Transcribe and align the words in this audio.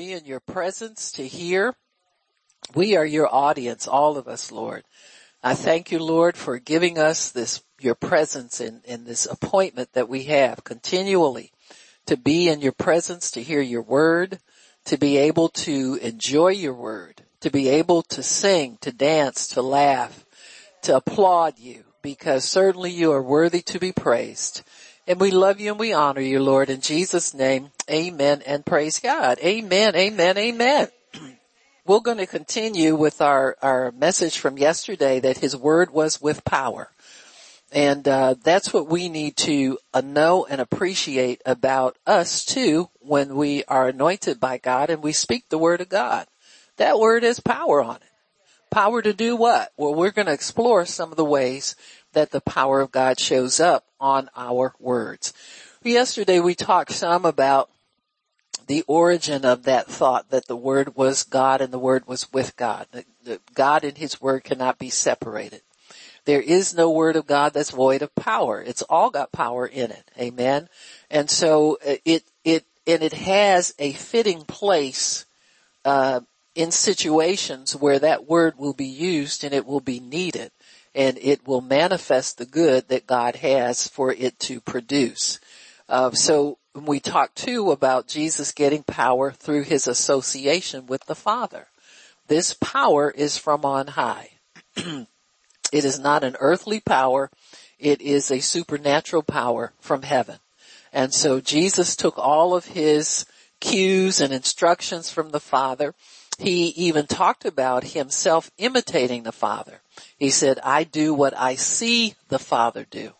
be 0.00 0.12
in 0.14 0.24
your 0.24 0.40
presence 0.40 1.12
to 1.12 1.26
hear. 1.26 1.74
We 2.74 2.96
are 2.96 3.04
your 3.04 3.28
audience, 3.30 3.86
all 3.86 4.16
of 4.16 4.28
us, 4.28 4.50
Lord. 4.50 4.82
I 5.42 5.52
thank 5.52 5.92
you, 5.92 5.98
Lord, 5.98 6.38
for 6.38 6.58
giving 6.58 6.96
us 6.98 7.30
this, 7.30 7.62
your 7.78 7.94
presence 7.94 8.62
in, 8.62 8.80
in 8.86 9.04
this 9.04 9.26
appointment 9.26 9.92
that 9.92 10.08
we 10.08 10.22
have 10.22 10.64
continually 10.64 11.52
to 12.06 12.16
be 12.16 12.48
in 12.48 12.62
your 12.62 12.72
presence, 12.72 13.30
to 13.32 13.42
hear 13.42 13.60
your 13.60 13.82
word, 13.82 14.38
to 14.86 14.96
be 14.96 15.18
able 15.18 15.50
to 15.50 15.98
enjoy 16.00 16.48
your 16.48 16.72
word, 16.72 17.24
to 17.40 17.50
be 17.50 17.68
able 17.68 18.00
to 18.04 18.22
sing, 18.22 18.78
to 18.80 18.92
dance, 18.92 19.48
to 19.48 19.60
laugh, 19.60 20.24
to 20.80 20.96
applaud 20.96 21.58
you, 21.58 21.84
because 22.00 22.46
certainly 22.46 22.90
you 22.90 23.12
are 23.12 23.22
worthy 23.22 23.60
to 23.60 23.78
be 23.78 23.92
praised. 23.92 24.62
And 25.06 25.18
we 25.18 25.30
love 25.30 25.60
you 25.60 25.70
and 25.70 25.80
we 25.80 25.92
honor 25.92 26.20
you, 26.20 26.40
Lord. 26.40 26.70
In 26.70 26.80
Jesus 26.80 27.32
name, 27.34 27.70
amen 27.90 28.42
and 28.46 28.64
praise 28.64 29.00
God. 29.00 29.38
Amen, 29.42 29.96
amen, 29.96 30.36
amen. 30.36 30.88
We're 31.86 32.00
going 32.00 32.18
to 32.18 32.26
continue 32.26 32.94
with 32.94 33.20
our, 33.20 33.56
our 33.62 33.92
message 33.92 34.38
from 34.38 34.58
yesterday 34.58 35.18
that 35.20 35.38
his 35.38 35.56
word 35.56 35.90
was 35.90 36.20
with 36.20 36.44
power. 36.44 36.90
And 37.72 38.06
uh, 38.06 38.34
that's 38.42 38.72
what 38.72 38.88
we 38.88 39.08
need 39.08 39.36
to 39.38 39.78
uh, 39.94 40.02
know 40.02 40.44
and 40.44 40.60
appreciate 40.60 41.40
about 41.46 41.96
us 42.06 42.44
too 42.44 42.90
when 43.00 43.36
we 43.36 43.64
are 43.64 43.88
anointed 43.88 44.38
by 44.38 44.58
God 44.58 44.90
and 44.90 45.02
we 45.02 45.12
speak 45.12 45.48
the 45.48 45.58
word 45.58 45.80
of 45.80 45.88
God. 45.88 46.26
That 46.76 46.98
word 46.98 47.22
has 47.22 47.40
power 47.40 47.82
on 47.82 47.96
it. 47.96 48.02
Power 48.70 49.02
to 49.02 49.12
do 49.12 49.34
what? 49.34 49.72
Well, 49.76 49.94
we're 49.94 50.12
going 50.12 50.26
to 50.26 50.32
explore 50.32 50.86
some 50.86 51.10
of 51.10 51.16
the 51.16 51.24
ways 51.24 51.74
that 52.12 52.30
the 52.30 52.40
power 52.40 52.80
of 52.80 52.90
God 52.90 53.18
shows 53.18 53.60
up 53.60 53.84
on 54.00 54.30
our 54.36 54.74
words. 54.78 55.32
Yesterday 55.82 56.40
we 56.40 56.54
talked 56.54 56.92
some 56.92 57.24
about 57.24 57.70
the 58.66 58.84
origin 58.86 59.44
of 59.44 59.64
that 59.64 59.86
thought 59.86 60.30
that 60.30 60.46
the 60.46 60.56
word 60.56 60.94
was 60.94 61.24
God 61.24 61.60
and 61.60 61.72
the 61.72 61.78
word 61.78 62.06
was 62.06 62.32
with 62.32 62.56
God. 62.56 62.86
God 63.54 63.84
and 63.84 63.98
his 63.98 64.20
word 64.20 64.44
cannot 64.44 64.78
be 64.78 64.90
separated. 64.90 65.62
There 66.24 66.40
is 66.40 66.74
no 66.74 66.90
word 66.90 67.16
of 67.16 67.26
God 67.26 67.54
that's 67.54 67.70
void 67.70 68.02
of 68.02 68.14
power. 68.14 68.62
It's 68.62 68.82
all 68.82 69.10
got 69.10 69.32
power 69.32 69.66
in 69.66 69.90
it. 69.90 70.10
Amen. 70.18 70.68
And 71.10 71.30
so 71.30 71.78
uh, 71.84 71.96
it, 72.04 72.24
it, 72.44 72.64
and 72.86 73.02
it 73.02 73.14
has 73.14 73.74
a 73.78 73.92
fitting 73.94 74.42
place, 74.42 75.26
uh, 75.84 76.20
in 76.54 76.70
situations 76.70 77.76
where 77.76 77.98
that 77.98 78.28
word 78.28 78.54
will 78.58 78.72
be 78.72 78.86
used 78.86 79.44
and 79.44 79.54
it 79.54 79.66
will 79.66 79.80
be 79.80 80.00
needed 80.00 80.50
and 80.94 81.18
it 81.20 81.46
will 81.46 81.60
manifest 81.60 82.38
the 82.38 82.46
good 82.46 82.88
that 82.88 83.06
God 83.06 83.36
has 83.36 83.86
for 83.86 84.12
it 84.12 84.38
to 84.40 84.60
produce. 84.60 85.38
Uh, 85.88 86.10
so 86.12 86.58
we 86.74 87.00
talk 87.00 87.34
too 87.34 87.70
about 87.70 88.08
Jesus 88.08 88.52
getting 88.52 88.82
power 88.82 89.30
through 89.30 89.62
his 89.62 89.86
association 89.86 90.86
with 90.86 91.04
the 91.06 91.14
Father. 91.14 91.68
This 92.28 92.54
power 92.54 93.10
is 93.10 93.36
from 93.36 93.64
on 93.64 93.88
high. 93.88 94.30
It 95.72 95.84
is 95.84 95.98
not 95.98 96.24
an 96.24 96.36
earthly 96.40 96.80
power. 96.80 97.30
It 97.78 98.00
is 98.00 98.30
a 98.30 98.40
supernatural 98.40 99.22
power 99.22 99.72
from 99.80 100.02
heaven. 100.02 100.38
And 100.92 101.14
so 101.14 101.40
Jesus 101.40 101.94
took 101.94 102.18
all 102.18 102.54
of 102.54 102.66
his 102.66 103.24
cues 103.60 104.20
and 104.20 104.32
instructions 104.32 105.10
from 105.10 105.30
the 105.30 105.40
Father. 105.40 105.94
He 106.40 106.68
even 106.68 107.06
talked 107.06 107.44
about 107.44 107.84
himself 107.84 108.50
imitating 108.56 109.22
the 109.22 109.32
Father. 109.32 109.82
He 110.16 110.30
said, 110.30 110.58
I 110.62 110.84
do 110.84 111.12
what 111.12 111.36
I 111.36 111.54
see 111.54 112.14
the 112.28 112.38
Father 112.38 112.86
do. 112.88 113.12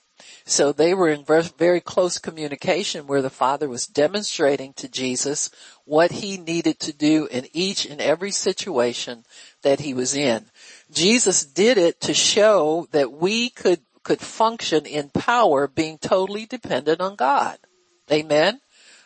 So 0.44 0.72
they 0.72 0.94
were 0.94 1.08
in 1.08 1.24
very 1.24 1.80
close 1.80 2.18
communication 2.18 3.06
where 3.06 3.22
the 3.22 3.30
Father 3.30 3.68
was 3.68 3.86
demonstrating 3.86 4.72
to 4.74 4.88
Jesus 4.88 5.50
what 5.84 6.10
he 6.10 6.38
needed 6.38 6.80
to 6.80 6.92
do 6.92 7.26
in 7.30 7.46
each 7.52 7.86
and 7.86 8.00
every 8.00 8.30
situation 8.30 9.24
that 9.62 9.80
he 9.80 9.94
was 9.94 10.14
in. 10.14 10.46
Jesus 10.90 11.44
did 11.44 11.78
it 11.78 12.00
to 12.00 12.14
show 12.14 12.88
that 12.92 13.12
we 13.12 13.50
could, 13.50 13.80
could 14.02 14.20
function 14.20 14.86
in 14.86 15.10
power 15.10 15.68
being 15.68 15.98
totally 15.98 16.46
dependent 16.46 17.00
on 17.00 17.16
God. 17.16 17.58
Amen. 18.10 18.60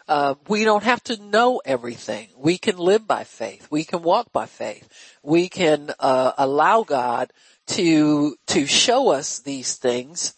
Uh, 0.06 0.34
we 0.48 0.64
don't 0.64 0.84
have 0.84 1.02
to 1.04 1.16
know 1.22 1.62
everything. 1.64 2.28
We 2.36 2.58
can 2.58 2.76
live 2.76 3.06
by 3.06 3.24
faith. 3.24 3.68
We 3.70 3.84
can 3.84 4.02
walk 4.02 4.32
by 4.32 4.46
faith. 4.46 4.88
We 5.22 5.48
can 5.48 5.92
uh, 5.98 6.32
allow 6.36 6.82
God 6.82 7.32
to 7.68 8.36
to 8.48 8.66
show 8.66 9.08
us 9.10 9.38
these 9.38 9.76
things 9.76 10.34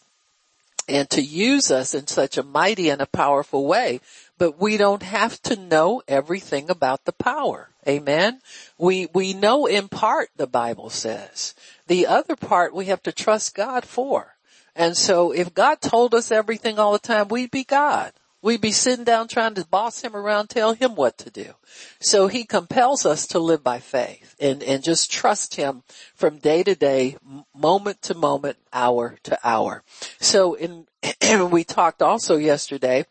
and 0.87 1.09
to 1.09 1.21
use 1.21 1.69
us 1.69 1.93
in 1.93 2.07
such 2.07 2.37
a 2.37 2.43
mighty 2.43 2.89
and 2.89 3.01
a 3.01 3.07
powerful 3.07 3.65
way. 3.65 3.99
But 4.37 4.59
we 4.59 4.77
don't 4.77 5.03
have 5.03 5.41
to 5.43 5.55
know 5.55 6.01
everything 6.07 6.69
about 6.69 7.05
the 7.05 7.11
power. 7.11 7.69
Amen. 7.87 8.41
We, 8.77 9.07
we 9.13 9.33
know 9.33 9.65
in 9.65 9.89
part, 9.89 10.29
the 10.35 10.47
Bible 10.47 10.89
says. 10.89 11.55
The 11.87 12.07
other 12.07 12.35
part 12.35 12.73
we 12.73 12.85
have 12.85 13.03
to 13.03 13.11
trust 13.11 13.55
God 13.55 13.85
for. 13.85 14.35
And 14.75 14.95
so 14.95 15.31
if 15.31 15.53
God 15.53 15.81
told 15.81 16.13
us 16.13 16.31
everything 16.31 16.77
all 16.79 16.93
the 16.93 16.99
time, 16.99 17.27
we'd 17.27 17.51
be 17.51 17.63
God. 17.63 18.13
We'd 18.41 18.61
be 18.61 18.71
sitting 18.71 19.03
down 19.03 19.27
trying 19.27 19.55
to 19.55 19.65
boss 19.65 20.01
him 20.01 20.15
around, 20.15 20.47
tell 20.47 20.73
him 20.73 20.95
what 20.95 21.17
to 21.19 21.31
do. 21.31 21.53
So 21.99 22.27
he 22.27 22.45
compels 22.45 23.05
us 23.05 23.27
to 23.27 23.39
live 23.39 23.63
by 23.63 23.79
faith 23.79 24.35
and, 24.39 24.61
and 24.61 24.83
just 24.83 25.11
trust 25.11 25.55
him 25.55 25.83
from 26.13 26.37
day 26.37 26.63
to 26.63 26.75
day, 26.75 27.17
moment 27.55 28.01
to 28.03 28.13
moment, 28.13 28.57
hour 28.71 29.17
to 29.23 29.39
hour. 29.43 29.83
So 30.19 30.53
in, 30.53 30.85
we 31.51 31.63
talked 31.63 32.01
also 32.01 32.37
yesterday 32.37 33.05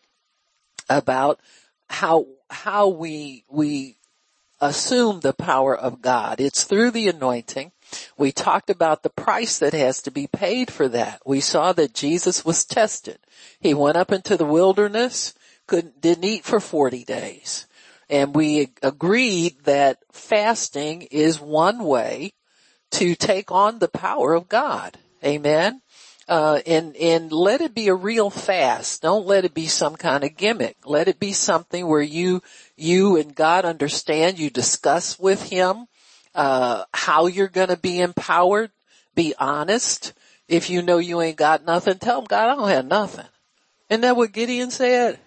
about 0.88 1.40
how, 1.88 2.26
how 2.48 2.88
we, 2.88 3.44
we 3.50 3.96
assume 4.60 5.20
the 5.20 5.34
power 5.34 5.76
of 5.76 6.00
God. 6.00 6.40
It's 6.40 6.64
through 6.64 6.92
the 6.92 7.08
anointing. 7.08 7.72
We 8.16 8.32
talked 8.32 8.70
about 8.70 9.02
the 9.02 9.10
price 9.10 9.58
that 9.58 9.72
has 9.72 10.02
to 10.02 10.10
be 10.10 10.26
paid 10.26 10.70
for 10.70 10.88
that. 10.88 11.20
We 11.24 11.40
saw 11.40 11.72
that 11.72 11.94
Jesus 11.94 12.44
was 12.44 12.64
tested. 12.64 13.18
He 13.60 13.74
went 13.74 13.96
up 13.96 14.12
into 14.12 14.36
the 14.36 14.44
wilderness, 14.44 15.34
couldn't, 15.66 16.00
didn't 16.00 16.24
eat 16.24 16.44
for 16.44 16.60
40 16.60 17.04
days. 17.04 17.66
And 18.08 18.34
we 18.34 18.70
agreed 18.82 19.64
that 19.64 19.98
fasting 20.12 21.02
is 21.02 21.40
one 21.40 21.84
way 21.84 22.32
to 22.92 23.14
take 23.14 23.50
on 23.50 23.78
the 23.78 23.88
power 23.88 24.34
of 24.34 24.48
God. 24.48 24.96
Amen. 25.24 25.82
Uh, 26.28 26.60
and, 26.66 26.96
and 26.96 27.30
let 27.30 27.60
it 27.60 27.74
be 27.74 27.88
a 27.88 27.94
real 27.94 28.30
fast. 28.30 29.02
Don't 29.02 29.26
let 29.26 29.44
it 29.44 29.54
be 29.54 29.66
some 29.66 29.96
kind 29.96 30.24
of 30.24 30.36
gimmick. 30.36 30.76
Let 30.84 31.06
it 31.06 31.20
be 31.20 31.32
something 31.32 31.86
where 31.86 32.02
you, 32.02 32.42
you 32.76 33.16
and 33.16 33.34
God 33.34 33.64
understand, 33.64 34.38
you 34.38 34.50
discuss 34.50 35.18
with 35.18 35.50
Him, 35.50 35.86
uh, 36.36 36.84
how 36.92 37.26
you're 37.26 37.48
gonna 37.48 37.76
be 37.76 38.00
empowered. 38.00 38.70
Be 39.14 39.34
honest. 39.38 40.12
If 40.48 40.70
you 40.70 40.82
know 40.82 40.98
you 40.98 41.20
ain't 41.20 41.38
got 41.38 41.64
nothing, 41.64 41.98
tell 41.98 42.20
him, 42.20 42.26
God, 42.26 42.50
I 42.50 42.54
don't 42.54 42.68
have 42.68 42.86
nothing. 42.86 43.26
Isn't 43.90 44.02
that 44.02 44.16
what 44.16 44.32
Gideon 44.32 44.70
said? 44.70 45.18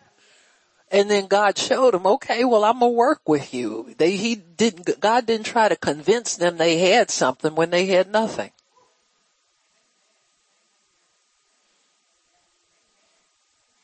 And 0.92 1.09
then 1.09 1.28
God 1.28 1.58
showed 1.58 1.94
him, 1.94 2.06
okay, 2.06 2.46
well, 2.46 2.64
I'm 2.64 2.80
gonna 2.80 2.92
work 2.92 3.28
with 3.28 3.53
you. 3.53 3.94
They, 3.97 4.16
he 4.16 4.36
didn't, 4.36 5.00
God 5.00 5.25
didn't 5.25 5.46
try 5.46 5.68
to 5.68 5.75
convince 5.75 6.38
them 6.38 6.58
they 6.58 6.78
had 6.78 7.12
something 7.12 7.53
when 7.56 7.70
they 7.70 7.86
had 7.88 8.09
nothing. 8.09 8.52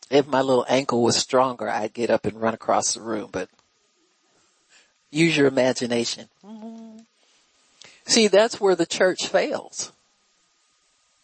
If 0.09 0.28
my 0.28 0.42
little 0.42 0.66
ankle 0.69 1.03
was 1.03 1.18
stronger, 1.18 1.69
I'd 1.69 1.94
get 1.94 2.09
up 2.09 2.25
and 2.25 2.40
run 2.40 2.53
across 2.53 2.94
the 2.94 3.02
room, 3.02 3.30
but 3.31 3.50
use 5.12 5.36
your 5.36 5.47
imagination. 5.47 6.30
Mm-hmm. 6.46 6.94
See, 8.05 8.27
that's 8.27 8.61
where 8.61 8.75
the 8.75 8.85
church 8.85 9.27
fails. 9.27 9.91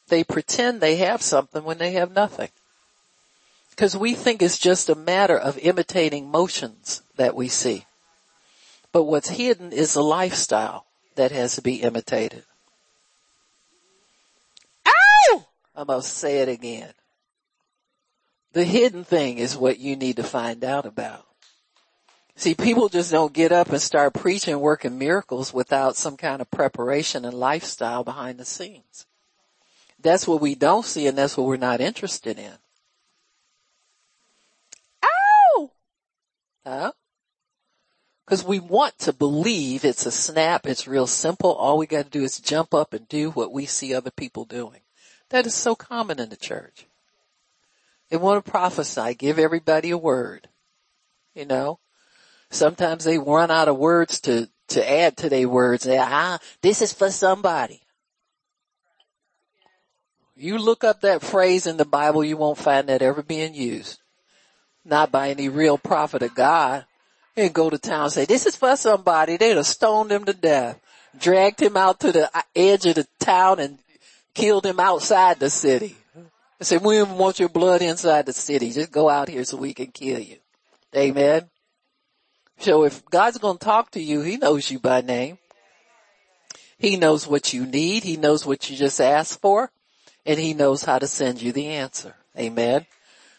They 0.07 0.23
pretend 0.23 0.81
they 0.81 0.97
have 0.97 1.21
something 1.21 1.63
when 1.63 1.77
they 1.77 1.91
have 1.91 2.11
nothing. 2.11 2.49
Cause 3.77 3.95
we 3.95 4.13
think 4.13 4.41
it's 4.41 4.59
just 4.59 4.89
a 4.89 4.95
matter 4.95 5.37
of 5.37 5.57
imitating 5.57 6.29
motions 6.29 7.01
that 7.15 7.35
we 7.35 7.47
see. 7.47 7.85
But 8.91 9.03
what's 9.03 9.29
hidden 9.29 9.71
is 9.71 9.95
a 9.95 10.01
lifestyle 10.01 10.85
that 11.15 11.31
has 11.31 11.55
to 11.55 11.61
be 11.61 11.81
imitated. 11.81 12.43
Ow! 14.85 15.45
I 15.75 15.83
must 15.83 16.13
say 16.13 16.39
it 16.39 16.49
again. 16.49 16.93
The 18.53 18.65
hidden 18.65 19.03
thing 19.05 19.37
is 19.37 19.55
what 19.55 19.79
you 19.79 19.95
need 19.95 20.17
to 20.17 20.23
find 20.23 20.63
out 20.63 20.85
about. 20.85 21.25
See, 22.35 22.55
people 22.55 22.89
just 22.89 23.11
don't 23.11 23.33
get 23.33 23.51
up 23.51 23.69
and 23.69 23.81
start 23.81 24.13
preaching 24.13 24.59
working 24.59 24.97
miracles 24.97 25.53
without 25.53 25.95
some 25.95 26.17
kind 26.17 26.41
of 26.41 26.49
preparation 26.49 27.25
and 27.25 27.33
lifestyle 27.33 28.03
behind 28.03 28.39
the 28.39 28.45
scenes. 28.45 29.05
That's 30.01 30.27
what 30.27 30.41
we 30.41 30.55
don't 30.55 30.85
see 30.85 31.07
and 31.07 31.17
that's 31.17 31.37
what 31.37 31.45
we're 31.45 31.57
not 31.57 31.81
interested 31.81 32.39
in. 32.39 32.53
Ow! 35.03 35.71
Huh? 36.65 36.91
Cause 38.25 38.43
we 38.45 38.59
want 38.59 38.97
to 38.99 39.11
believe 39.11 39.83
it's 39.83 40.05
a 40.05 40.11
snap, 40.11 40.65
it's 40.65 40.87
real 40.87 41.05
simple, 41.05 41.51
all 41.51 41.77
we 41.77 41.85
gotta 41.85 42.09
do 42.09 42.23
is 42.23 42.39
jump 42.39 42.73
up 42.73 42.93
and 42.93 43.07
do 43.09 43.29
what 43.29 43.51
we 43.51 43.65
see 43.65 43.93
other 43.93 44.11
people 44.11 44.45
doing. 44.45 44.79
That 45.29 45.45
is 45.45 45.53
so 45.53 45.75
common 45.75 46.17
in 46.19 46.29
the 46.29 46.37
church. 46.37 46.87
They 48.09 48.17
want 48.17 48.43
to 48.43 48.51
prophesy, 48.51 49.15
give 49.15 49.37
everybody 49.37 49.91
a 49.91 49.97
word. 49.97 50.47
You 51.35 51.45
know? 51.45 51.80
Sometimes 52.51 53.05
they 53.05 53.17
run 53.17 53.49
out 53.49 53.69
of 53.69 53.77
words 53.77 54.19
to, 54.21 54.49
to 54.67 54.91
add 54.91 55.17
to 55.17 55.29
their 55.29 55.47
words. 55.47 55.85
They, 55.85 55.97
ah, 55.97 56.37
this 56.61 56.81
is 56.81 56.93
for 56.93 57.09
somebody. 57.09 57.81
You 60.35 60.57
look 60.57 60.83
up 60.83 61.01
that 61.01 61.21
phrase 61.21 61.65
in 61.65 61.77
the 61.77 61.85
Bible, 61.85 62.23
you 62.23 62.35
won't 62.35 62.57
find 62.57 62.89
that 62.89 63.01
ever 63.01 63.23
being 63.23 63.53
used. 63.53 63.99
Not 64.83 65.11
by 65.11 65.29
any 65.29 65.49
real 65.49 65.77
prophet 65.77 66.23
of 66.23 66.35
God. 66.35 66.85
And 67.37 67.53
go 67.53 67.69
to 67.69 67.77
town 67.77 68.03
and 68.03 68.11
say, 68.11 68.25
this 68.25 68.45
is 68.45 68.57
for 68.57 68.75
somebody. 68.75 69.37
They'd 69.37 69.55
have 69.55 69.65
stoned 69.65 70.11
him 70.11 70.25
to 70.25 70.33
death. 70.33 70.79
Dragged 71.17 71.61
him 71.61 71.77
out 71.77 72.01
to 72.01 72.11
the 72.11 72.29
edge 72.53 72.85
of 72.85 72.95
the 72.95 73.07
town 73.19 73.59
and 73.59 73.79
killed 74.33 74.65
him 74.65 74.79
outside 74.79 75.39
the 75.39 75.49
city. 75.49 75.95
I 76.59 76.63
said, 76.63 76.83
we 76.83 76.97
don't 76.97 77.17
want 77.17 77.39
your 77.39 77.49
blood 77.49 77.81
inside 77.81 78.25
the 78.25 78.33
city. 78.33 78.71
Just 78.71 78.91
go 78.91 79.09
out 79.09 79.29
here 79.29 79.45
so 79.45 79.55
we 79.57 79.73
can 79.73 79.87
kill 79.87 80.19
you. 80.19 80.37
Amen. 80.95 81.49
So 82.61 82.83
if 82.83 83.03
God's 83.05 83.39
going 83.39 83.57
to 83.57 83.65
talk 83.65 83.89
to 83.91 83.99
you, 83.99 84.21
he 84.21 84.37
knows 84.37 84.69
you 84.69 84.77
by 84.77 85.01
name. 85.01 85.39
He 86.77 86.95
knows 86.95 87.27
what 87.27 87.53
you 87.53 87.65
need. 87.65 88.03
He 88.03 88.17
knows 88.17 88.45
what 88.45 88.69
you 88.69 88.77
just 88.77 89.01
asked 89.01 89.41
for 89.41 89.71
and 90.27 90.39
he 90.39 90.53
knows 90.53 90.83
how 90.83 90.99
to 90.99 91.07
send 91.07 91.41
you 91.41 91.51
the 91.51 91.67
answer. 91.67 92.15
Amen. 92.37 92.85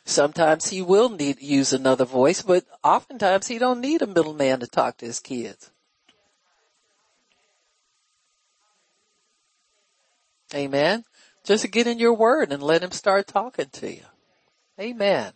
Sometimes 0.04 0.68
he 0.68 0.82
will 0.82 1.08
need, 1.08 1.38
to 1.38 1.44
use 1.44 1.72
another 1.72 2.04
voice, 2.04 2.42
but 2.42 2.64
oftentimes 2.82 3.46
he 3.46 3.58
don't 3.58 3.80
need 3.80 4.02
a 4.02 4.08
middleman 4.08 4.58
to 4.58 4.66
talk 4.66 4.96
to 4.96 5.06
his 5.06 5.20
kids. 5.20 5.70
Amen. 10.52 11.04
Just 11.44 11.70
get 11.70 11.86
in 11.86 12.00
your 12.00 12.14
word 12.14 12.52
and 12.52 12.60
let 12.60 12.82
him 12.82 12.90
start 12.90 13.28
talking 13.28 13.70
to 13.74 13.88
you. 13.88 14.02
Amen. 14.80 15.32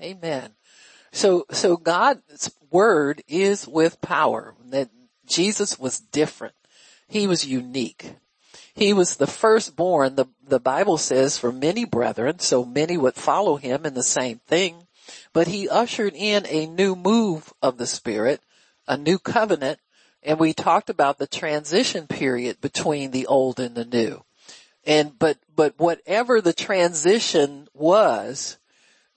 Amen. 0.00 0.54
So, 1.12 1.44
so 1.50 1.76
God's 1.76 2.50
word 2.70 3.22
is 3.28 3.66
with 3.66 4.00
power. 4.00 4.54
That 4.70 4.90
Jesus 5.26 5.78
was 5.78 6.00
different. 6.00 6.54
He 7.06 7.26
was 7.26 7.46
unique. 7.46 8.14
He 8.74 8.92
was 8.92 9.16
the 9.16 9.26
firstborn, 9.26 10.14
the, 10.14 10.26
the 10.46 10.60
Bible 10.60 10.98
says, 10.98 11.36
for 11.36 11.50
many 11.50 11.84
brethren, 11.84 12.38
so 12.38 12.64
many 12.64 12.96
would 12.96 13.16
follow 13.16 13.56
him 13.56 13.84
in 13.84 13.94
the 13.94 14.04
same 14.04 14.40
thing. 14.46 14.86
But 15.32 15.48
he 15.48 15.68
ushered 15.68 16.14
in 16.14 16.46
a 16.46 16.66
new 16.66 16.94
move 16.94 17.52
of 17.60 17.76
the 17.76 17.86
Spirit, 17.86 18.40
a 18.86 18.96
new 18.96 19.18
covenant, 19.18 19.80
and 20.22 20.38
we 20.38 20.52
talked 20.52 20.90
about 20.90 21.18
the 21.18 21.26
transition 21.26 22.06
period 22.06 22.60
between 22.60 23.10
the 23.10 23.26
old 23.26 23.58
and 23.58 23.74
the 23.74 23.84
new. 23.84 24.22
And, 24.86 25.18
but, 25.18 25.38
but 25.54 25.74
whatever 25.78 26.40
the 26.40 26.52
transition 26.52 27.68
was, 27.74 28.58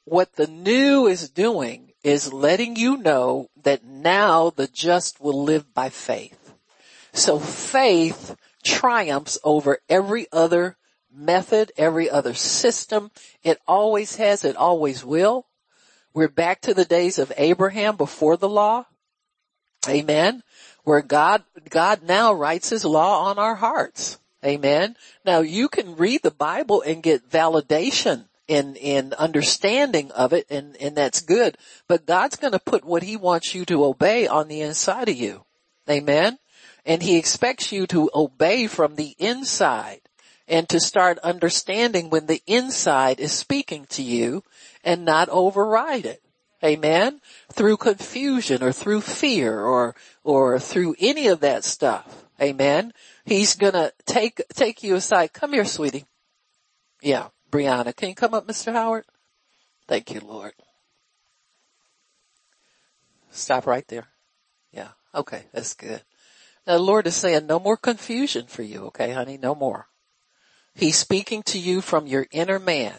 what 0.05 0.33
the 0.33 0.47
new 0.47 1.07
is 1.07 1.29
doing 1.29 1.90
is 2.03 2.33
letting 2.33 2.75
you 2.75 2.97
know 2.97 3.49
that 3.63 3.83
now 3.83 4.49
the 4.49 4.67
just 4.67 5.21
will 5.21 5.43
live 5.43 5.73
by 5.73 5.89
faith. 5.89 6.53
So 7.13 7.39
faith 7.39 8.35
triumphs 8.63 9.37
over 9.43 9.79
every 9.89 10.27
other 10.31 10.77
method, 11.13 11.71
every 11.77 12.09
other 12.09 12.33
system. 12.33 13.11
It 13.43 13.59
always 13.67 14.15
has, 14.15 14.43
it 14.43 14.55
always 14.55 15.03
will. 15.03 15.47
We're 16.13 16.29
back 16.29 16.61
to 16.61 16.73
the 16.73 16.85
days 16.85 17.19
of 17.19 17.31
Abraham 17.37 17.95
before 17.95 18.37
the 18.37 18.49
law. 18.49 18.85
Amen. 19.87 20.43
Where 20.83 21.01
God, 21.01 21.43
God 21.69 22.03
now 22.03 22.33
writes 22.33 22.69
his 22.69 22.85
law 22.85 23.25
on 23.29 23.39
our 23.39 23.55
hearts. 23.55 24.19
Amen. 24.43 24.95
Now 25.25 25.39
you 25.39 25.69
can 25.69 25.95
read 25.95 26.21
the 26.23 26.31
Bible 26.31 26.81
and 26.81 27.03
get 27.03 27.29
validation 27.29 28.25
in, 28.47 28.75
in 28.75 29.13
understanding 29.13 30.11
of 30.11 30.33
it 30.33 30.45
and, 30.49 30.75
and 30.77 30.95
that's 30.95 31.21
good. 31.21 31.57
But 31.87 32.05
God's 32.05 32.35
going 32.35 32.53
to 32.53 32.59
put 32.59 32.83
what 32.83 33.03
he 33.03 33.15
wants 33.15 33.55
you 33.55 33.65
to 33.65 33.85
obey 33.85 34.27
on 34.27 34.47
the 34.47 34.61
inside 34.61 35.09
of 35.09 35.15
you. 35.15 35.45
Amen. 35.89 36.37
And 36.85 37.01
he 37.01 37.17
expects 37.17 37.71
you 37.71 37.87
to 37.87 38.09
obey 38.13 38.67
from 38.67 38.95
the 38.95 39.15
inside 39.19 40.01
and 40.47 40.67
to 40.69 40.79
start 40.79 41.17
understanding 41.19 42.09
when 42.09 42.25
the 42.25 42.41
inside 42.45 43.19
is 43.19 43.31
speaking 43.31 43.85
to 43.91 44.03
you 44.03 44.43
and 44.83 45.05
not 45.05 45.29
override 45.29 46.05
it. 46.05 46.21
Amen. 46.63 47.21
Through 47.51 47.77
confusion 47.77 48.61
or 48.61 48.71
through 48.71 49.01
fear 49.01 49.59
or, 49.61 49.95
or 50.23 50.59
through 50.59 50.95
any 50.99 51.27
of 51.27 51.39
that 51.39 51.63
stuff. 51.63 52.25
Amen. 52.39 52.93
He's 53.25 53.55
gonna 53.55 53.91
take, 54.05 54.41
take 54.53 54.83
you 54.83 54.95
aside. 54.95 55.33
Come 55.33 55.53
here, 55.53 55.65
sweetie. 55.65 56.05
Yeah, 57.01 57.27
Brianna. 57.51 57.95
Can 57.95 58.09
you 58.09 58.15
come 58.15 58.33
up, 58.33 58.47
Mr. 58.47 58.71
Howard? 58.71 59.05
Thank 59.87 60.11
you, 60.11 60.21
Lord. 60.21 60.53
Stop 63.31 63.67
right 63.67 63.87
there. 63.87 64.07
Yeah. 64.71 64.89
Okay. 65.13 65.43
That's 65.53 65.73
good. 65.73 66.01
Now 66.65 66.73
the 66.73 66.83
Lord 66.83 67.07
is 67.07 67.15
saying 67.15 67.47
no 67.47 67.59
more 67.59 67.77
confusion 67.77 68.45
for 68.47 68.61
you, 68.61 68.85
okay 68.85 69.11
honey? 69.13 69.37
No 69.37 69.55
more. 69.55 69.87
He's 70.75 70.97
speaking 70.97 71.43
to 71.43 71.59
you 71.59 71.81
from 71.81 72.07
your 72.07 72.27
inner 72.31 72.59
man. 72.59 72.95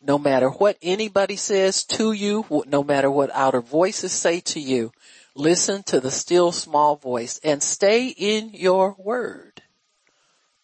No 0.00 0.18
matter 0.18 0.48
what 0.50 0.78
anybody 0.82 1.36
says 1.36 1.84
to 1.84 2.12
you, 2.12 2.44
no 2.66 2.82
matter 2.82 3.10
what 3.10 3.30
outer 3.32 3.60
voices 3.60 4.12
say 4.12 4.40
to 4.40 4.60
you, 4.60 4.92
listen 5.34 5.84
to 5.84 6.00
the 6.00 6.10
still 6.10 6.50
small 6.52 6.96
voice 6.96 7.40
and 7.44 7.62
stay 7.62 8.08
in 8.08 8.50
your 8.52 8.96
word. 8.98 9.62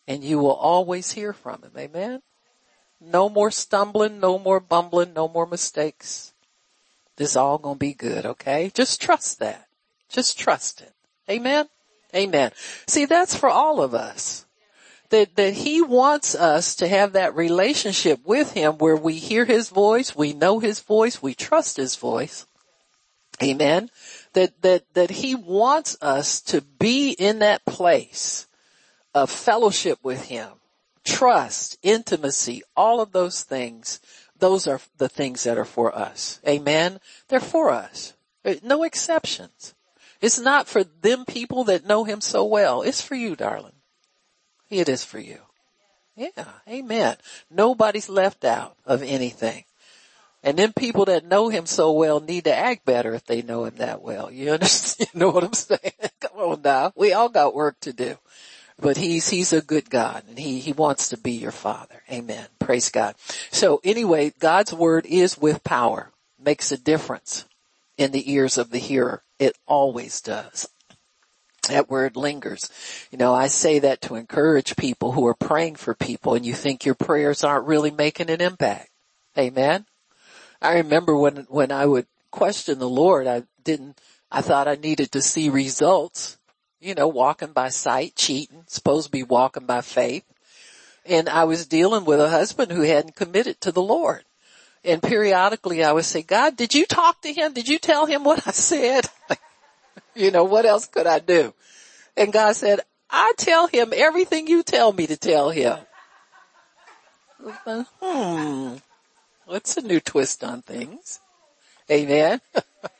And 0.08 0.24
you 0.24 0.38
will 0.38 0.54
always 0.54 1.12
hear 1.12 1.32
from 1.32 1.62
him. 1.62 1.72
Amen. 1.76 2.22
No 3.00 3.28
more 3.28 3.50
stumbling, 3.50 4.20
no 4.20 4.38
more 4.38 4.60
bumbling, 4.60 5.12
no 5.12 5.28
more 5.28 5.46
mistakes. 5.46 6.32
This 7.16 7.36
all 7.36 7.58
gonna 7.58 7.76
be 7.76 7.94
good, 7.94 8.26
okay? 8.26 8.70
Just 8.74 9.00
trust 9.00 9.38
that. 9.38 9.66
Just 10.08 10.38
trust 10.38 10.80
it. 10.80 10.92
Amen. 11.28 11.68
Amen. 12.14 12.52
See, 12.86 13.04
that's 13.04 13.34
for 13.34 13.48
all 13.48 13.80
of 13.82 13.94
us. 13.94 14.46
That, 15.10 15.36
that 15.36 15.54
he 15.54 15.80
wants 15.80 16.34
us 16.34 16.74
to 16.76 16.88
have 16.88 17.12
that 17.12 17.34
relationship 17.34 18.20
with 18.26 18.52
him 18.52 18.78
where 18.78 18.96
we 18.96 19.14
hear 19.14 19.46
his 19.46 19.70
voice, 19.70 20.14
we 20.14 20.32
know 20.34 20.58
his 20.58 20.80
voice, 20.80 21.22
we 21.22 21.34
trust 21.34 21.76
his 21.76 21.96
voice. 21.96 22.46
Amen. 23.42 23.90
That, 24.34 24.60
that, 24.62 24.82
that 24.94 25.10
he 25.10 25.34
wants 25.34 25.96
us 26.02 26.40
to 26.42 26.60
be 26.60 27.12
in 27.12 27.38
that 27.38 27.64
place 27.64 28.46
of 29.14 29.30
fellowship 29.30 29.98
with 30.02 30.26
him, 30.26 30.48
trust, 31.08 31.78
intimacy, 31.82 32.62
all 32.76 33.00
of 33.00 33.12
those 33.12 33.42
things. 33.42 34.00
Those 34.38 34.66
are 34.66 34.80
the 34.98 35.08
things 35.08 35.44
that 35.44 35.58
are 35.58 35.64
for 35.64 35.96
us. 35.96 36.40
Amen. 36.46 37.00
They're 37.28 37.40
for 37.40 37.70
us. 37.70 38.14
Uh, 38.44 38.54
no 38.62 38.82
exceptions. 38.84 39.74
It's 40.20 40.38
not 40.38 40.68
for 40.68 40.84
them 40.84 41.24
people 41.24 41.64
that 41.64 41.86
know 41.86 42.04
him 42.04 42.20
so 42.20 42.44
well. 42.44 42.82
It's 42.82 43.00
for 43.00 43.14
you, 43.14 43.36
darling. 43.36 43.72
It 44.68 44.88
is 44.88 45.04
for 45.04 45.18
you. 45.18 45.38
Yeah. 46.14 46.44
Amen. 46.68 47.16
Nobody's 47.50 48.08
left 48.08 48.44
out 48.44 48.76
of 48.84 49.02
anything. 49.02 49.64
And 50.42 50.56
then 50.58 50.72
people 50.72 51.06
that 51.06 51.24
know 51.24 51.48
him 51.48 51.66
so 51.66 51.92
well 51.92 52.20
need 52.20 52.44
to 52.44 52.54
act 52.54 52.84
better 52.84 53.14
if 53.14 53.24
they 53.24 53.42
know 53.42 53.64
him 53.64 53.76
that 53.76 54.02
well. 54.02 54.30
You 54.30 54.52
understand? 54.52 55.10
You 55.14 55.20
know 55.20 55.30
what 55.30 55.44
I'm 55.44 55.54
saying? 55.54 55.92
Come 56.20 56.38
on 56.38 56.62
now. 56.62 56.92
We 56.96 57.12
all 57.12 57.28
got 57.28 57.54
work 57.54 57.80
to 57.80 57.92
do. 57.92 58.18
But 58.80 58.96
he's, 58.96 59.28
he's 59.28 59.52
a 59.52 59.60
good 59.60 59.90
God 59.90 60.22
and 60.28 60.38
he, 60.38 60.60
he 60.60 60.72
wants 60.72 61.08
to 61.08 61.16
be 61.16 61.32
your 61.32 61.50
father. 61.50 62.02
Amen. 62.10 62.46
Praise 62.60 62.90
God. 62.90 63.16
So 63.50 63.80
anyway, 63.82 64.32
God's 64.38 64.72
word 64.72 65.04
is 65.06 65.36
with 65.36 65.64
power. 65.64 66.12
Makes 66.40 66.70
a 66.70 66.78
difference 66.78 67.46
in 67.96 68.12
the 68.12 68.32
ears 68.32 68.56
of 68.56 68.70
the 68.70 68.78
hearer. 68.78 69.24
It 69.40 69.58
always 69.66 70.20
does. 70.20 70.68
That 71.68 71.90
word 71.90 72.16
lingers. 72.16 72.70
You 73.10 73.18
know, 73.18 73.34
I 73.34 73.48
say 73.48 73.80
that 73.80 74.00
to 74.02 74.14
encourage 74.14 74.76
people 74.76 75.12
who 75.12 75.26
are 75.26 75.34
praying 75.34 75.74
for 75.74 75.94
people 75.94 76.34
and 76.34 76.46
you 76.46 76.54
think 76.54 76.86
your 76.86 76.94
prayers 76.94 77.42
aren't 77.42 77.66
really 77.66 77.90
making 77.90 78.30
an 78.30 78.40
impact. 78.40 78.90
Amen. 79.36 79.86
I 80.62 80.74
remember 80.74 81.16
when, 81.16 81.46
when 81.48 81.72
I 81.72 81.84
would 81.84 82.06
question 82.30 82.78
the 82.78 82.88
Lord, 82.88 83.26
I 83.26 83.42
didn't, 83.62 84.00
I 84.30 84.40
thought 84.40 84.68
I 84.68 84.76
needed 84.76 85.12
to 85.12 85.22
see 85.22 85.48
results. 85.50 86.37
You 86.80 86.94
know, 86.94 87.08
walking 87.08 87.52
by 87.52 87.70
sight, 87.70 88.14
cheating, 88.14 88.64
supposed 88.66 89.06
to 89.06 89.12
be 89.12 89.22
walking 89.22 89.66
by 89.66 89.80
faith. 89.80 90.24
And 91.04 91.28
I 91.28 91.44
was 91.44 91.66
dealing 91.66 92.04
with 92.04 92.20
a 92.20 92.28
husband 92.28 92.70
who 92.70 92.82
hadn't 92.82 93.16
committed 93.16 93.60
to 93.62 93.72
the 93.72 93.82
Lord. 93.82 94.24
And 94.84 95.02
periodically 95.02 95.82
I 95.82 95.92
would 95.92 96.04
say, 96.04 96.22
God, 96.22 96.56
did 96.56 96.74
you 96.74 96.86
talk 96.86 97.20
to 97.22 97.32
him? 97.32 97.52
Did 97.52 97.68
you 97.68 97.78
tell 97.78 98.06
him 98.06 98.24
what 98.24 98.46
I 98.46 98.52
said? 98.52 99.06
you 100.14 100.30
know, 100.30 100.44
what 100.44 100.66
else 100.66 100.86
could 100.86 101.06
I 101.06 101.18
do? 101.18 101.52
And 102.16 102.32
God 102.32 102.54
said, 102.54 102.80
I 103.10 103.32
tell 103.36 103.66
him 103.66 103.92
everything 103.94 104.46
you 104.46 104.62
tell 104.62 104.92
me 104.92 105.06
to 105.06 105.16
tell 105.16 105.50
him. 105.50 105.78
hmm. 108.00 108.76
What's 109.46 109.76
a 109.76 109.82
new 109.82 110.00
twist 110.00 110.44
on 110.44 110.62
things? 110.62 111.20
Amen. 111.90 112.40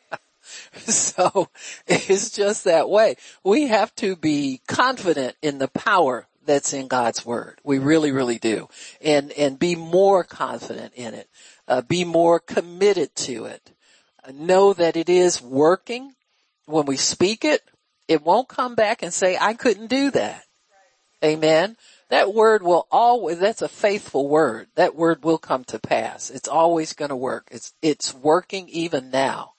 so 0.86 1.48
it's 1.86 2.30
just 2.30 2.64
that 2.64 2.88
way. 2.88 3.16
We 3.44 3.66
have 3.68 3.94
to 3.96 4.16
be 4.16 4.60
confident 4.66 5.36
in 5.42 5.58
the 5.58 5.68
power 5.68 6.26
that's 6.44 6.72
in 6.72 6.88
God's 6.88 7.24
word. 7.26 7.60
We 7.62 7.78
really, 7.78 8.10
really 8.10 8.38
do. 8.38 8.68
And, 9.00 9.32
and 9.32 9.58
be 9.58 9.76
more 9.76 10.24
confident 10.24 10.94
in 10.94 11.14
it. 11.14 11.28
Uh, 11.68 11.82
be 11.82 12.04
more 12.04 12.40
committed 12.40 13.14
to 13.16 13.44
it. 13.44 13.70
Know 14.32 14.72
that 14.72 14.96
it 14.96 15.08
is 15.08 15.40
working. 15.42 16.14
when 16.66 16.86
we 16.86 16.96
speak 16.96 17.44
it, 17.44 17.62
it 18.08 18.24
won't 18.24 18.48
come 18.48 18.74
back 18.74 19.02
and 19.02 19.12
say, 19.12 19.36
I 19.38 19.54
couldn't 19.54 19.88
do 19.88 20.10
that. 20.12 20.44
Amen. 21.22 21.76
That 22.10 22.32
word 22.32 22.62
will 22.62 22.86
always, 22.90 23.38
that's 23.38 23.62
a 23.62 23.68
faithful 23.68 24.28
word. 24.28 24.68
That 24.76 24.94
word 24.94 25.24
will 25.24 25.38
come 25.38 25.64
to 25.64 25.78
pass. 25.78 26.30
It's 26.30 26.48
always 26.48 26.94
going 26.94 27.10
to 27.10 27.16
work. 27.16 27.48
It's, 27.50 27.74
it's 27.82 28.14
working 28.14 28.68
even 28.70 29.10
now. 29.10 29.52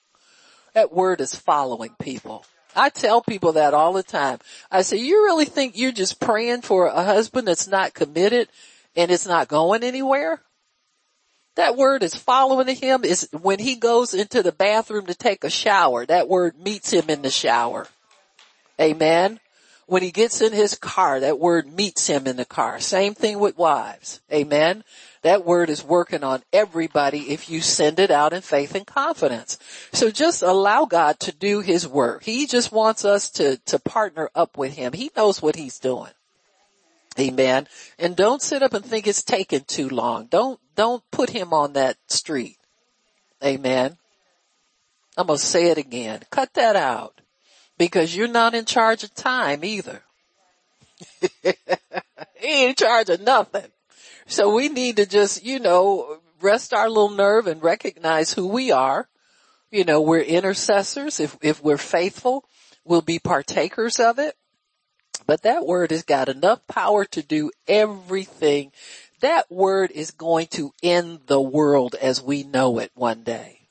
That 0.80 0.94
word 0.94 1.20
is 1.20 1.34
following 1.34 1.94
people. 2.00 2.46
I 2.74 2.88
tell 2.88 3.20
people 3.20 3.52
that 3.52 3.74
all 3.74 3.92
the 3.92 4.02
time. 4.02 4.38
I 4.70 4.80
say, 4.80 4.96
you 4.96 5.24
really 5.24 5.44
think 5.44 5.76
you're 5.76 5.92
just 5.92 6.18
praying 6.18 6.62
for 6.62 6.86
a 6.86 7.04
husband 7.04 7.46
that's 7.46 7.68
not 7.68 7.92
committed 7.92 8.48
and 8.96 9.10
it's 9.10 9.26
not 9.26 9.48
going 9.48 9.84
anywhere? 9.84 10.40
That 11.56 11.76
word 11.76 12.02
is 12.02 12.14
following 12.14 12.74
him 12.74 13.04
is 13.04 13.28
when 13.42 13.58
he 13.58 13.74
goes 13.74 14.14
into 14.14 14.42
the 14.42 14.52
bathroom 14.52 15.04
to 15.04 15.14
take 15.14 15.44
a 15.44 15.50
shower, 15.50 16.06
that 16.06 16.30
word 16.30 16.58
meets 16.58 16.90
him 16.90 17.10
in 17.10 17.20
the 17.20 17.30
shower. 17.30 17.86
Amen. 18.80 19.38
When 19.84 20.02
he 20.02 20.10
gets 20.10 20.40
in 20.40 20.54
his 20.54 20.76
car, 20.76 21.20
that 21.20 21.38
word 21.38 21.70
meets 21.70 22.06
him 22.06 22.26
in 22.26 22.36
the 22.36 22.46
car. 22.46 22.80
Same 22.80 23.12
thing 23.12 23.38
with 23.38 23.58
wives. 23.58 24.22
Amen. 24.32 24.82
That 25.22 25.44
word 25.44 25.68
is 25.68 25.84
working 25.84 26.24
on 26.24 26.42
everybody 26.52 27.30
if 27.30 27.50
you 27.50 27.60
send 27.60 27.98
it 28.00 28.10
out 28.10 28.32
in 28.32 28.40
faith 28.40 28.74
and 28.74 28.86
confidence. 28.86 29.58
So 29.92 30.10
just 30.10 30.42
allow 30.42 30.86
God 30.86 31.20
to 31.20 31.32
do 31.32 31.60
his 31.60 31.86
work. 31.86 32.24
He 32.24 32.46
just 32.46 32.72
wants 32.72 33.04
us 33.04 33.28
to, 33.32 33.58
to 33.66 33.78
partner 33.78 34.30
up 34.34 34.56
with 34.56 34.74
him. 34.74 34.92
He 34.94 35.10
knows 35.14 35.42
what 35.42 35.56
he's 35.56 35.78
doing. 35.78 36.12
Amen. 37.18 37.68
And 37.98 38.16
don't 38.16 38.40
sit 38.40 38.62
up 38.62 38.72
and 38.72 38.84
think 38.84 39.06
it's 39.06 39.22
taking 39.22 39.64
too 39.64 39.90
long. 39.90 40.26
Don't, 40.26 40.58
don't 40.74 41.02
put 41.10 41.30
him 41.30 41.52
on 41.52 41.74
that 41.74 41.98
street. 42.08 42.56
Amen. 43.44 43.98
I'm 45.18 45.26
going 45.26 45.38
to 45.38 45.44
say 45.44 45.66
it 45.66 45.76
again. 45.76 46.20
Cut 46.30 46.54
that 46.54 46.76
out 46.76 47.20
because 47.76 48.16
you're 48.16 48.28
not 48.28 48.54
in 48.54 48.64
charge 48.64 49.04
of 49.04 49.14
time 49.14 49.64
either. 49.64 50.02
he 51.42 51.52
ain't 52.42 52.70
in 52.70 52.74
charge 52.74 53.10
of 53.10 53.20
nothing. 53.20 53.70
So 54.30 54.54
we 54.54 54.68
need 54.68 54.98
to 54.98 55.06
just, 55.06 55.44
you 55.44 55.58
know, 55.58 56.20
rest 56.40 56.72
our 56.72 56.88
little 56.88 57.10
nerve 57.10 57.48
and 57.48 57.60
recognize 57.60 58.32
who 58.32 58.46
we 58.46 58.70
are. 58.70 59.08
You 59.72 59.84
know, 59.84 60.00
we're 60.00 60.20
intercessors. 60.20 61.18
If, 61.18 61.36
if 61.42 61.60
we're 61.64 61.76
faithful, 61.76 62.44
we'll 62.84 63.02
be 63.02 63.18
partakers 63.18 63.98
of 63.98 64.20
it. 64.20 64.36
But 65.26 65.42
that 65.42 65.66
word 65.66 65.90
has 65.90 66.04
got 66.04 66.28
enough 66.28 66.64
power 66.68 67.04
to 67.06 67.22
do 67.24 67.50
everything. 67.66 68.70
That 69.20 69.50
word 69.50 69.90
is 69.90 70.12
going 70.12 70.46
to 70.52 70.72
end 70.80 71.22
the 71.26 71.40
world 71.40 71.96
as 72.00 72.22
we 72.22 72.44
know 72.44 72.78
it 72.78 72.92
one 72.94 73.24
day. 73.24 73.62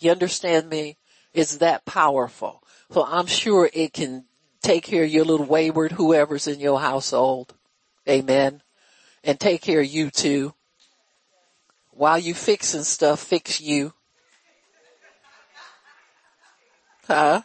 You 0.00 0.10
understand 0.10 0.68
me? 0.68 0.96
It's 1.34 1.58
that 1.58 1.84
powerful. 1.84 2.64
So 2.90 3.04
I'm 3.04 3.26
sure 3.26 3.70
it 3.72 3.92
can 3.92 4.24
take 4.60 4.82
care 4.82 5.04
of 5.04 5.10
your 5.10 5.24
little 5.24 5.46
wayward 5.46 5.92
whoever's 5.92 6.48
in 6.48 6.58
your 6.58 6.80
household. 6.80 7.54
Amen 8.08 8.60
and 9.24 9.38
take 9.38 9.62
care 9.62 9.80
of 9.80 9.86
you 9.86 10.10
too. 10.10 10.54
While 11.90 12.18
you 12.18 12.34
fixing 12.34 12.84
stuff, 12.84 13.20
fix 13.20 13.60
you. 13.60 13.92
Huh? 17.06 17.42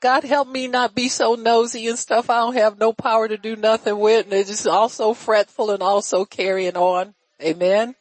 God 0.00 0.24
help 0.24 0.48
me 0.48 0.66
not 0.66 0.94
be 0.94 1.08
so 1.08 1.34
nosy 1.34 1.86
and 1.86 1.98
stuff 1.98 2.28
I 2.28 2.38
don't 2.38 2.54
have 2.54 2.78
no 2.78 2.92
power 2.92 3.28
to 3.28 3.36
do 3.36 3.54
nothing 3.54 3.98
with 3.98 4.24
and 4.26 4.34
it's 4.34 4.50
just 4.50 4.66
also 4.66 5.14
fretful 5.14 5.70
and 5.70 5.82
also 5.82 6.24
carrying 6.24 6.76
on. 6.76 7.14
Amen. 7.40 7.94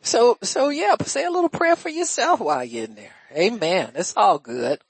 So, 0.00 0.38
so 0.42 0.68
yeah, 0.68 0.94
say 1.02 1.24
a 1.24 1.30
little 1.30 1.48
prayer 1.48 1.76
for 1.76 1.88
yourself 1.88 2.40
while 2.40 2.64
you're 2.64 2.84
in 2.84 2.94
there. 2.94 3.14
Amen. 3.36 3.92
It's 3.96 4.16
all 4.16 4.38
good. 4.38 4.80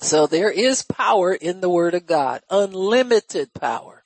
So 0.00 0.26
there 0.26 0.50
is 0.50 0.82
power 0.82 1.32
in 1.32 1.60
the 1.60 1.70
word 1.70 1.94
of 1.94 2.04
God. 2.04 2.42
Unlimited 2.50 3.54
power. 3.54 4.03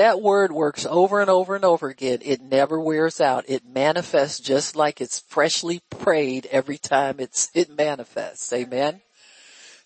That 0.00 0.22
word 0.22 0.50
works 0.50 0.86
over 0.86 1.20
and 1.20 1.28
over 1.28 1.54
and 1.54 1.62
over 1.62 1.90
again. 1.90 2.20
It 2.22 2.40
never 2.40 2.80
wears 2.80 3.20
out. 3.20 3.44
It 3.48 3.66
manifests 3.66 4.40
just 4.40 4.74
like 4.74 4.98
it's 4.98 5.20
freshly 5.28 5.82
prayed 5.90 6.46
every 6.46 6.78
time 6.78 7.16
it's, 7.20 7.50
it 7.54 7.68
manifests. 7.68 8.50
Amen. 8.50 9.02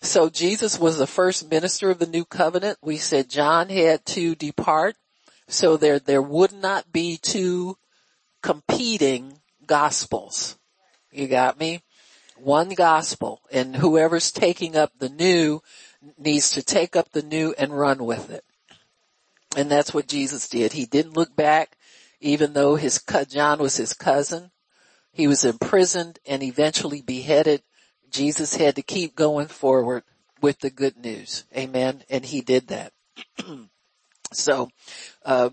So 0.01 0.29
Jesus 0.29 0.79
was 0.79 0.97
the 0.97 1.05
first 1.05 1.51
minister 1.51 1.89
of 1.89 1.99
the 1.99 2.05
new 2.05 2.23
covenant. 2.23 2.77
We 2.81 2.95
said 2.95 3.29
John 3.29 3.67
had 3.67 4.05
to 4.05 4.35
depart. 4.35 4.95
So 5.49 5.75
there, 5.75 5.99
there 5.99 6.21
would 6.21 6.53
not 6.53 6.93
be 6.93 7.17
two 7.21 7.75
competing 8.41 9.39
gospels. 9.67 10.57
You 11.11 11.27
got 11.27 11.59
me? 11.59 11.81
One 12.37 12.69
gospel 12.69 13.41
and 13.51 13.75
whoever's 13.75 14.31
taking 14.31 14.77
up 14.77 14.93
the 14.97 15.09
new 15.09 15.61
needs 16.17 16.51
to 16.51 16.63
take 16.63 16.95
up 16.95 17.11
the 17.11 17.21
new 17.21 17.53
and 17.57 17.77
run 17.77 18.05
with 18.05 18.29
it. 18.29 18.45
And 19.55 19.71
that's 19.71 19.93
what 19.93 20.07
Jesus 20.07 20.49
did. 20.49 20.73
He 20.73 20.85
didn't 20.85 21.15
look 21.15 21.35
back, 21.35 21.77
even 22.19 22.53
though 22.53 22.75
his, 22.75 23.01
John 23.29 23.59
was 23.59 23.77
his 23.77 23.93
cousin. 23.93 24.51
He 25.11 25.27
was 25.27 25.45
imprisoned 25.45 26.19
and 26.25 26.43
eventually 26.43 27.01
beheaded. 27.01 27.63
Jesus 28.11 28.55
had 28.55 28.75
to 28.75 28.81
keep 28.81 29.15
going 29.15 29.47
forward 29.47 30.03
with 30.41 30.59
the 30.59 30.69
good 30.69 30.97
news. 30.97 31.45
Amen. 31.55 32.03
And 32.09 32.25
he 32.25 32.41
did 32.41 32.67
that. 32.67 32.91
so, 34.33 34.69
uh, 35.25 35.51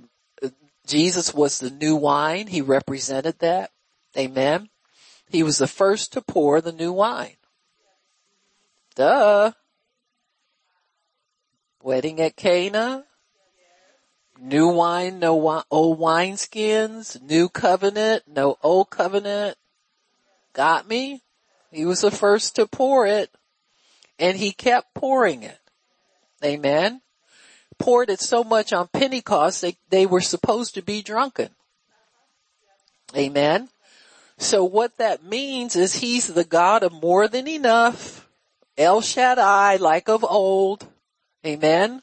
Jesus 0.86 1.32
was 1.32 1.60
the 1.60 1.70
new 1.70 1.94
wine. 1.94 2.48
He 2.48 2.60
represented 2.60 3.38
that. 3.38 3.70
Amen. 4.18 4.68
He 5.30 5.42
was 5.42 5.58
the 5.58 5.68
first 5.68 6.12
to 6.12 6.20
pour 6.20 6.60
the 6.60 6.72
new 6.72 6.92
wine. 6.92 7.36
Duh. 8.96 9.52
Wedding 11.82 12.20
at 12.20 12.36
Cana. 12.36 13.04
New 14.44 14.66
wine, 14.66 15.20
no 15.20 15.36
wi- 15.36 15.62
old 15.70 16.00
wineskins. 16.00 17.22
New 17.22 17.48
covenant, 17.48 18.24
no 18.26 18.58
old 18.60 18.90
covenant. 18.90 19.56
Got 20.52 20.88
me? 20.88 21.22
He 21.70 21.84
was 21.84 22.00
the 22.00 22.10
first 22.10 22.56
to 22.56 22.66
pour 22.66 23.06
it. 23.06 23.30
And 24.18 24.36
he 24.36 24.50
kept 24.50 24.94
pouring 24.94 25.44
it. 25.44 25.60
Amen. 26.44 27.02
Poured 27.78 28.10
it 28.10 28.18
so 28.18 28.42
much 28.42 28.72
on 28.72 28.88
Pentecost, 28.88 29.62
they, 29.62 29.76
they 29.90 30.06
were 30.06 30.20
supposed 30.20 30.74
to 30.74 30.82
be 30.82 31.02
drunken. 31.02 31.50
Amen. 33.16 33.68
So 34.38 34.64
what 34.64 34.98
that 34.98 35.22
means 35.22 35.76
is 35.76 35.94
he's 35.94 36.26
the 36.26 36.44
God 36.44 36.82
of 36.82 36.92
more 36.92 37.28
than 37.28 37.46
enough. 37.46 38.28
El 38.76 39.02
Shaddai, 39.02 39.76
like 39.76 40.08
of 40.08 40.24
old. 40.24 40.88
Amen. 41.46 42.02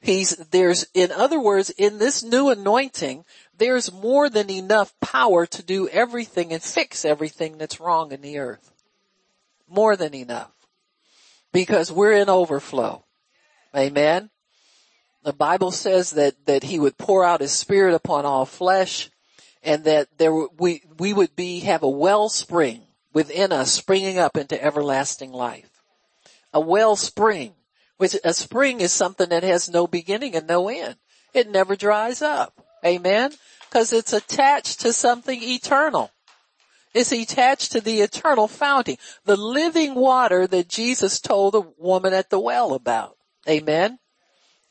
He's, 0.00 0.36
there's, 0.36 0.86
in 0.94 1.10
other 1.10 1.40
words, 1.40 1.70
in 1.70 1.98
this 1.98 2.22
new 2.22 2.48
anointing, 2.50 3.24
there's 3.56 3.92
more 3.92 4.28
than 4.28 4.50
enough 4.50 4.94
power 5.00 5.46
to 5.46 5.62
do 5.62 5.88
everything 5.88 6.52
and 6.52 6.62
fix 6.62 7.04
everything 7.04 7.58
that's 7.58 7.80
wrong 7.80 8.12
in 8.12 8.20
the 8.20 8.38
earth. 8.38 8.72
More 9.68 9.96
than 9.96 10.14
enough. 10.14 10.52
Because 11.52 11.90
we're 11.90 12.12
in 12.12 12.28
overflow. 12.28 13.04
Amen. 13.74 14.30
The 15.24 15.32
Bible 15.32 15.72
says 15.72 16.12
that, 16.12 16.34
that 16.46 16.62
he 16.62 16.78
would 16.78 16.98
pour 16.98 17.24
out 17.24 17.40
his 17.40 17.52
spirit 17.52 17.94
upon 17.94 18.24
all 18.24 18.44
flesh 18.44 19.10
and 19.62 19.82
that 19.84 20.06
there 20.18 20.32
we, 20.32 20.82
we 20.98 21.12
would 21.12 21.34
be, 21.34 21.60
have 21.60 21.82
a 21.82 21.88
wellspring 21.88 22.82
within 23.12 23.50
us 23.50 23.72
springing 23.72 24.18
up 24.18 24.36
into 24.36 24.62
everlasting 24.62 25.32
life. 25.32 25.82
A 26.52 26.60
wellspring 26.60 27.54
which 27.96 28.16
a 28.24 28.32
spring 28.32 28.80
is 28.80 28.92
something 28.92 29.28
that 29.30 29.42
has 29.42 29.68
no 29.68 29.86
beginning 29.86 30.34
and 30.34 30.46
no 30.46 30.68
end. 30.68 30.96
It 31.32 31.50
never 31.50 31.76
dries 31.76 32.22
up. 32.22 32.64
Amen. 32.84 33.32
Cause 33.70 33.92
it's 33.92 34.12
attached 34.12 34.80
to 34.80 34.92
something 34.92 35.42
eternal. 35.42 36.10
It's 36.94 37.12
attached 37.12 37.72
to 37.72 37.80
the 37.80 38.00
eternal 38.00 38.48
fountain, 38.48 38.96
the 39.24 39.36
living 39.36 39.94
water 39.94 40.46
that 40.46 40.68
Jesus 40.68 41.20
told 41.20 41.52
the 41.54 41.62
woman 41.76 42.14
at 42.14 42.30
the 42.30 42.40
well 42.40 42.72
about. 42.72 43.16
Amen. 43.48 43.98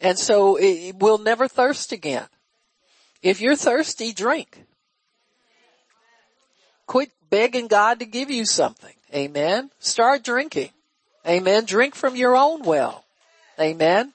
And 0.02 0.18
so 0.18 0.56
it 0.56 0.96
will 0.96 1.20
never 1.20 1.48
thirst 1.48 1.92
again. 1.92 2.26
If 3.22 3.42
you're 3.42 3.56
thirsty, 3.56 4.12
drink. 4.12 4.66
Quit 6.88 7.12
begging 7.30 7.68
God 7.68 8.00
to 8.00 8.06
give 8.06 8.30
you 8.30 8.46
something. 8.46 8.94
Amen. 9.14 9.72
Start 9.80 10.24
drinking. 10.24 10.72
Amen. 11.28 11.66
Drink 11.66 11.96
from 11.96 12.16
your 12.16 12.36
own 12.36 12.64
well. 12.64 13.05
Amen. 13.60 14.14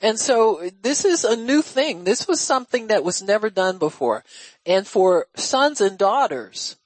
And 0.00 0.18
so 0.18 0.68
this 0.82 1.04
is 1.04 1.24
a 1.24 1.36
new 1.36 1.62
thing. 1.62 2.04
This 2.04 2.26
was 2.26 2.40
something 2.40 2.88
that 2.88 3.04
was 3.04 3.22
never 3.22 3.48
done 3.48 3.78
before. 3.78 4.24
And 4.66 4.86
for 4.86 5.26
sons 5.36 5.80
and 5.80 5.96
daughters 5.96 6.76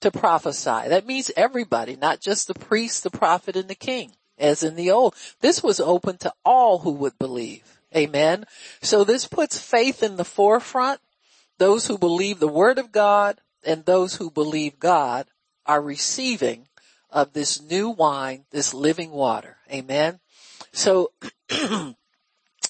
to 0.00 0.10
prophesy, 0.10 0.88
that 0.88 1.06
means 1.06 1.30
everybody, 1.36 1.96
not 1.96 2.20
just 2.20 2.48
the 2.48 2.54
priest, 2.54 3.02
the 3.02 3.10
prophet, 3.10 3.56
and 3.56 3.68
the 3.68 3.74
king, 3.74 4.12
as 4.38 4.62
in 4.62 4.74
the 4.74 4.90
old. 4.90 5.14
This 5.40 5.62
was 5.62 5.80
open 5.80 6.16
to 6.18 6.32
all 6.44 6.78
who 6.78 6.92
would 6.92 7.18
believe. 7.18 7.78
Amen. 7.94 8.46
So 8.80 9.04
this 9.04 9.28
puts 9.28 9.58
faith 9.58 10.02
in 10.02 10.16
the 10.16 10.24
forefront. 10.24 11.00
Those 11.58 11.86
who 11.86 11.98
believe 11.98 12.38
the 12.40 12.48
word 12.48 12.78
of 12.78 12.92
God 12.92 13.38
and 13.64 13.84
those 13.84 14.16
who 14.16 14.30
believe 14.30 14.78
God 14.78 15.26
are 15.66 15.82
receiving 15.82 16.68
of 17.10 17.32
this 17.32 17.60
new 17.60 17.90
wine, 17.90 18.44
this 18.50 18.72
living 18.72 19.10
water. 19.10 19.56
Amen. 19.70 20.20
So 20.76 21.10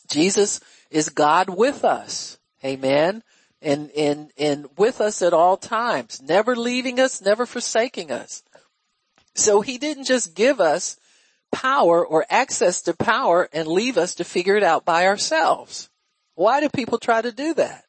Jesus 0.09 0.61
is 0.91 1.09
God 1.09 1.51
with 1.51 1.85
us. 1.85 2.39
Amen. 2.65 3.25
And, 3.61 3.91
and, 3.97 4.31
and 4.39 4.67
with 4.79 5.01
us 5.01 5.23
at 5.23 5.33
all 5.33 5.57
times, 5.57 6.23
never 6.23 6.55
leaving 6.55 7.01
us, 7.01 7.21
never 7.21 7.47
forsaking 7.47 8.13
us. 8.13 8.45
So 9.35 9.61
he 9.61 9.77
didn't 9.77 10.05
just 10.05 10.37
give 10.37 10.61
us 10.61 10.99
power 11.51 12.07
or 12.07 12.25
access 12.31 12.83
to 12.83 12.95
power 12.95 13.49
and 13.53 13.67
leave 13.67 13.99
us 13.99 14.15
to 14.17 14.25
figure 14.25 14.57
it 14.57 14.63
out 14.63 14.85
by 14.85 15.07
ourselves. 15.07 15.91
Why 16.37 16.61
do 16.61 16.69
people 16.69 16.99
try 16.99 17.23
to 17.23 17.33
do 17.33 17.55
that? 17.55 17.85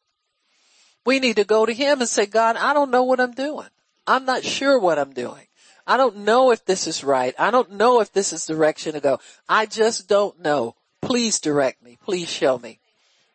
We 1.05 1.19
need 1.19 1.35
to 1.35 1.43
go 1.43 1.65
to 1.65 1.73
him 1.73 1.99
and 1.99 2.09
say, 2.09 2.25
God, 2.25 2.55
I 2.55 2.73
don't 2.73 2.91
know 2.91 3.03
what 3.03 3.19
I'm 3.19 3.33
doing. 3.33 3.69
I'm 4.07 4.25
not 4.25 4.43
sure 4.43 4.79
what 4.79 4.97
I'm 4.97 5.13
doing. 5.13 5.46
I 5.87 5.95
don't 5.95 6.17
know 6.17 6.51
if 6.51 6.65
this 6.65 6.85
is 6.85 7.03
right. 7.03 7.33
I 7.39 7.49
don't 7.49 7.71
know 7.71 8.01
if 8.01 8.11
this 8.11 8.33
is 8.33 8.45
direction 8.45 8.93
to 8.93 8.99
go. 8.99 9.19
I 9.47 9.65
just 9.65 10.09
don't 10.09 10.41
know. 10.41 10.75
Please 11.01 11.39
direct 11.39 11.81
me. 11.81 11.97
Please 12.03 12.29
show 12.29 12.59
me. 12.59 12.79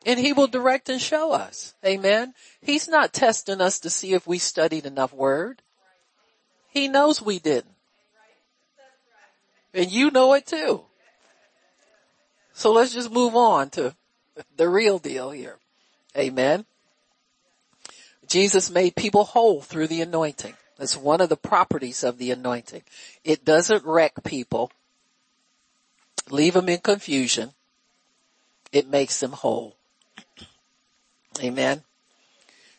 And 0.05 0.21
he 0.21 0.35
will 0.35 0.49
direct 0.49 0.91
and 0.91 1.01
show 1.01 1.33
us. 1.33 1.75
Amen. 1.85 2.35
He's 2.61 2.89
not 2.89 3.15
testing 3.15 3.63
us 3.63 3.81
to 3.81 3.91
see 3.91 4.13
if 4.13 4.27
we 4.27 4.37
studied 4.37 4.85
enough 4.85 5.15
word. 5.15 5.63
He 6.69 6.89
knows 6.89 7.23
we 7.23 7.39
didn't. 7.39 7.75
And 9.73 9.91
you 9.91 10.11
know 10.11 10.35
it 10.35 10.45
too. 10.45 10.83
So 12.53 12.73
let's 12.73 12.93
just 12.93 13.11
move 13.11 13.35
on 13.35 13.71
to 13.71 13.95
the 14.57 14.69
real 14.69 14.99
deal 14.99 15.31
here. 15.31 15.57
Amen. 16.17 16.67
Jesus 18.27 18.71
made 18.71 18.95
people 18.95 19.25
whole 19.25 19.63
through 19.63 19.87
the 19.87 20.03
anointing. 20.03 20.55
That's 20.79 20.97
one 20.97 21.21
of 21.21 21.29
the 21.29 21.37
properties 21.37 22.03
of 22.03 22.19
the 22.19 22.31
anointing. 22.31 22.83
It 23.25 23.45
doesn't 23.45 23.85
wreck 23.85 24.25
people, 24.25 24.73
leave 26.31 26.55
them 26.55 26.69
in 26.69 26.79
confusion. 26.79 27.53
It 28.73 28.89
makes 28.89 29.21
them 29.21 29.33
whole. 29.33 29.77
Amen. 31.43 31.83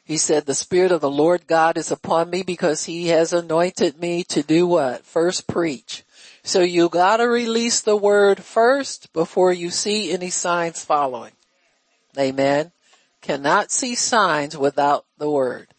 He 0.06 0.18
said, 0.18 0.46
the 0.46 0.54
Spirit 0.54 0.92
of 0.92 1.02
the 1.02 1.10
Lord 1.10 1.48
God 1.48 1.78
is 1.78 1.92
upon 1.92 2.30
me 2.30 2.44
because 2.44 2.86
He 2.86 3.08
has 3.08 3.32
anointed 3.32 4.00
me 4.00 4.24
to 4.26 4.44
do 4.44 4.68
what? 4.68 5.06
First 5.06 5.48
preach. 5.48 6.04
So 6.44 6.60
you 6.60 6.90
gotta 6.90 7.28
release 7.28 7.80
the 7.80 7.96
word 7.96 8.44
first 8.44 9.14
before 9.14 9.54
you 9.54 9.70
see 9.70 10.12
any 10.12 10.30
signs 10.30 10.84
following. 10.84 11.32
Amen. 12.20 12.74
Cannot 13.22 13.72
see 13.72 13.96
signs 13.96 14.58
without 14.58 15.06
the 15.18 15.30
word. 15.30 15.73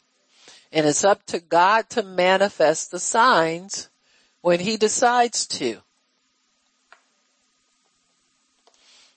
And 0.74 0.86
it's 0.86 1.04
up 1.04 1.24
to 1.26 1.38
God 1.38 1.88
to 1.90 2.02
manifest 2.02 2.90
the 2.90 2.98
signs 2.98 3.88
when 4.40 4.58
He 4.58 4.76
decides 4.76 5.46
to. 5.46 5.78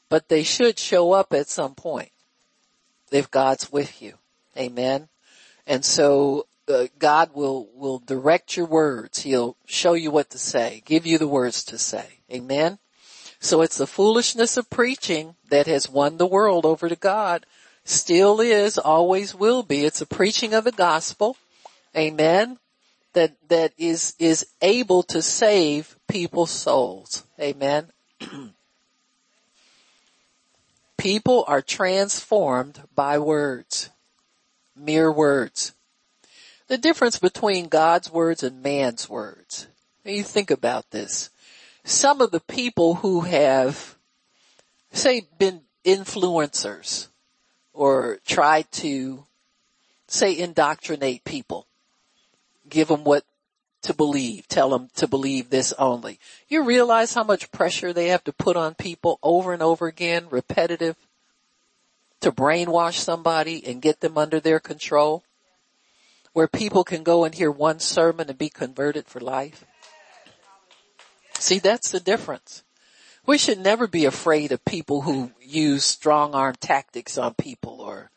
But 0.08 0.30
they 0.30 0.44
should 0.44 0.78
show 0.78 1.14
up 1.14 1.34
at 1.34 1.50
some 1.50 1.74
point 1.74 2.12
if 3.12 3.32
God's 3.32 3.72
with 3.72 4.04
you. 4.04 4.14
Amen. 4.56 5.10
And 5.66 5.84
so 5.84 6.46
uh, 6.70 6.86
God 7.00 7.32
will, 7.34 7.68
will 7.74 8.00
direct 8.00 8.56
your 8.56 8.68
words. 8.68 9.24
He'll 9.24 9.58
show 9.66 9.94
you 9.94 10.12
what 10.12 10.30
to 10.30 10.38
say, 10.38 10.84
give 10.86 11.08
you 11.08 11.18
the 11.18 11.28
words 11.28 11.64
to 11.66 11.80
say. 11.80 12.20
Amen. 12.32 12.78
So 13.40 13.62
it's 13.62 13.78
the 13.78 13.88
foolishness 13.88 14.58
of 14.58 14.70
preaching 14.70 15.34
that 15.50 15.66
has 15.66 15.90
won 15.90 16.18
the 16.18 16.28
world 16.28 16.68
over 16.68 16.88
to 16.88 16.96
God. 16.96 17.48
Still 17.84 18.40
is, 18.42 18.78
always 18.78 19.34
will 19.34 19.64
be. 19.64 19.86
It's 19.86 20.02
a 20.02 20.06
preaching 20.06 20.54
of 20.54 20.64
the 20.64 20.72
gospel. 20.72 21.36
Amen. 21.98 22.60
That, 23.14 23.36
that 23.50 23.74
is, 23.78 24.14
is 24.20 24.46
able 24.62 25.02
to 25.04 25.22
save 25.22 25.98
people's 26.08 26.52
souls. 26.52 27.26
Amen. 27.40 27.88
People 30.98 31.46
are 31.48 31.62
transformed 31.62 32.82
by 32.94 33.18
words. 33.18 33.90
Mere 34.76 35.12
words. 35.12 35.74
The 36.68 36.78
difference 36.78 37.18
between 37.18 37.70
God's 37.70 38.12
words 38.12 38.44
and 38.44 38.62
man's 38.62 39.08
words. 39.10 39.68
you 40.04 40.24
think 40.24 40.52
about 40.52 40.92
this. 40.92 41.30
Some 41.86 42.20
of 42.20 42.32
the 42.32 42.42
people 42.42 42.96
who 42.96 43.22
have, 43.22 43.96
say, 44.92 45.28
been 45.40 45.62
influencers 45.86 47.08
or 47.74 48.20
tried 48.26 48.70
to, 48.74 49.26
say, 50.08 50.38
indoctrinate 50.38 51.24
people, 51.24 51.67
give 52.70 52.88
them 52.88 53.04
what 53.04 53.24
to 53.84 53.94
believe, 53.94 54.48
tell 54.48 54.70
them 54.70 54.90
to 54.96 55.08
believe 55.08 55.50
this 55.50 55.74
only. 55.74 56.20
You 56.48 56.64
realize 56.64 57.14
how 57.14 57.24
much 57.24 57.52
pressure 57.52 57.94
they 57.94 58.08
have 58.08 58.24
to 58.26 58.34
put 58.34 58.58
on 58.58 58.76
people 58.76 59.20
over 59.22 59.54
and 59.54 59.62
over 59.62 59.88
again, 59.88 60.28
repetitive, 60.30 60.96
to 62.22 62.32
brainwash 62.32 62.96
somebody 62.96 63.66
and 63.66 63.82
get 63.82 64.02
them 64.02 64.18
under 64.18 64.40
their 64.40 64.60
control? 64.60 65.24
Where 66.34 66.48
people 66.48 66.84
can 66.84 67.04
go 67.04 67.24
and 67.24 67.34
hear 67.34 67.50
one 67.50 67.80
sermon 67.80 68.30
and 68.30 68.38
be 68.38 68.50
converted 68.50 69.08
for 69.08 69.20
life? 69.20 69.66
See, 71.40 71.60
that's 71.60 71.92
the 71.92 72.00
difference. 72.00 72.64
We 73.26 73.38
should 73.38 73.60
never 73.60 73.88
be 73.88 74.06
afraid 74.06 74.52
of 74.52 74.64
people 74.66 75.02
who 75.02 75.32
use 75.42 75.84
strong 75.84 76.34
arm 76.34 76.56
tactics 76.60 77.18
on 77.18 77.34
people 77.34 77.82
or 77.82 78.10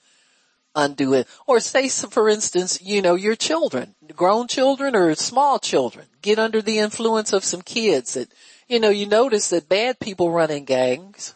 undo 0.74 1.14
it. 1.14 1.26
Or 1.46 1.60
say, 1.60 1.88
for 1.88 2.28
instance, 2.28 2.80
you 2.82 3.02
know, 3.02 3.14
your 3.14 3.36
children, 3.36 3.94
grown 4.14 4.48
children 4.48 4.94
or 4.94 5.14
small 5.14 5.58
children, 5.58 6.06
get 6.22 6.38
under 6.38 6.62
the 6.62 6.78
influence 6.78 7.32
of 7.32 7.44
some 7.44 7.62
kids 7.62 8.14
that, 8.14 8.28
you 8.68 8.80
know, 8.80 8.90
you 8.90 9.06
notice 9.06 9.48
that 9.50 9.68
bad 9.68 9.98
people 9.98 10.30
run 10.30 10.50
in 10.50 10.64
gangs 10.64 11.34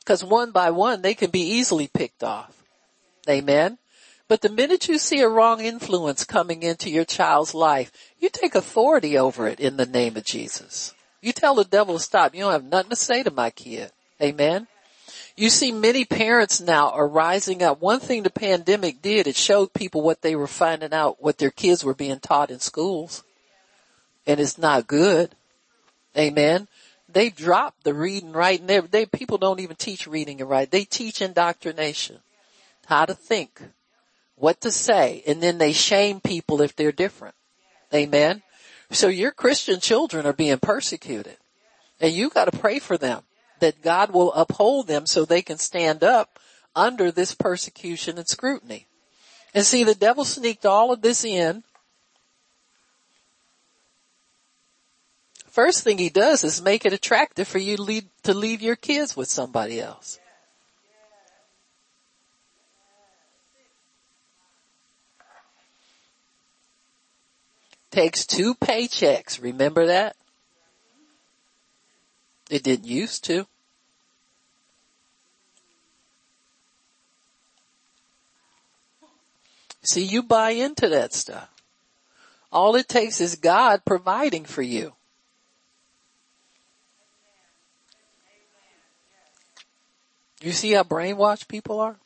because 0.00 0.24
one 0.24 0.50
by 0.50 0.70
one 0.70 1.02
they 1.02 1.14
can 1.14 1.30
be 1.30 1.42
easily 1.42 1.88
picked 1.88 2.24
off. 2.24 2.62
Amen. 3.28 3.78
But 4.26 4.42
the 4.42 4.50
minute 4.50 4.88
you 4.88 4.98
see 4.98 5.20
a 5.20 5.28
wrong 5.28 5.60
influence 5.60 6.24
coming 6.24 6.62
into 6.62 6.90
your 6.90 7.04
child's 7.04 7.54
life, 7.54 7.90
you 8.18 8.28
take 8.28 8.54
authority 8.54 9.16
over 9.16 9.46
it 9.46 9.58
in 9.58 9.76
the 9.76 9.86
name 9.86 10.16
of 10.16 10.24
Jesus. 10.24 10.94
You 11.22 11.32
tell 11.32 11.54
the 11.54 11.64
devil 11.64 11.94
to 11.96 12.00
stop. 12.00 12.34
You 12.34 12.42
don't 12.42 12.52
have 12.52 12.64
nothing 12.64 12.90
to 12.90 12.96
say 12.96 13.22
to 13.22 13.30
my 13.30 13.50
kid. 13.50 13.90
Amen. 14.22 14.66
You 15.38 15.50
see 15.50 15.70
many 15.70 16.04
parents 16.04 16.60
now 16.60 16.90
are 16.90 17.06
rising 17.06 17.62
up. 17.62 17.80
One 17.80 18.00
thing 18.00 18.24
the 18.24 18.28
pandemic 18.30 19.00
did, 19.00 19.28
it 19.28 19.36
showed 19.36 19.72
people 19.72 20.02
what 20.02 20.20
they 20.20 20.34
were 20.34 20.48
finding 20.48 20.92
out, 20.92 21.22
what 21.22 21.38
their 21.38 21.52
kids 21.52 21.84
were 21.84 21.94
being 21.94 22.18
taught 22.18 22.50
in 22.50 22.58
schools. 22.58 23.22
And 24.26 24.40
it's 24.40 24.58
not 24.58 24.88
good. 24.88 25.36
Amen. 26.16 26.66
They 27.08 27.30
dropped 27.30 27.84
the 27.84 27.94
reading, 27.94 28.32
writing. 28.32 28.66
They, 28.66 28.80
they, 28.80 29.06
people 29.06 29.38
don't 29.38 29.60
even 29.60 29.76
teach 29.76 30.08
reading 30.08 30.40
and 30.40 30.50
writing. 30.50 30.70
They 30.72 30.84
teach 30.84 31.22
indoctrination. 31.22 32.18
How 32.86 33.04
to 33.04 33.14
think. 33.14 33.62
What 34.34 34.60
to 34.62 34.72
say. 34.72 35.22
And 35.24 35.40
then 35.40 35.58
they 35.58 35.72
shame 35.72 36.18
people 36.18 36.60
if 36.62 36.74
they're 36.74 36.90
different. 36.90 37.36
Amen. 37.94 38.42
So 38.90 39.06
your 39.06 39.30
Christian 39.30 39.78
children 39.78 40.26
are 40.26 40.32
being 40.32 40.58
persecuted. 40.58 41.36
And 42.00 42.12
you 42.12 42.28
gotta 42.28 42.58
pray 42.58 42.80
for 42.80 42.98
them 42.98 43.22
that 43.60 43.82
God 43.82 44.12
will 44.12 44.32
uphold 44.32 44.86
them 44.86 45.06
so 45.06 45.24
they 45.24 45.42
can 45.42 45.58
stand 45.58 46.04
up 46.04 46.38
under 46.74 47.10
this 47.10 47.34
persecution 47.34 48.18
and 48.18 48.28
scrutiny. 48.28 48.86
And 49.54 49.64
see, 49.64 49.84
the 49.84 49.94
devil 49.94 50.24
sneaked 50.24 50.66
all 50.66 50.92
of 50.92 51.02
this 51.02 51.24
in. 51.24 51.64
First 55.46 55.82
thing 55.82 55.98
he 55.98 56.08
does 56.08 56.44
is 56.44 56.62
make 56.62 56.86
it 56.86 56.92
attractive 56.92 57.48
for 57.48 57.58
you 57.58 57.76
to 58.22 58.34
leave, 58.34 58.62
your 58.62 58.76
kids 58.76 59.16
with 59.16 59.28
somebody 59.28 59.80
else. 59.80 60.20
Takes 67.90 68.26
two 68.26 68.54
paychecks, 68.54 69.42
remember 69.42 69.86
that? 69.86 70.14
It 72.50 72.62
didn't 72.62 72.86
used 72.86 73.24
to. 73.24 73.46
See, 79.82 80.04
you 80.04 80.22
buy 80.22 80.50
into 80.50 80.88
that 80.88 81.14
stuff. 81.14 81.48
All 82.50 82.76
it 82.76 82.88
takes 82.88 83.20
is 83.20 83.36
God 83.36 83.84
providing 83.84 84.44
for 84.44 84.62
you. 84.62 84.94
You 90.40 90.52
see 90.52 90.72
how 90.72 90.84
brainwashed 90.84 91.48
people 91.48 91.80
are? 91.80 91.96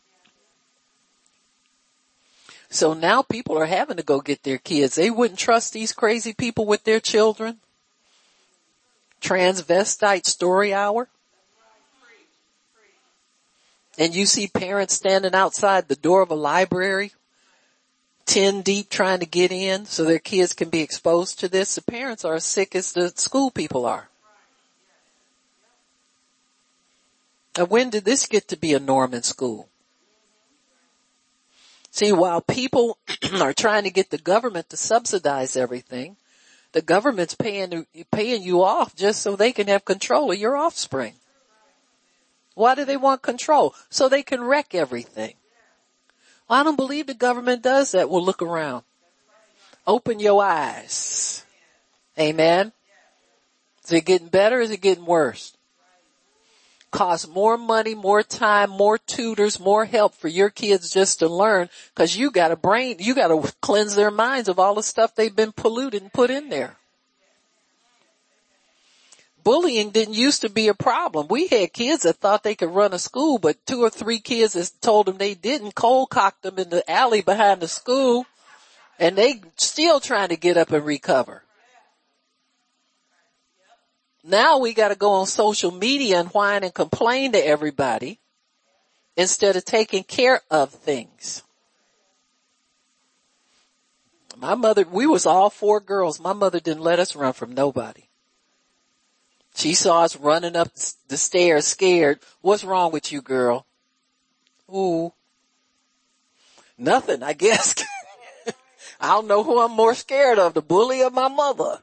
So 2.71 2.95
now 2.95 3.23
people 3.23 3.59
are 3.59 3.67
having 3.67 3.99
to 3.99 4.03
go 4.03 4.21
get 4.21 4.43
their 4.43 4.59
kids. 4.59 4.95
They 4.95 5.11
wouldn't 5.11 5.39
trust 5.39 5.73
these 5.73 5.93
crazy 5.93 6.33
people 6.33 6.67
with 6.67 6.85
their 6.85 7.01
children 7.01 7.61
transvestite 9.23 10.27
story 10.27 10.75
hour. 10.75 11.09
And 13.99 14.15
you 14.15 14.27
see 14.27 14.49
parents 14.49 14.95
standing 14.95 15.35
outside 15.35 15.89
the 15.89 15.97
door 15.97 16.23
of 16.23 16.31
a 16.31 16.35
library, 16.35 17.13
10 18.27 18.63
deep 18.63 18.89
trying 18.89 19.21
to 19.21 19.27
get 19.27 19.53
in 19.53 19.85
so 19.85 20.05
their 20.05 20.19
kids 20.19 20.55
can 20.55 20.71
be 20.71 20.81
exposed 20.81 21.41
to 21.41 21.49
this. 21.49 21.75
The 21.75 21.83
parents 21.83 22.25
are 22.25 22.35
as 22.35 22.45
sick 22.45 22.75
as 22.75 22.93
the 22.93 23.11
school 23.11 23.51
people 23.51 23.85
are. 23.85 24.09
Now 27.57 27.67
when 27.67 27.91
did 27.91 28.05
this 28.05 28.27
get 28.27 28.49
to 28.49 28.57
be 28.57 28.73
a 28.73 28.81
norm 28.81 29.13
in 29.13 29.23
school? 29.23 29.69
See, 31.91 32.11
while 32.11 32.41
people 32.41 32.97
are 33.41 33.53
trying 33.53 33.85
to 33.85 33.91
get 33.91 34.09
the 34.09 34.17
government 34.17 34.71
to 34.71 34.79
subsidize 34.79 35.57
everything, 35.57 36.17
the 36.73 36.83
government's 36.83 37.35
paying, 37.35 37.87
paying 38.11 38.43
you 38.43 38.63
off 38.63 38.95
just 38.97 39.23
so 39.23 39.37
they 39.37 39.53
can 39.53 39.69
have 39.69 39.85
control 39.85 40.33
of 40.33 40.39
your 40.39 40.57
offspring. 40.57 41.15
Why 42.55 42.75
do 42.75 42.85
they 42.85 42.97
want 42.97 43.23
control? 43.23 43.75
So 43.89 44.09
they 44.09 44.23
can 44.23 44.43
wreck 44.43 44.75
everything. 44.75 45.35
Well, 46.49 46.61
I 46.61 46.63
don't 46.63 46.77
believe 46.77 47.07
the 47.07 47.15
government 47.15 47.63
does 47.63 47.93
that. 47.93 48.11
Well, 48.11 48.25
look 48.25 48.43
around. 48.43 48.85
Open 49.87 50.21
your 50.21 50.43
eyes. 50.43 51.45
Amen. 52.19 52.73
Is 53.85 53.93
it 53.93 54.05
getting 54.05 54.29
better? 54.29 54.61
Is 54.61 54.71
it 54.71 54.81
getting 54.81 55.07
worse? 55.07 55.57
Cost 56.93 57.29
more 57.29 57.59
money, 57.59 57.95
more 57.95 58.23
time, 58.23 58.71
more 58.71 58.99
tutors, 58.99 59.59
more 59.59 59.85
help 59.85 60.15
for 60.15 60.29
your 60.29 60.51
kids 60.51 60.91
just 60.93 61.19
to 61.19 61.29
learn 61.29 61.69
because 61.93 62.17
you 62.17 62.31
got 62.31 62.53
a 62.53 62.57
brain, 62.57 62.97
you 63.01 63.15
got 63.15 63.29
to 63.29 63.53
cleanse 63.61 63.97
their 63.97 64.13
minds 64.13 64.49
of 64.49 64.61
all 64.61 64.77
the 64.77 64.83
stuff 64.83 65.15
they've 65.15 65.35
been 65.35 65.53
polluted 65.53 66.03
and 66.03 66.13
put 66.13 66.31
in 66.31 66.49
there. 66.49 66.77
Bullying 69.43 69.91
didn't 69.91 70.15
used 70.15 70.43
to 70.43 70.49
be 70.49 70.69
a 70.69 70.75
problem. 70.75 71.27
We 71.29 71.49
had 71.49 71.73
kids 71.73 72.05
that 72.05 72.19
thought 72.19 72.45
they 72.45 72.55
could 72.55 72.71
run 72.71 72.93
a 72.93 72.99
school, 72.99 73.39
but 73.39 73.67
two 73.67 73.83
or 73.83 73.91
three 73.91 74.21
kids 74.21 74.53
that 74.53 74.71
told 74.81 75.07
them 75.07 75.19
they 75.19 75.35
didn't 75.35 75.75
cold 75.75 76.11
cocked 76.11 76.43
them 76.43 76.59
in 76.59 76.71
the 76.71 76.89
alley 76.89 77.23
behind 77.23 77.61
the 77.61 77.67
school 77.67 78.27
and 78.99 79.17
they 79.17 79.41
still 79.57 79.99
trying 79.99 80.29
to 80.29 80.37
get 80.37 80.57
up 80.57 80.71
and 80.71 80.87
recover. 80.87 81.43
Now 84.25 84.59
we 84.59 84.73
gotta 84.73 84.95
go 84.95 85.13
on 85.13 85.27
social 85.27 85.71
media 85.71 86.21
and 86.21 86.29
whine 86.29 86.63
and 86.63 86.73
complain 86.73 87.33
to 87.33 87.45
everybody 87.45 88.21
instead 89.17 89.57
of 89.57 89.65
taking 89.65 90.05
care 90.05 90.41
of 90.51 90.71
things. 90.71 91.43
My 94.37 94.55
mother, 94.55 94.85
we 94.91 95.07
was 95.07 95.27
all 95.27 95.51
four 95.51 95.81
girls. 95.81 96.19
My 96.19 96.33
mother 96.33 96.61
didn't 96.61 96.83
let 96.83 96.99
us 96.99 97.15
run 97.15 97.33
from 97.33 97.53
nobody. 97.53 98.05
She 99.55 99.75
saw 99.75 100.03
us 100.03 100.17
running 100.17 100.57
up 100.57 100.73
the 101.09 101.17
stairs 101.17 101.67
scared. 101.67 102.21
What's 102.41 102.65
wrong 102.65 102.91
with 102.93 103.13
you, 103.13 103.21
girl? 103.21 103.67
Ooh. 104.75 105.13
Nothing, 106.79 107.23
I 107.23 107.35
guess. 107.35 107.75
I 109.01 109.09
don't 109.09 109.29
know 109.29 109.43
who 109.43 109.61
I'm 109.61 109.73
more 109.73 109.95
scared 109.95 110.39
of, 110.39 110.55
the 110.55 110.63
bully 110.63 111.03
or 111.03 111.11
my 111.11 111.29
mother. 111.29 111.81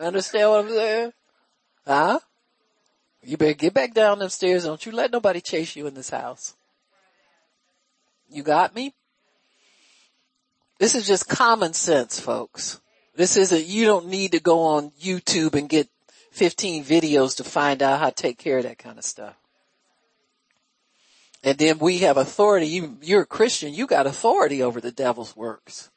Understand 0.00 0.50
what 0.50 0.64
I'm 0.64 0.68
saying? 0.68 1.12
Huh? 1.86 2.18
You 3.22 3.36
better 3.36 3.54
get 3.54 3.74
back 3.74 3.94
down 3.94 4.18
them 4.18 4.28
stairs. 4.28 4.64
Don't 4.64 4.84
you 4.84 4.92
let 4.92 5.10
nobody 5.10 5.40
chase 5.40 5.76
you 5.76 5.86
in 5.86 5.94
this 5.94 6.10
house. 6.10 6.54
You 8.28 8.42
got 8.42 8.74
me? 8.74 8.94
This 10.78 10.94
is 10.94 11.06
just 11.06 11.28
common 11.28 11.72
sense, 11.72 12.20
folks. 12.20 12.80
This 13.14 13.36
isn't, 13.36 13.64
you 13.64 13.86
don't 13.86 14.08
need 14.08 14.32
to 14.32 14.40
go 14.40 14.60
on 14.60 14.90
YouTube 15.00 15.54
and 15.54 15.68
get 15.68 15.88
15 16.32 16.84
videos 16.84 17.36
to 17.36 17.44
find 17.44 17.82
out 17.82 17.98
how 17.98 18.10
to 18.10 18.14
take 18.14 18.38
care 18.38 18.58
of 18.58 18.64
that 18.64 18.78
kind 18.78 18.98
of 18.98 19.04
stuff. 19.04 19.34
And 21.42 21.56
then 21.56 21.78
we 21.78 21.98
have 21.98 22.16
authority. 22.16 22.66
You, 22.66 22.98
you're 23.00 23.22
a 23.22 23.26
Christian. 23.26 23.72
You 23.72 23.86
got 23.86 24.06
authority 24.06 24.62
over 24.62 24.80
the 24.80 24.92
devil's 24.92 25.36
works. 25.36 25.90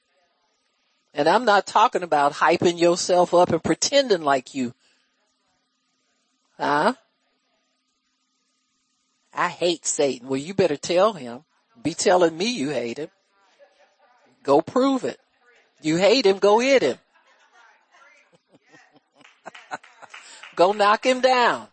And 1.13 1.27
I'm 1.27 1.43
not 1.43 1.65
talking 1.65 2.03
about 2.03 2.33
hyping 2.33 2.79
yourself 2.79 3.33
up 3.33 3.49
and 3.49 3.63
pretending 3.63 4.21
like 4.21 4.53
you 4.53 4.73
Huh? 6.59 6.93
I 9.33 9.47
hate 9.47 9.85
Satan. 9.85 10.27
Well, 10.27 10.39
you 10.39 10.53
better 10.53 10.75
tell 10.75 11.13
him. 11.13 11.45
Be 11.81 11.93
telling 11.93 12.37
me 12.37 12.51
you 12.51 12.69
hate 12.69 12.97
him. 12.97 13.07
Go 14.43 14.61
prove 14.61 15.05
it. 15.05 15.17
You 15.81 15.95
hate 15.95 16.25
him, 16.25 16.39
go 16.39 16.59
hit 16.59 16.81
him. 16.81 16.97
go 20.57 20.73
knock 20.73 21.05
him 21.05 21.21
down. 21.21 21.67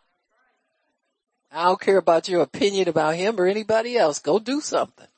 I 1.51 1.64
don't 1.64 1.81
care 1.81 1.99
about 1.99 2.29
your 2.29 2.42
opinion 2.42 2.87
about 2.88 3.16
him 3.16 3.40
or 3.40 3.46
anybody 3.46 3.96
else. 3.96 4.20
Go 4.20 4.38
do 4.38 4.61
something. 4.61 5.09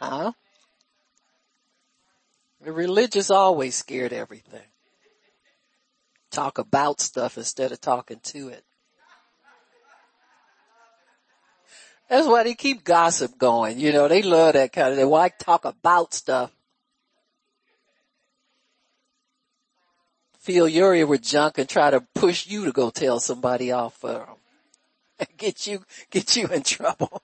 Huh? 0.00 0.32
The 2.60 2.72
religious 2.72 3.30
always 3.30 3.76
scared 3.76 4.12
everything 4.12 4.62
talk 6.34 6.58
about 6.58 7.00
stuff 7.00 7.38
instead 7.38 7.72
of 7.72 7.80
talking 7.80 8.20
to 8.24 8.48
it. 8.48 8.64
That's 12.08 12.26
why 12.26 12.42
they 12.42 12.54
keep 12.54 12.84
gossip 12.84 13.38
going. 13.38 13.78
You 13.78 13.92
know, 13.92 14.08
they 14.08 14.22
love 14.22 14.54
that 14.54 14.72
kind 14.72 14.90
of, 14.90 14.96
they 14.96 15.04
like 15.04 15.38
talk 15.38 15.64
about 15.64 16.12
stuff. 16.12 16.50
Fill 20.38 20.68
your 20.68 21.06
with 21.06 21.22
junk 21.22 21.56
and 21.56 21.68
try 21.68 21.90
to 21.90 22.02
push 22.14 22.46
you 22.46 22.66
to 22.66 22.72
go 22.72 22.90
tell 22.90 23.18
somebody 23.20 23.72
off 23.72 23.96
for 23.96 24.12
them. 24.12 25.26
Get 25.38 25.66
you, 25.66 25.82
get 26.10 26.36
you 26.36 26.48
in 26.48 26.62
trouble. 26.62 27.22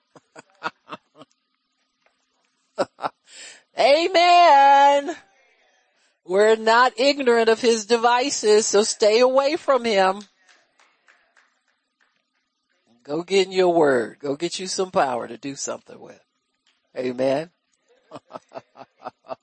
Amen. 3.79 5.15
We're 6.25 6.55
not 6.55 6.99
ignorant 6.99 7.49
of 7.49 7.61
his 7.61 7.85
devices, 7.85 8.67
so 8.67 8.83
stay 8.83 9.19
away 9.19 9.55
from 9.55 9.83
him. 9.83 10.21
Go 13.03 13.23
get 13.23 13.47
in 13.47 13.51
your 13.51 13.73
word. 13.73 14.19
Go 14.19 14.35
get 14.35 14.59
you 14.59 14.67
some 14.67 14.91
power 14.91 15.27
to 15.27 15.37
do 15.37 15.55
something 15.55 15.99
with. 15.99 16.21
Amen. 16.95 17.49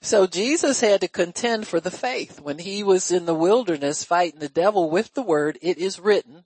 so 0.00 0.26
Jesus 0.26 0.80
had 0.80 1.02
to 1.02 1.08
contend 1.08 1.66
for 1.66 1.78
the 1.78 1.90
faith 1.90 2.40
when 2.40 2.58
he 2.58 2.82
was 2.82 3.10
in 3.10 3.26
the 3.26 3.34
wilderness 3.34 4.04
fighting 4.04 4.40
the 4.40 4.48
devil 4.48 4.88
with 4.88 5.12
the 5.12 5.22
word, 5.22 5.58
it 5.60 5.76
is 5.76 6.00
written, 6.00 6.44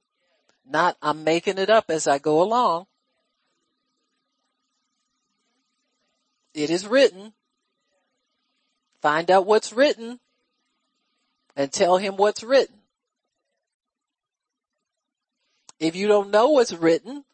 not 0.69 0.97
I'm 1.01 1.23
making 1.23 1.59
it 1.59 1.71
up 1.71 1.91
as 1.91 2.09
I 2.09 2.19
go 2.19 2.43
along. 2.43 2.87
It 6.55 6.71
is 6.71 6.87
written, 6.87 7.35
Find 9.07 9.31
out 9.31 9.47
what's 9.47 9.73
written 9.73 10.19
and 11.55 11.71
tell 11.71 11.97
him 11.97 12.17
what's 12.17 12.43
written. 12.43 12.75
If 15.79 15.95
you 15.95 16.09
don't 16.09 16.33
know 16.33 16.49
what's 16.49 16.73
written, 16.73 17.25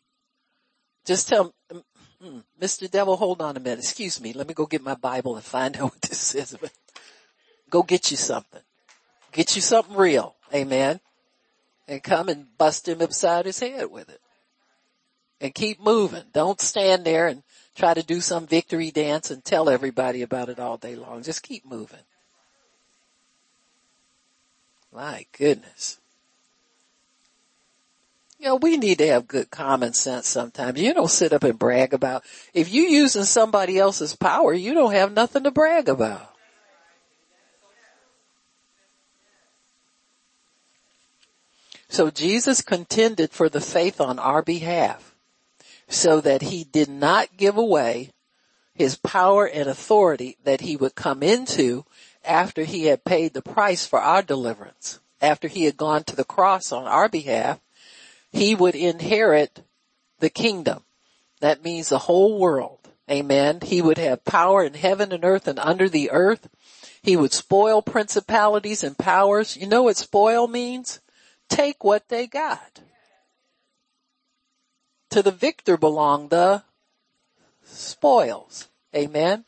just 1.06 1.30
tell 1.30 1.54
mm, 1.72 1.82
mm, 2.22 2.26
him, 2.26 2.44
Mr. 2.60 2.90
Devil, 2.90 3.16
hold 3.16 3.40
on 3.40 3.56
a 3.56 3.60
minute. 3.60 3.78
Excuse 3.78 4.20
me. 4.20 4.34
Let 4.34 4.48
me 4.48 4.52
go 4.52 4.66
get 4.66 4.82
my 4.82 4.96
Bible 4.96 5.34
and 5.34 5.42
find 5.42 5.74
out 5.80 5.84
what 5.84 6.02
this 6.02 6.18
says. 6.18 6.54
go 7.70 7.82
get 7.82 8.10
you 8.10 8.18
something. 8.18 8.60
Get 9.32 9.56
you 9.56 9.62
something 9.62 9.96
real. 9.96 10.36
Amen. 10.52 11.00
And 11.88 12.02
come 12.02 12.28
and 12.28 12.48
bust 12.58 12.86
him 12.86 13.00
upside 13.00 13.46
his 13.46 13.60
head 13.60 13.90
with 13.90 14.10
it. 14.10 14.20
And 15.40 15.54
keep 15.54 15.80
moving. 15.80 16.24
Don't 16.34 16.60
stand 16.60 17.06
there 17.06 17.28
and 17.28 17.42
try 17.74 17.94
to 17.94 18.02
do 18.02 18.20
some 18.20 18.46
victory 18.46 18.90
dance 18.90 19.30
and 19.30 19.44
tell 19.44 19.68
everybody 19.68 20.22
about 20.22 20.48
it 20.48 20.58
all 20.58 20.76
day 20.76 20.96
long. 20.96 21.22
Just 21.22 21.42
keep 21.42 21.64
moving. 21.64 21.98
My 24.92 25.26
goodness. 25.36 25.98
You 28.38 28.48
know, 28.48 28.56
we 28.56 28.76
need 28.76 28.98
to 28.98 29.06
have 29.06 29.28
good 29.28 29.50
common 29.50 29.92
sense 29.92 30.26
sometimes. 30.26 30.80
You 30.80 30.92
don't 30.92 31.08
sit 31.08 31.32
up 31.32 31.44
and 31.44 31.58
brag 31.58 31.94
about, 31.94 32.24
if 32.52 32.72
you 32.72 32.82
using 32.82 33.22
somebody 33.22 33.78
else's 33.78 34.16
power, 34.16 34.52
you 34.52 34.74
don't 34.74 34.92
have 34.92 35.12
nothing 35.12 35.44
to 35.44 35.52
brag 35.52 35.88
about. 35.88 36.28
So 41.88 42.10
Jesus 42.10 42.62
contended 42.62 43.30
for 43.30 43.48
the 43.48 43.60
faith 43.60 44.00
on 44.00 44.18
our 44.18 44.42
behalf 44.42 45.11
so 45.88 46.20
that 46.20 46.42
he 46.42 46.64
did 46.64 46.88
not 46.88 47.36
give 47.36 47.56
away 47.56 48.10
his 48.74 48.96
power 48.96 49.46
and 49.46 49.68
authority 49.68 50.36
that 50.44 50.62
he 50.62 50.76
would 50.76 50.94
come 50.94 51.22
into 51.22 51.84
after 52.24 52.64
he 52.64 52.86
had 52.86 53.04
paid 53.04 53.34
the 53.34 53.42
price 53.42 53.86
for 53.86 54.00
our 54.00 54.22
deliverance. 54.22 55.00
After 55.20 55.48
he 55.48 55.64
had 55.64 55.76
gone 55.76 56.04
to 56.04 56.16
the 56.16 56.24
cross 56.24 56.72
on 56.72 56.84
our 56.86 57.08
behalf, 57.08 57.60
he 58.32 58.54
would 58.54 58.74
inherit 58.74 59.62
the 60.18 60.30
kingdom. 60.30 60.82
That 61.40 61.62
means 61.62 61.88
the 61.88 61.98
whole 61.98 62.38
world. 62.38 62.78
Amen. 63.10 63.60
He 63.62 63.82
would 63.82 63.98
have 63.98 64.24
power 64.24 64.64
in 64.64 64.74
heaven 64.74 65.12
and 65.12 65.24
earth 65.24 65.46
and 65.46 65.58
under 65.58 65.88
the 65.88 66.10
earth. 66.10 66.48
He 67.02 67.16
would 67.16 67.32
spoil 67.32 67.82
principalities 67.82 68.82
and 68.82 68.96
powers. 68.96 69.56
You 69.56 69.66
know 69.66 69.82
what 69.82 69.96
spoil 69.96 70.46
means? 70.48 71.00
Take 71.48 71.84
what 71.84 72.08
they 72.08 72.26
got 72.26 72.80
to 75.12 75.22
the 75.22 75.30
victor 75.30 75.76
belong 75.76 76.28
the 76.28 76.62
spoils. 77.64 78.68
Amen. 78.94 79.44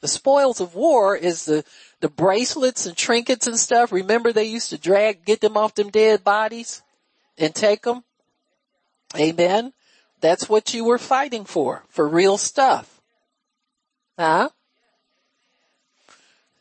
The 0.00 0.08
spoils 0.08 0.60
of 0.60 0.74
war 0.74 1.16
is 1.16 1.44
the, 1.44 1.64
the 2.00 2.08
bracelets 2.08 2.86
and 2.86 2.96
trinkets 2.96 3.46
and 3.46 3.58
stuff. 3.58 3.92
Remember 3.92 4.32
they 4.32 4.44
used 4.44 4.70
to 4.70 4.78
drag, 4.78 5.24
get 5.24 5.40
them 5.40 5.56
off 5.56 5.74
them 5.74 5.90
dead 5.90 6.24
bodies 6.24 6.82
and 7.36 7.54
take 7.54 7.82
them? 7.82 8.04
Amen. 9.18 9.72
That's 10.20 10.48
what 10.48 10.74
you 10.74 10.84
were 10.84 10.98
fighting 10.98 11.44
for, 11.44 11.84
for 11.88 12.08
real 12.08 12.38
stuff. 12.38 13.00
Huh? 14.18 14.50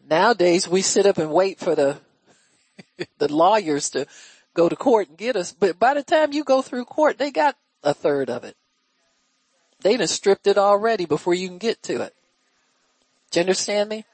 Nowadays 0.09 0.67
we 0.67 0.81
sit 0.81 1.05
up 1.05 1.17
and 1.17 1.31
wait 1.31 1.59
for 1.59 1.75
the, 1.75 1.97
the 3.19 3.31
lawyers 3.31 3.91
to 3.91 4.07
go 4.55 4.67
to 4.67 4.75
court 4.75 5.09
and 5.09 5.17
get 5.17 5.35
us, 5.35 5.53
but 5.53 5.77
by 5.77 5.93
the 5.93 6.03
time 6.03 6.33
you 6.33 6.43
go 6.43 6.61
through 6.63 6.85
court, 6.85 7.19
they 7.19 7.31
got 7.31 7.55
a 7.83 7.93
third 7.93 8.29
of 8.29 8.43
it. 8.43 8.55
They 9.81 9.95
done 9.97 10.07
stripped 10.07 10.47
it 10.47 10.57
already 10.57 11.05
before 11.05 11.33
you 11.33 11.47
can 11.47 11.57
get 11.57 11.81
to 11.83 12.01
it. 12.01 12.13
Do 13.31 13.39
you 13.39 13.43
understand 13.43 13.89
me? 13.89 14.05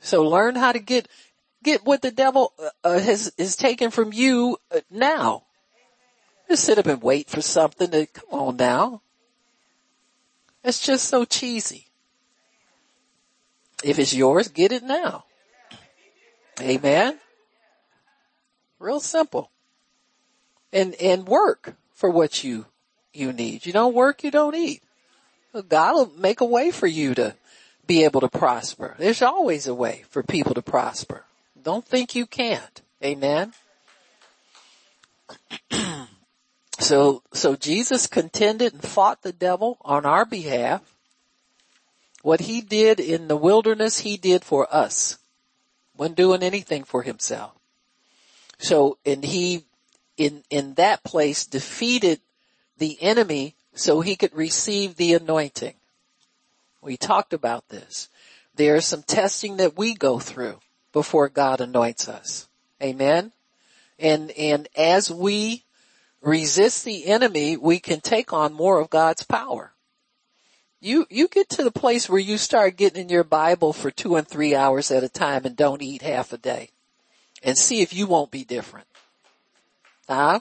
So 0.00 0.28
learn 0.28 0.56
how 0.56 0.72
to 0.72 0.78
get, 0.78 1.08
get 1.62 1.84
what 1.84 2.02
the 2.02 2.10
devil 2.10 2.52
uh, 2.58 2.68
uh 2.84 2.98
has, 2.98 3.32
is 3.38 3.56
taken 3.56 3.90
from 3.90 4.12
you 4.12 4.58
uh, 4.74 4.80
now. 4.90 5.44
Just 6.48 6.64
sit 6.64 6.78
up 6.78 6.86
and 6.86 7.02
wait 7.02 7.28
for 7.28 7.40
something 7.40 7.90
to, 7.90 8.06
come 8.06 8.28
on 8.30 8.56
now. 8.56 9.00
It's 10.62 10.80
just 10.80 11.08
so 11.08 11.24
cheesy. 11.24 11.86
If 13.82 13.98
it's 13.98 14.14
yours, 14.14 14.48
get 14.48 14.72
it 14.72 14.82
now. 14.82 15.24
Amen. 16.60 17.18
Real 18.78 19.00
simple. 19.00 19.50
And, 20.72 20.94
and 21.00 21.26
work 21.26 21.74
for 21.96 22.10
what 22.10 22.44
you, 22.44 22.66
you 23.12 23.32
need. 23.32 23.66
You 23.66 23.72
don't 23.72 23.94
work, 23.94 24.22
you 24.22 24.30
don't 24.30 24.54
eat. 24.54 24.82
God 25.68 25.94
will 25.94 26.12
make 26.18 26.40
a 26.42 26.44
way 26.44 26.70
for 26.70 26.86
you 26.86 27.14
to 27.14 27.34
be 27.86 28.04
able 28.04 28.20
to 28.20 28.28
prosper. 28.28 28.94
There's 28.98 29.22
always 29.22 29.66
a 29.66 29.74
way 29.74 30.04
for 30.10 30.22
people 30.22 30.54
to 30.54 30.62
prosper. 30.62 31.24
Don't 31.60 31.84
think 31.84 32.14
you 32.14 32.26
can't. 32.26 32.82
Amen. 33.02 33.54
so, 36.78 37.22
so 37.32 37.56
Jesus 37.56 38.06
contended 38.06 38.74
and 38.74 38.82
fought 38.82 39.22
the 39.22 39.32
devil 39.32 39.78
on 39.80 40.04
our 40.04 40.26
behalf. 40.26 40.82
What 42.22 42.40
he 42.40 42.60
did 42.60 43.00
in 43.00 43.28
the 43.28 43.36
wilderness, 43.36 44.00
he 44.00 44.16
did 44.16 44.44
for 44.44 44.72
us. 44.74 45.16
Wasn't 45.96 46.16
doing 46.16 46.42
anything 46.42 46.84
for 46.84 47.02
himself. 47.02 47.52
So, 48.58 48.98
and 49.06 49.24
he, 49.24 49.64
in, 50.16 50.42
in 50.50 50.74
that 50.74 51.04
place 51.04 51.46
defeated 51.46 52.20
the 52.78 52.98
enemy 53.00 53.54
so 53.74 54.00
he 54.00 54.16
could 54.16 54.34
receive 54.34 54.96
the 54.96 55.14
anointing. 55.14 55.74
We 56.80 56.96
talked 56.96 57.32
about 57.32 57.68
this. 57.68 58.08
There 58.54 58.76
is 58.76 58.86
some 58.86 59.02
testing 59.02 59.58
that 59.58 59.76
we 59.76 59.94
go 59.94 60.18
through 60.18 60.60
before 60.92 61.28
God 61.28 61.60
anoints 61.60 62.08
us. 62.08 62.48
Amen. 62.82 63.32
And, 63.98 64.30
and 64.32 64.68
as 64.76 65.10
we 65.10 65.64
resist 66.22 66.84
the 66.84 67.06
enemy, 67.06 67.56
we 67.56 67.78
can 67.78 68.00
take 68.00 68.32
on 68.32 68.52
more 68.52 68.80
of 68.80 68.90
God's 68.90 69.22
power. 69.22 69.72
You, 70.80 71.06
you 71.10 71.28
get 71.28 71.48
to 71.50 71.64
the 71.64 71.70
place 71.70 72.08
where 72.08 72.20
you 72.20 72.38
start 72.38 72.76
getting 72.76 73.02
in 73.02 73.08
your 73.08 73.24
Bible 73.24 73.72
for 73.72 73.90
two 73.90 74.16
and 74.16 74.26
three 74.26 74.54
hours 74.54 74.90
at 74.90 75.04
a 75.04 75.08
time 75.08 75.44
and 75.44 75.56
don't 75.56 75.82
eat 75.82 76.02
half 76.02 76.32
a 76.32 76.38
day 76.38 76.70
and 77.42 77.56
see 77.56 77.80
if 77.80 77.94
you 77.94 78.06
won't 78.06 78.30
be 78.30 78.44
different. 78.44 78.86
Huh? 80.08 80.40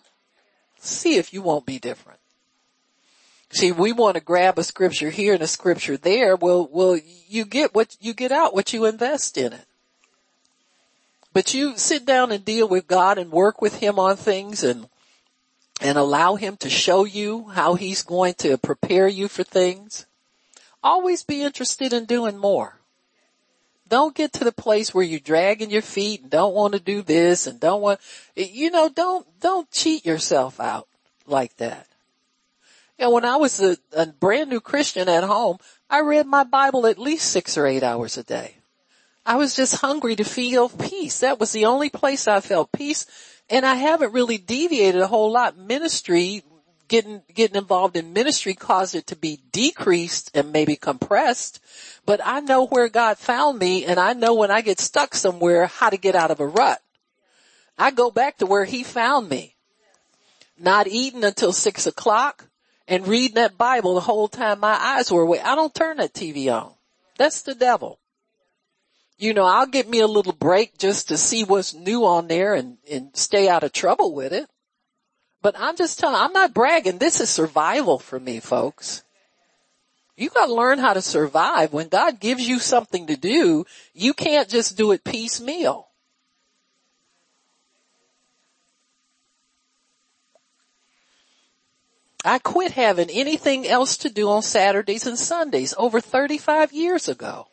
See 0.80 1.16
if 1.18 1.34
you 1.34 1.42
won't 1.42 1.66
be 1.66 1.80
different. 1.80 2.20
See, 3.50 3.72
we 3.72 3.92
want 3.92 4.16
to 4.16 4.22
grab 4.22 4.60
a 4.60 4.64
scripture 4.64 5.10
here 5.10 5.34
and 5.34 5.42
a 5.42 5.48
scripture 5.48 5.98
there. 5.98 6.36
Well, 6.36 6.68
well, 6.72 7.00
you 7.28 7.46
get 7.46 7.74
what, 7.74 7.96
you 8.02 8.14
get 8.14 8.32
out 8.32 8.54
what 8.54 8.74
you 8.74 8.86
invest 8.86 9.38
in 9.38 9.54
it. 9.54 9.66
But 11.32 11.54
you 11.54 11.78
sit 11.78 12.06
down 12.06 12.32
and 12.32 12.44
deal 12.46 12.68
with 12.68 12.88
God 12.88 13.18
and 13.18 13.32
work 13.32 13.62
with 13.62 13.80
Him 13.80 14.00
on 14.00 14.16
things 14.16 14.64
and, 14.64 14.88
and 15.82 15.98
allow 15.98 16.36
Him 16.36 16.58
to 16.58 16.70
show 16.70 17.04
you 17.04 17.50
how 17.50 17.76
He's 17.76 18.04
going 18.04 18.36
to 18.36 18.58
prepare 18.58 19.08
you 19.08 19.28
for 19.28 19.44
things. 19.44 20.06
Always 20.84 21.24
be 21.24 21.42
interested 21.42 21.94
in 21.94 22.06
doing 22.06 22.38
more. 22.38 22.80
Don't 23.88 24.16
get 24.16 24.34
to 24.34 24.44
the 24.44 24.52
place 24.52 24.94
where 24.94 25.04
you're 25.04 25.20
dragging 25.20 25.70
your 25.70 25.82
feet 25.82 26.22
and 26.22 26.32
don't 26.32 26.56
want 26.56 26.74
to 26.74 26.80
do 26.80 27.02
this 27.02 27.46
and 27.46 27.60
don't 27.60 27.82
want, 27.82 28.00
you 28.36 28.72
know, 28.72 28.90
don't, 28.90 29.28
don't 29.40 29.70
cheat 29.72 30.06
yourself 30.06 30.60
out 30.60 30.88
like 31.28 31.56
that. 31.58 31.88
You 32.98 33.06
know, 33.06 33.12
when 33.12 33.26
I 33.26 33.36
was 33.36 33.62
a, 33.62 33.78
a 33.96 34.08
brand 34.08 34.50
new 34.50 34.62
Christian 34.62 35.10
at 35.10 35.24
home, 35.24 35.58
I 35.90 36.02
read 36.02 36.26
my 36.26 36.44
Bible 36.44 36.88
at 36.88 36.98
least 36.98 37.32
six 37.32 37.58
or 37.58 37.68
eight 37.68 37.84
hours 37.84 38.18
a 38.18 38.24
day. 38.24 38.56
I 39.26 39.36
was 39.36 39.56
just 39.56 39.82
hungry 39.82 40.16
to 40.16 40.24
feel 40.24 40.70
peace. 40.70 41.20
That 41.20 41.40
was 41.40 41.52
the 41.52 41.66
only 41.66 41.90
place 41.90 42.28
I 42.28 42.40
felt 42.40 42.72
peace. 42.72 43.06
And 43.50 43.66
I 43.66 43.76
haven't 43.76 44.14
really 44.14 44.38
deviated 44.38 45.02
a 45.02 45.08
whole 45.08 45.32
lot. 45.32 45.58
Ministry, 45.58 46.44
getting, 46.88 47.22
getting 47.34 47.58
involved 47.58 47.96
in 47.96 48.14
ministry 48.14 48.54
caused 48.54 48.96
it 48.96 49.08
to 49.08 49.16
be 49.16 49.40
decreased 49.52 50.32
and 50.34 50.52
maybe 50.52 50.76
compressed. 50.76 51.60
But 52.06 52.22
I 52.24 52.40
know 52.40 52.66
where 52.66 52.90
God 52.90 53.18
found 53.18 53.60
me 53.60 53.86
and 53.86 54.00
I 54.00 54.14
know 54.14 54.34
when 54.34 54.52
I 54.52 54.62
get 54.62 54.80
stuck 54.80 55.16
somewhere 55.16 55.68
how 55.68 55.90
to 55.90 55.98
get 55.98 56.16
out 56.16 56.32
of 56.32 56.40
a 56.40 56.48
rut. 56.48 56.82
I 57.78 57.92
go 57.92 58.10
back 58.10 58.38
to 58.38 58.46
where 58.46 58.66
he 58.66 58.84
found 58.84 59.30
me. 59.30 59.56
Not 60.58 60.88
eating 60.88 61.26
until 61.26 61.52
six 61.52 61.86
o'clock, 61.86 62.48
and 62.88 63.08
reading 63.08 63.36
that 63.36 63.58
Bible 63.58 63.96
the 63.96 64.02
whole 64.02 64.28
time 64.28 64.60
my 64.60 64.74
eyes 64.74 65.12
were 65.12 65.24
away. 65.24 65.42
I 65.42 65.56
don't 65.56 65.74
turn 65.74 65.98
that 65.98 66.14
TV 66.14 66.54
on. 66.54 66.72
That's 67.18 67.42
the 67.42 67.56
devil. 67.56 68.00
You 69.18 69.34
know, 69.34 69.46
I'll 69.46 69.68
get 69.68 69.90
me 69.90 70.00
a 70.00 70.08
little 70.08 70.34
break 70.34 70.78
just 70.78 71.08
to 71.08 71.18
see 71.18 71.44
what's 71.44 71.74
new 71.74 72.06
on 72.06 72.28
there 72.28 72.54
and, 72.54 72.78
and 72.90 73.16
stay 73.16 73.48
out 73.48 73.64
of 73.64 73.72
trouble 73.72 74.14
with 74.14 74.34
it. 74.34 74.48
But 75.46 75.60
I'm 75.60 75.76
just 75.76 76.00
telling, 76.00 76.16
I'm 76.16 76.34
not 76.34 76.56
bragging. 76.56 76.98
This 76.98 77.22
is 77.22 77.30
survival 77.30 78.00
for 78.00 78.20
me, 78.20 78.40
folks. 78.40 79.04
You 80.18 80.32
gotta 80.32 80.52
learn 80.52 80.80
how 80.80 80.94
to 80.94 81.04
survive. 81.04 81.72
When 81.72 81.88
God 81.88 82.20
gives 82.20 82.50
you 82.50 82.58
something 82.58 83.06
to 83.06 83.16
do, 83.16 83.68
you 83.94 84.16
can't 84.16 84.50
just 84.50 84.76
do 84.76 84.92
it 84.92 85.04
piecemeal. 85.04 85.88
I 92.26 92.40
quit 92.40 92.72
having 92.72 93.12
anything 93.12 93.68
else 93.68 93.98
to 93.98 94.10
do 94.10 94.32
on 94.32 94.42
Saturdays 94.42 95.06
and 95.06 95.20
Sundays 95.20 95.76
over 95.78 96.02
35 96.02 96.74
years 96.74 97.08
ago. 97.08 97.46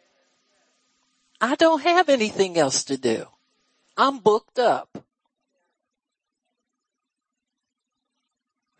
I 1.42 1.56
don't 1.56 1.82
have 1.82 2.08
anything 2.08 2.56
else 2.56 2.84
to 2.84 2.96
do. 2.96 3.26
I'm 3.98 4.18
booked 4.20 4.58
up. 4.58 4.88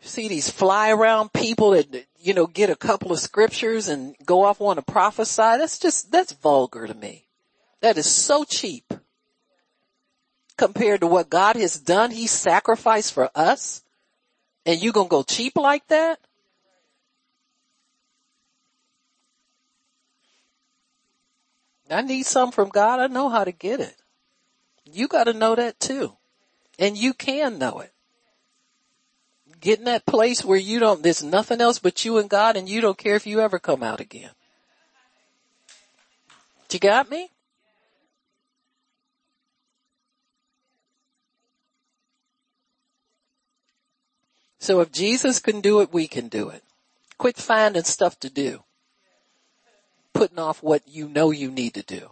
See 0.05 0.27
these 0.27 0.49
fly 0.49 0.91
around 0.91 1.31
people 1.31 1.71
that, 1.71 2.05
you 2.19 2.33
know, 2.33 2.45
get 2.45 2.69
a 2.69 2.75
couple 2.75 3.11
of 3.13 3.19
scriptures 3.19 3.87
and 3.87 4.15
go 4.25 4.43
off 4.43 4.59
on 4.59 4.75
to 4.75 4.81
prophesy. 4.81 5.37
That's 5.37 5.79
just, 5.79 6.11
that's 6.11 6.33
vulgar 6.33 6.85
to 6.85 6.93
me. 6.93 7.25
That 7.79 7.97
is 7.97 8.09
so 8.09 8.43
cheap 8.43 8.93
compared 10.57 10.99
to 11.01 11.07
what 11.07 11.29
God 11.29 11.55
has 11.55 11.79
done. 11.79 12.11
He 12.11 12.27
sacrificed 12.27 13.13
for 13.13 13.29
us 13.33 13.83
and 14.65 14.81
you 14.81 14.91
gonna 14.91 15.09
go 15.09 15.23
cheap 15.23 15.55
like 15.55 15.87
that? 15.87 16.19
I 21.89 22.01
need 22.01 22.25
some 22.25 22.51
from 22.51 22.69
God. 22.69 22.99
I 22.99 23.07
know 23.07 23.29
how 23.29 23.43
to 23.43 23.51
get 23.51 23.79
it. 23.79 23.95
You 24.85 25.07
gotta 25.07 25.33
know 25.33 25.55
that 25.55 25.79
too. 25.79 26.17
And 26.79 26.97
you 26.97 27.13
can 27.13 27.57
know 27.57 27.79
it. 27.79 27.92
Get 29.63 29.79
in 29.79 29.85
that 29.85 30.05
place 30.05 30.43
where 30.43 30.59
you 30.59 30.77
don't, 30.77 31.01
there's 31.01 31.23
nothing 31.23 31.61
else 31.61 31.79
but 31.79 32.03
you 32.03 32.17
and 32.17 32.29
God 32.29 32.57
and 32.57 32.67
you 32.67 32.81
don't 32.81 32.97
care 32.97 33.15
if 33.15 33.25
you 33.25 33.39
ever 33.39 33.59
come 33.59 33.81
out 33.81 34.01
again. 34.01 34.31
You 36.69 36.79
got 36.79 37.09
me? 37.09 37.29
So 44.59 44.81
if 44.81 44.91
Jesus 44.91 45.39
can 45.39 45.61
do 45.61 45.79
it, 45.79 45.93
we 45.93 46.07
can 46.07 46.27
do 46.27 46.49
it. 46.49 46.61
Quit 47.17 47.37
finding 47.37 47.83
stuff 47.83 48.19
to 48.19 48.29
do. 48.29 48.63
Putting 50.11 50.39
off 50.39 50.61
what 50.61 50.81
you 50.85 51.07
know 51.07 51.31
you 51.31 51.49
need 51.49 51.75
to 51.75 51.83
do. 51.83 52.09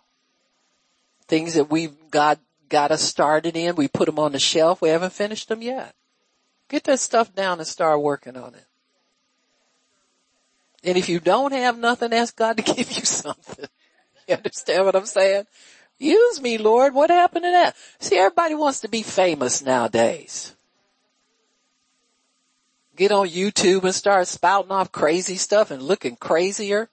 Things 1.28 1.56
that 1.56 1.70
we've 1.70 2.10
got, 2.10 2.40
got 2.70 2.92
us 2.92 3.02
started 3.02 3.58
in, 3.58 3.76
we 3.76 3.90
put 3.90 4.06
them 4.06 4.20
on 4.20 4.32
the 4.32 4.40
shelf, 4.40 4.82
we 4.82 4.88
haven't 4.88 5.12
finished 5.12 5.50
them 5.50 5.62
yet. 5.62 5.94
Get 6.72 6.86
that 6.86 7.00
stuff 7.00 7.36
down 7.36 7.60
and 7.60 7.68
start 7.68 8.02
working 8.02 8.38
on 8.38 8.56
it. 8.56 8.66
And 10.84 10.98
if 10.98 11.10
you 11.10 11.20
don't 11.20 11.52
have 11.52 11.78
nothing, 11.78 12.14
ask 12.14 12.36
God 12.36 12.58
to 12.58 12.64
give 12.76 12.92
you 12.92 13.04
something. 13.04 13.68
You 14.28 14.36
understand 14.36 14.86
what 14.86 14.96
I'm 14.96 15.06
saying? 15.06 15.46
Use 16.00 16.42
me, 16.42 16.58
Lord. 16.58 16.96
What 16.96 17.10
happened 17.10 17.44
to 17.44 17.52
that? 17.52 17.76
See, 18.00 18.18
everybody 18.18 18.56
wants 18.56 18.80
to 18.80 18.88
be 18.88 19.04
famous 19.04 19.62
nowadays 19.62 20.56
get 23.02 23.12
on 23.12 23.28
YouTube 23.28 23.84
and 23.84 23.96
start 23.96 24.28
spouting 24.28 24.72
off 24.72 24.92
crazy 24.92 25.36
stuff 25.36 25.72
and 25.72 25.82
looking 25.82 26.16
crazier. 26.16 26.88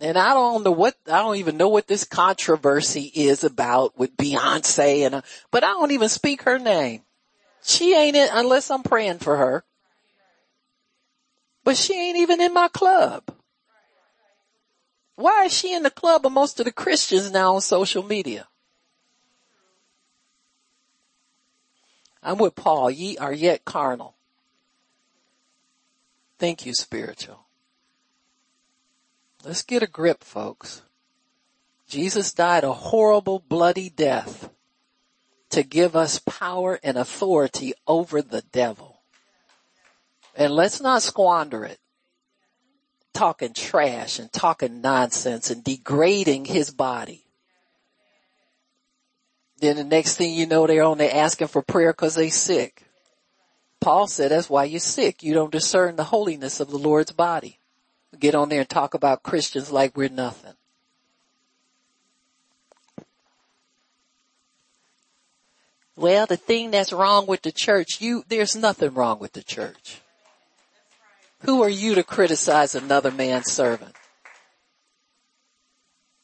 And 0.00 0.16
I 0.16 0.32
don't 0.34 0.64
know 0.64 0.70
what, 0.70 0.94
I 1.10 1.18
don't 1.18 1.36
even 1.36 1.56
know 1.56 1.68
what 1.68 1.88
this 1.88 2.04
controversy 2.04 3.10
is 3.14 3.42
about 3.42 3.98
with 3.98 4.16
Beyonce 4.16 5.04
and, 5.04 5.16
uh, 5.16 5.22
but 5.50 5.64
I 5.64 5.68
don't 5.68 5.90
even 5.90 6.08
speak 6.08 6.42
her 6.42 6.58
name. 6.58 7.02
She 7.64 7.94
ain't 7.94 8.16
it 8.16 8.30
unless 8.32 8.70
I'm 8.70 8.84
praying 8.84 9.18
for 9.18 9.36
her. 9.36 9.64
But 11.64 11.76
she 11.76 11.94
ain't 11.94 12.18
even 12.18 12.40
in 12.40 12.54
my 12.54 12.68
club. 12.68 13.24
Why 15.16 15.46
is 15.46 15.52
she 15.52 15.74
in 15.74 15.82
the 15.82 15.90
club 15.90 16.24
of 16.24 16.32
most 16.32 16.60
of 16.60 16.64
the 16.64 16.72
Christians 16.72 17.32
now 17.32 17.56
on 17.56 17.60
social 17.60 18.04
media? 18.04 18.46
I'm 22.22 22.38
with 22.38 22.54
Paul. 22.54 22.90
Ye 22.90 23.18
are 23.18 23.32
yet 23.32 23.64
carnal. 23.64 24.14
Thank 26.38 26.64
you, 26.64 26.72
spiritual. 26.72 27.47
Let's 29.44 29.62
get 29.62 29.82
a 29.82 29.86
grip, 29.86 30.24
folks. 30.24 30.82
Jesus 31.88 32.32
died 32.32 32.64
a 32.64 32.72
horrible, 32.72 33.38
bloody 33.38 33.88
death 33.88 34.50
to 35.50 35.62
give 35.62 35.96
us 35.96 36.18
power 36.18 36.78
and 36.82 36.98
authority 36.98 37.72
over 37.86 38.20
the 38.20 38.42
devil. 38.52 39.00
And 40.36 40.52
let's 40.52 40.80
not 40.80 41.02
squander 41.02 41.64
it. 41.64 41.78
Talking 43.14 43.54
trash 43.54 44.18
and 44.18 44.32
talking 44.32 44.80
nonsense 44.80 45.50
and 45.50 45.64
degrading 45.64 46.44
his 46.44 46.70
body. 46.70 47.24
Then 49.60 49.76
the 49.76 49.84
next 49.84 50.16
thing 50.16 50.34
you 50.34 50.46
know, 50.46 50.66
they're 50.66 50.84
on 50.84 50.98
there 50.98 51.14
asking 51.14 51.48
for 51.48 51.62
prayer 51.62 51.92
because 51.92 52.14
they 52.14 52.28
sick. 52.28 52.84
Paul 53.80 54.06
said 54.06 54.30
that's 54.30 54.50
why 54.50 54.64
you're 54.64 54.78
sick. 54.78 55.22
You 55.22 55.34
don't 55.34 55.50
discern 55.50 55.96
the 55.96 56.04
holiness 56.04 56.60
of 56.60 56.70
the 56.70 56.78
Lord's 56.78 57.12
body. 57.12 57.58
Get 58.18 58.34
on 58.34 58.48
there 58.48 58.60
and 58.60 58.68
talk 58.68 58.94
about 58.94 59.22
Christians 59.22 59.70
like 59.72 59.96
we're 59.96 60.08
nothing. 60.08 60.54
Well, 65.96 66.26
the 66.26 66.36
thing 66.36 66.70
that's 66.70 66.92
wrong 66.92 67.26
with 67.26 67.42
the 67.42 67.50
church, 67.50 68.00
you, 68.00 68.22
there's 68.28 68.54
nothing 68.54 68.94
wrong 68.94 69.18
with 69.18 69.32
the 69.32 69.42
church. 69.42 70.00
Who 71.40 71.62
are 71.62 71.68
you 71.68 71.96
to 71.96 72.04
criticize 72.04 72.74
another 72.74 73.10
man's 73.10 73.50
servant? 73.50 73.94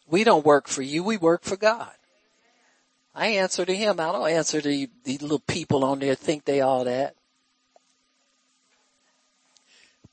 We 0.08 0.22
don't 0.22 0.44
work 0.44 0.68
for 0.68 0.82
you, 0.82 1.02
we 1.02 1.16
work 1.16 1.42
for 1.42 1.56
God. 1.56 1.90
I 3.14 3.28
answer 3.28 3.64
to 3.64 3.74
him. 3.74 4.00
I 4.00 4.10
don't 4.10 4.28
answer 4.28 4.60
to 4.60 4.86
the 5.04 5.18
little 5.18 5.38
people 5.38 5.84
on 5.84 6.00
there 6.00 6.16
think 6.16 6.44
they 6.44 6.60
all 6.60 6.84
that. 6.84 7.14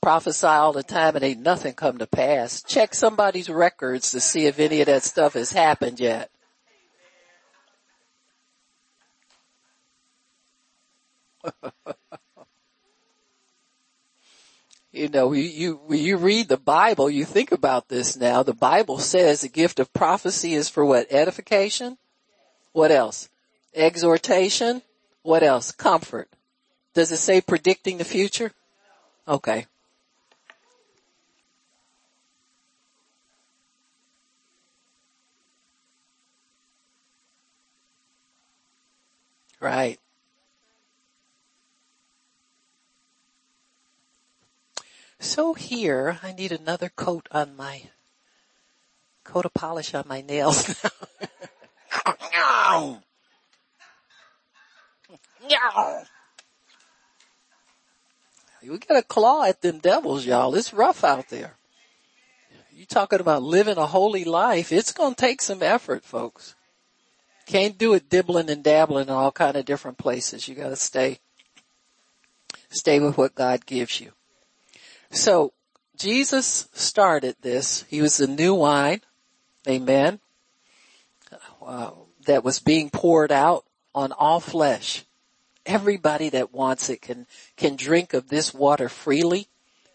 Prophesy 0.02 0.46
all 0.46 0.72
the 0.72 0.82
time 0.82 1.14
and 1.14 1.24
ain't 1.24 1.40
nothing 1.40 1.74
come 1.74 1.98
to 1.98 2.08
pass. 2.08 2.60
Check 2.62 2.92
somebody's 2.92 3.48
records 3.48 4.10
to 4.10 4.18
see 4.20 4.46
if 4.46 4.58
any 4.58 4.80
of 4.80 4.86
that 4.86 5.04
stuff 5.04 5.34
has 5.34 5.52
happened 5.52 6.00
yet. 6.00 6.28
you 14.92 15.08
know, 15.08 15.32
you, 15.32 15.42
you, 15.42 15.80
when 15.86 16.00
you 16.00 16.16
read 16.16 16.48
the 16.48 16.56
Bible, 16.56 17.08
you 17.08 17.24
think 17.24 17.52
about 17.52 17.88
this 17.88 18.16
now. 18.16 18.42
The 18.42 18.54
Bible 18.54 18.98
says 18.98 19.42
the 19.42 19.48
gift 19.48 19.78
of 19.78 19.92
prophecy 19.92 20.54
is 20.54 20.68
for 20.68 20.84
what? 20.84 21.12
Edification? 21.12 21.96
What 22.72 22.90
else? 22.90 23.28
Exhortation. 23.72 24.82
What 25.22 25.44
else? 25.44 25.70
Comfort. 25.70 26.28
Does 26.92 27.12
it 27.12 27.18
say 27.18 27.40
predicting 27.40 27.98
the 27.98 28.04
future? 28.04 28.50
Okay. 29.28 29.66
Right. 39.62 40.00
So 45.20 45.54
here, 45.54 46.18
I 46.20 46.32
need 46.32 46.50
another 46.50 46.88
coat 46.88 47.28
on 47.30 47.56
my, 47.56 47.84
coat 49.22 49.44
of 49.44 49.54
polish 49.54 49.94
on 49.94 50.02
my 50.08 50.20
nails 50.20 50.74
now. 52.32 52.98
We 58.64 58.78
gotta 58.78 59.02
claw 59.02 59.44
at 59.44 59.60
them 59.60 59.78
devils, 59.78 60.24
y'all. 60.24 60.54
It's 60.54 60.72
rough 60.72 61.04
out 61.04 61.28
there. 61.28 61.54
You 62.72 62.86
talking 62.86 63.20
about 63.20 63.42
living 63.42 63.76
a 63.76 63.86
holy 63.86 64.24
life. 64.24 64.72
It's 64.72 64.92
gonna 64.92 65.14
take 65.14 65.40
some 65.42 65.62
effort, 65.62 66.04
folks. 66.04 66.54
Can't 67.52 67.76
do 67.76 67.92
it 67.92 68.08
dibbling 68.08 68.48
and 68.48 68.64
dabbling 68.64 69.08
in 69.08 69.12
all 69.12 69.30
kind 69.30 69.58
of 69.58 69.66
different 69.66 69.98
places. 69.98 70.48
You 70.48 70.54
gotta 70.54 70.74
stay, 70.74 71.18
stay 72.70 72.98
with 72.98 73.18
what 73.18 73.34
God 73.34 73.66
gives 73.66 74.00
you. 74.00 74.12
So, 75.10 75.52
Jesus 75.94 76.70
started 76.72 77.36
this. 77.42 77.84
He 77.90 78.00
was 78.00 78.16
the 78.16 78.26
new 78.26 78.54
wine. 78.54 79.02
Amen. 79.68 80.20
Uh, 81.62 81.90
that 82.24 82.42
was 82.42 82.58
being 82.58 82.88
poured 82.88 83.30
out 83.30 83.66
on 83.94 84.12
all 84.12 84.40
flesh. 84.40 85.04
Everybody 85.66 86.30
that 86.30 86.54
wants 86.54 86.88
it 86.88 87.02
can, 87.02 87.26
can 87.58 87.76
drink 87.76 88.14
of 88.14 88.30
this 88.30 88.54
water 88.54 88.88
freely, 88.88 89.48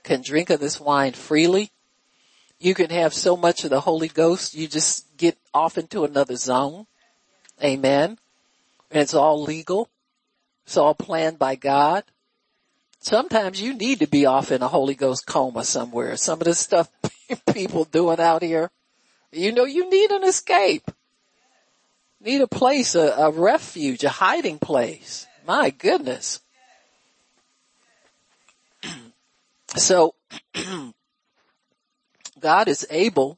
can 0.03 0.21
drink 0.21 0.51
of 0.51 0.59
this 0.59 0.79
wine 0.79 1.13
freely. 1.13 1.71
You 2.59 2.75
can 2.75 2.91
have 2.91 3.15
so 3.15 3.35
much 3.35 3.63
of 3.63 3.71
the 3.71 3.81
Holy 3.81 4.09
Ghost, 4.09 4.53
you 4.53 4.67
just 4.67 5.17
get 5.17 5.39
off 5.55 5.79
into 5.79 6.03
another 6.03 6.35
zone. 6.35 6.85
Amen. 7.63 8.17
And 8.91 9.01
it's 9.01 9.13
all 9.13 9.41
legal. 9.41 9.89
It's 10.65 10.77
all 10.77 10.93
planned 10.93 11.39
by 11.39 11.55
God. 11.55 12.03
Sometimes 12.99 13.61
you 13.61 13.73
need 13.73 13.99
to 13.99 14.07
be 14.07 14.25
off 14.25 14.51
in 14.51 14.61
a 14.61 14.67
Holy 14.67 14.95
Ghost 14.95 15.25
coma 15.25 15.63
somewhere. 15.63 16.17
Some 16.17 16.41
of 16.41 16.45
the 16.45 16.53
stuff 16.53 16.89
people 17.53 17.85
doing 17.85 18.19
out 18.19 18.41
here, 18.41 18.69
you 19.31 19.51
know, 19.51 19.65
you 19.65 19.89
need 19.89 20.11
an 20.11 20.23
escape. 20.23 20.91
Need 22.19 22.41
a 22.41 22.47
place, 22.47 22.95
a, 22.95 23.11
a 23.11 23.31
refuge, 23.31 24.03
a 24.03 24.09
hiding 24.09 24.59
place. 24.59 25.27
My 25.45 25.69
goodness. 25.69 26.41
so, 29.75 30.15
God 32.39 32.67
is 32.67 32.85
able 32.89 33.36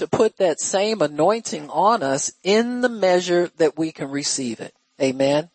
to 0.00 0.08
put 0.08 0.38
that 0.38 0.58
same 0.58 1.02
anointing 1.02 1.68
on 1.68 2.02
us 2.02 2.32
in 2.42 2.80
the 2.80 2.88
measure 2.88 3.50
that 3.58 3.76
we 3.76 3.92
can 3.92 4.10
receive 4.10 4.58
it. 4.58 4.74
Amen. 4.98 5.50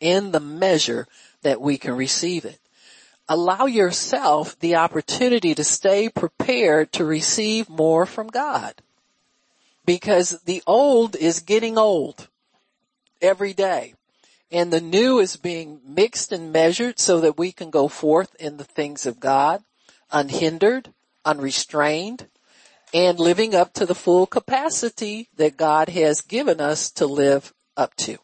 In 0.00 0.32
the 0.32 0.40
measure 0.40 1.08
that 1.40 1.62
we 1.62 1.78
can 1.78 1.96
receive 1.96 2.44
it. 2.44 2.60
Allow 3.26 3.64
yourself 3.64 4.58
the 4.58 4.76
opportunity 4.76 5.54
to 5.54 5.64
stay 5.64 6.10
prepared 6.10 6.92
to 6.92 7.06
receive 7.06 7.70
more 7.70 8.04
from 8.04 8.26
God 8.28 8.74
because 9.86 10.42
the 10.44 10.62
old 10.66 11.16
is 11.16 11.40
getting 11.40 11.78
old 11.78 12.28
every 13.22 13.54
day 13.54 13.94
and 14.52 14.70
the 14.70 14.80
new 14.82 15.20
is 15.20 15.36
being 15.36 15.80
mixed 15.86 16.32
and 16.32 16.52
measured 16.52 16.98
so 16.98 17.20
that 17.20 17.38
we 17.38 17.50
can 17.50 17.70
go 17.70 17.88
forth 17.88 18.34
in 18.38 18.58
the 18.58 18.64
things 18.64 19.06
of 19.06 19.20
God 19.20 19.62
unhindered, 20.12 20.92
unrestrained, 21.24 22.26
and 22.96 23.20
living 23.20 23.54
up 23.54 23.74
to 23.74 23.84
the 23.84 23.94
full 23.94 24.26
capacity 24.26 25.28
that 25.36 25.58
God 25.58 25.90
has 25.90 26.22
given 26.22 26.62
us 26.62 26.90
to 26.92 27.04
live 27.04 27.52
up 27.76 27.94
to. 27.96 28.16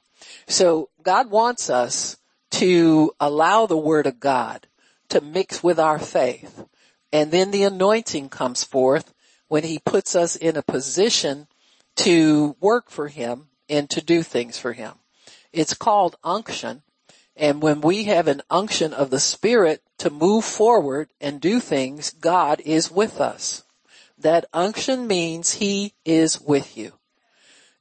So 0.46 0.88
God 1.02 1.30
wants 1.30 1.68
us 1.68 2.16
to 2.52 3.12
allow 3.20 3.66
the 3.66 3.76
word 3.76 4.06
of 4.06 4.18
God 4.18 4.66
to 5.11 5.20
mix 5.20 5.62
with 5.62 5.78
our 5.78 5.98
faith. 5.98 6.64
And 7.12 7.30
then 7.30 7.50
the 7.50 7.64
anointing 7.64 8.30
comes 8.30 8.64
forth 8.64 9.12
when 9.46 9.62
he 9.62 9.79
puts 9.79 10.16
us 10.16 10.37
in 10.37 10.56
a 10.56 10.62
position 10.62 11.48
to 11.96 12.56
work 12.58 12.88
for 12.88 13.08
him 13.08 13.48
and 13.68 13.90
to 13.90 14.00
do 14.00 14.23
things 14.23 14.56
for 14.58 14.73
him. 14.73 14.94
It's 15.52 15.75
called 15.75 16.16
unction. 16.25 16.81
And 17.37 17.60
when 17.60 17.83
we 17.83 18.04
have 18.04 18.27
an 18.27 18.40
unction 18.48 18.94
of 18.94 19.10
the 19.10 19.20
spirit 19.20 19.83
to 19.98 20.08
move 20.08 20.46
forward 20.46 21.10
and 21.20 21.42
do 21.42 21.60
things, 21.60 22.08
God 22.08 22.62
is 22.64 22.90
with 22.90 23.20
us. 23.20 23.64
That 24.23 24.46
unction 24.52 25.06
means 25.06 25.54
he 25.54 25.94
is 26.04 26.40
with 26.40 26.77
you. 26.77 26.92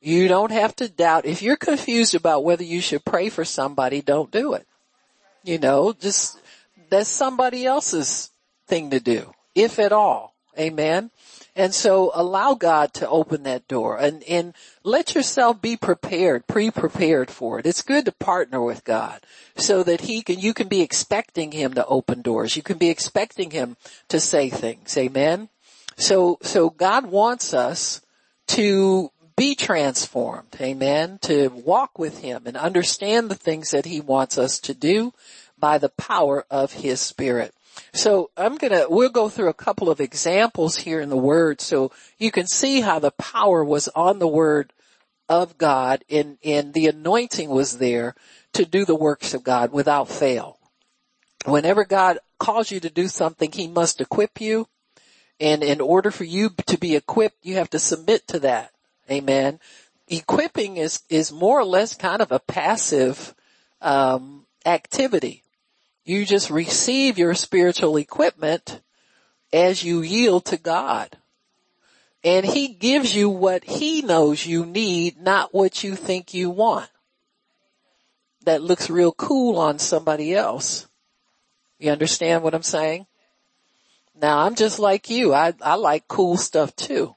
You 0.01 0.27
don't 0.27 0.51
have 0.51 0.75
to 0.77 0.89
doubt. 0.89 1.25
If 1.25 1.41
you're 1.41 1.55
confused 1.55 2.15
about 2.15 2.43
whether 2.43 2.63
you 2.63 2.81
should 2.81 3.05
pray 3.05 3.29
for 3.29 3.45
somebody, 3.45 4.01
don't 4.01 4.31
do 4.31 4.53
it. 4.53 4.67
You 5.43 5.59
know, 5.59 5.93
just, 5.93 6.39
that's 6.89 7.09
somebody 7.09 7.65
else's 7.65 8.31
thing 8.67 8.89
to 8.91 8.99
do, 8.99 9.33
if 9.53 9.77
at 9.77 9.91
all. 9.91 10.35
Amen. 10.57 11.11
And 11.55 11.73
so 11.73 12.11
allow 12.13 12.55
God 12.55 12.93
to 12.95 13.09
open 13.09 13.43
that 13.43 13.67
door 13.67 13.97
and, 13.97 14.23
and 14.23 14.53
let 14.83 15.15
yourself 15.15 15.61
be 15.61 15.77
prepared, 15.77 16.47
pre-prepared 16.47 17.29
for 17.29 17.59
it. 17.59 17.65
It's 17.65 17.81
good 17.81 18.05
to 18.05 18.11
partner 18.11 18.61
with 18.61 18.83
God 18.83 19.21
so 19.55 19.83
that 19.83 20.01
he 20.01 20.21
can, 20.23 20.39
you 20.39 20.53
can 20.53 20.67
be 20.67 20.81
expecting 20.81 21.51
him 21.51 21.73
to 21.75 21.85
open 21.85 22.21
doors. 22.21 22.55
You 22.55 22.63
can 22.63 22.77
be 22.77 22.89
expecting 22.89 23.51
him 23.51 23.77
to 24.09 24.19
say 24.19 24.49
things. 24.49 24.97
Amen. 24.97 25.49
So, 26.01 26.39
so 26.41 26.71
God 26.71 27.05
wants 27.05 27.53
us 27.53 28.01
to 28.47 29.11
be 29.37 29.53
transformed. 29.53 30.57
Amen. 30.59 31.19
To 31.21 31.49
walk 31.49 31.99
with 31.99 32.21
Him 32.21 32.43
and 32.47 32.57
understand 32.57 33.29
the 33.29 33.35
things 33.35 33.69
that 33.69 33.85
He 33.85 34.01
wants 34.01 34.39
us 34.39 34.59
to 34.61 34.73
do 34.73 35.13
by 35.59 35.77
the 35.77 35.89
power 35.89 36.43
of 36.49 36.73
His 36.73 36.99
Spirit. 36.99 37.53
So 37.93 38.31
I'm 38.35 38.57
gonna, 38.57 38.85
we'll 38.89 39.09
go 39.09 39.29
through 39.29 39.49
a 39.49 39.53
couple 39.53 39.91
of 39.91 40.01
examples 40.01 40.75
here 40.75 41.01
in 41.01 41.09
the 41.09 41.15
Word 41.15 41.61
so 41.61 41.91
you 42.17 42.31
can 42.31 42.47
see 42.47 42.81
how 42.81 42.97
the 42.97 43.11
power 43.11 43.63
was 43.63 43.87
on 43.89 44.17
the 44.17 44.27
Word 44.27 44.73
of 45.29 45.59
God 45.59 46.03
and, 46.09 46.39
and 46.43 46.73
the 46.73 46.87
anointing 46.87 47.51
was 47.51 47.77
there 47.77 48.15
to 48.53 48.65
do 48.65 48.85
the 48.85 48.95
works 48.95 49.35
of 49.35 49.43
God 49.43 49.71
without 49.71 50.09
fail. 50.09 50.57
Whenever 51.45 51.85
God 51.85 52.17
calls 52.39 52.71
you 52.71 52.79
to 52.79 52.89
do 52.89 53.07
something, 53.07 53.51
He 53.51 53.67
must 53.67 54.01
equip 54.01 54.41
you. 54.41 54.67
And 55.41 55.63
in 55.63 55.81
order 55.81 56.11
for 56.11 56.23
you 56.23 56.51
to 56.67 56.77
be 56.77 56.95
equipped, 56.95 57.43
you 57.43 57.55
have 57.55 57.71
to 57.71 57.79
submit 57.79 58.27
to 58.27 58.39
that. 58.41 58.71
Amen. 59.09 59.59
Equipping 60.07 60.77
is, 60.77 61.01
is 61.09 61.31
more 61.31 61.59
or 61.59 61.65
less 61.65 61.95
kind 61.95 62.21
of 62.21 62.31
a 62.31 62.39
passive, 62.39 63.33
um, 63.81 64.45
activity. 64.67 65.41
You 66.05 66.25
just 66.25 66.51
receive 66.51 67.17
your 67.17 67.33
spiritual 67.33 67.97
equipment 67.97 68.81
as 69.51 69.83
you 69.83 70.01
yield 70.01 70.45
to 70.45 70.57
God. 70.57 71.17
And 72.23 72.45
he 72.45 72.67
gives 72.67 73.15
you 73.15 73.27
what 73.27 73.63
he 73.63 74.03
knows 74.03 74.45
you 74.45 74.63
need, 74.63 75.19
not 75.19 75.55
what 75.55 75.83
you 75.83 75.95
think 75.95 76.35
you 76.35 76.51
want. 76.51 76.89
That 78.43 78.61
looks 78.61 78.91
real 78.91 79.11
cool 79.11 79.57
on 79.57 79.79
somebody 79.79 80.35
else. 80.35 80.87
You 81.79 81.91
understand 81.91 82.43
what 82.43 82.53
I'm 82.53 82.61
saying? 82.61 83.07
Now 84.21 84.39
I'm 84.39 84.53
just 84.55 84.77
like 84.77 85.09
you. 85.09 85.33
I, 85.33 85.53
I 85.61 85.75
like 85.75 86.07
cool 86.07 86.37
stuff 86.37 86.75
too. 86.75 87.15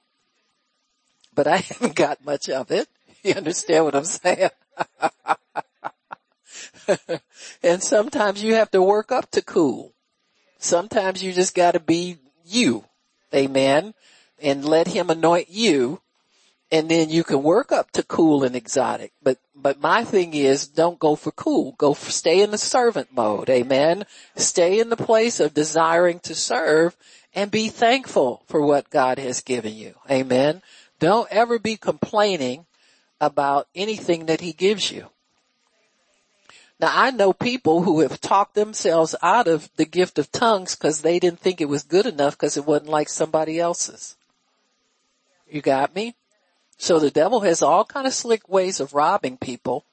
But 1.35 1.47
I 1.47 1.57
haven't 1.69 1.95
got 1.95 2.25
much 2.25 2.49
of 2.49 2.71
it. 2.71 2.89
You 3.23 3.35
understand 3.35 3.85
what 3.85 3.95
I'm 3.95 4.05
saying? 4.05 4.51
and 7.63 7.83
sometimes 7.83 8.43
you 8.43 8.55
have 8.55 8.71
to 8.71 8.83
work 8.83 9.13
up 9.13 9.31
to 9.33 9.43
cool. 9.43 9.93
Sometimes 10.59 11.23
you 11.23 11.33
just 11.33 11.55
gotta 11.55 11.81
be 11.81 12.19
you. 12.45 12.85
Amen. 13.35 13.95
And 14.41 14.65
let 14.65 14.89
him 14.89 15.11
anoint 15.11 15.51
you. 15.51 16.01
And 16.73 16.89
then 16.89 17.11
you 17.11 17.23
can 17.23 17.43
work 17.43 17.71
up 17.71 17.91
to 17.93 18.03
cool 18.03 18.43
and 18.43 18.57
exotic. 18.57 19.12
But, 19.23 19.39
but 19.55 19.81
my 19.81 20.03
thing 20.03 20.35
is 20.35 20.67
don't 20.67 20.99
go 20.99 21.15
for 21.15 21.31
cool. 21.31 21.73
Go 21.79 21.95
for, 21.95 22.11
stay 22.11 22.41
in 22.43 22.51
the 22.51 22.59
servant 22.59 23.09
mode. 23.12 23.49
Amen. 23.49 24.07
Stay 24.35 24.81
in 24.81 24.89
the 24.89 24.97
place 24.97 25.41
of 25.41 25.55
desiring 25.55 26.21
to 26.21 26.35
serve 26.35 26.97
and 27.35 27.51
be 27.51 27.69
thankful 27.69 28.43
for 28.47 28.65
what 28.65 28.91
God 28.91 29.19
has 29.19 29.41
given 29.41 29.75
you. 29.75 29.95
Amen. 30.11 30.62
Don't 30.99 31.31
ever 31.31 31.59
be 31.59 31.77
complaining 31.77 32.67
about 33.21 33.69
anything 33.75 34.27
that 34.27 34.41
he 34.41 34.53
gives 34.53 34.91
you. 34.91 35.09
Now 36.81 36.91
I 36.93 37.11
know 37.11 37.33
people 37.33 37.83
who 37.83 38.01
have 38.01 38.21
talked 38.21 38.55
themselves 38.55 39.15
out 39.23 39.49
of 39.49 39.71
the 39.77 39.85
gift 39.85 40.19
of 40.19 40.33
tongues 40.33 40.75
because 40.75 41.01
they 41.01 41.19
didn't 41.19 41.41
think 41.41 41.61
it 41.61 41.69
was 41.69 41.83
good 41.83 42.07
enough 42.07 42.37
because 42.37 42.57
it 42.57 42.67
wasn't 42.67 42.91
like 42.91 43.09
somebody 43.09 43.59
else's. 43.61 44.17
You 45.49 45.61
got 45.61 45.95
me? 45.95 46.15
So 46.85 46.99
the 46.99 47.11
devil 47.11 47.41
has 47.41 47.62
all 47.62 47.87
kind 47.87 48.07
of 48.07 48.12
slick 48.12 48.47
ways 48.47 48.78
of 48.78 48.93
robbing 48.93 49.39
people 49.39 49.87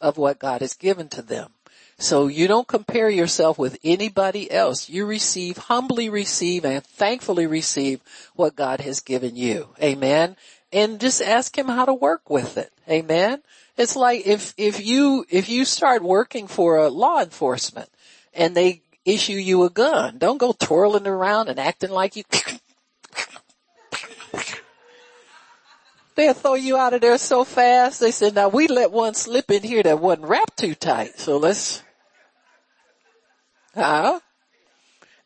of 0.00 0.18
what 0.18 0.40
God 0.40 0.62
has 0.62 0.74
given 0.74 1.08
to 1.10 1.22
them. 1.22 1.52
So 1.96 2.26
you 2.26 2.48
don't 2.48 2.66
compare 2.66 3.08
yourself 3.08 3.56
with 3.56 3.78
anybody 3.84 4.50
else. 4.50 4.88
You 4.88 5.06
receive, 5.06 5.56
humbly 5.56 6.08
receive 6.08 6.64
and 6.64 6.84
thankfully 6.84 7.46
receive 7.46 8.00
what 8.34 8.56
God 8.56 8.80
has 8.80 8.98
given 8.98 9.36
you. 9.36 9.68
Amen. 9.80 10.34
And 10.72 10.98
just 10.98 11.22
ask 11.22 11.56
him 11.56 11.68
how 11.68 11.84
to 11.84 11.94
work 11.94 12.28
with 12.28 12.58
it. 12.58 12.72
Amen. 12.90 13.40
It's 13.76 13.94
like 13.94 14.26
if, 14.26 14.54
if 14.56 14.84
you, 14.84 15.24
if 15.30 15.48
you 15.48 15.64
start 15.64 16.02
working 16.02 16.48
for 16.48 16.78
a 16.78 16.88
law 16.88 17.22
enforcement 17.22 17.90
and 18.34 18.56
they 18.56 18.82
issue 19.04 19.34
you 19.34 19.62
a 19.62 19.70
gun, 19.70 20.18
don't 20.18 20.38
go 20.38 20.50
twirling 20.50 21.06
around 21.06 21.48
and 21.48 21.60
acting 21.60 21.90
like 21.90 22.16
you, 22.16 22.24
they'll 26.14 26.34
throw 26.34 26.54
you 26.54 26.76
out 26.76 26.94
of 26.94 27.00
there 27.00 27.18
so 27.18 27.44
fast. 27.44 28.00
They 28.00 28.10
said, 28.10 28.34
now 28.34 28.48
we 28.48 28.68
let 28.68 28.92
one 28.92 29.14
slip 29.14 29.50
in 29.50 29.62
here 29.62 29.82
that 29.82 30.00
wasn't 30.00 30.28
wrapped 30.28 30.58
too 30.58 30.74
tight. 30.74 31.18
So 31.18 31.36
let's, 31.36 31.82
huh? 33.74 34.20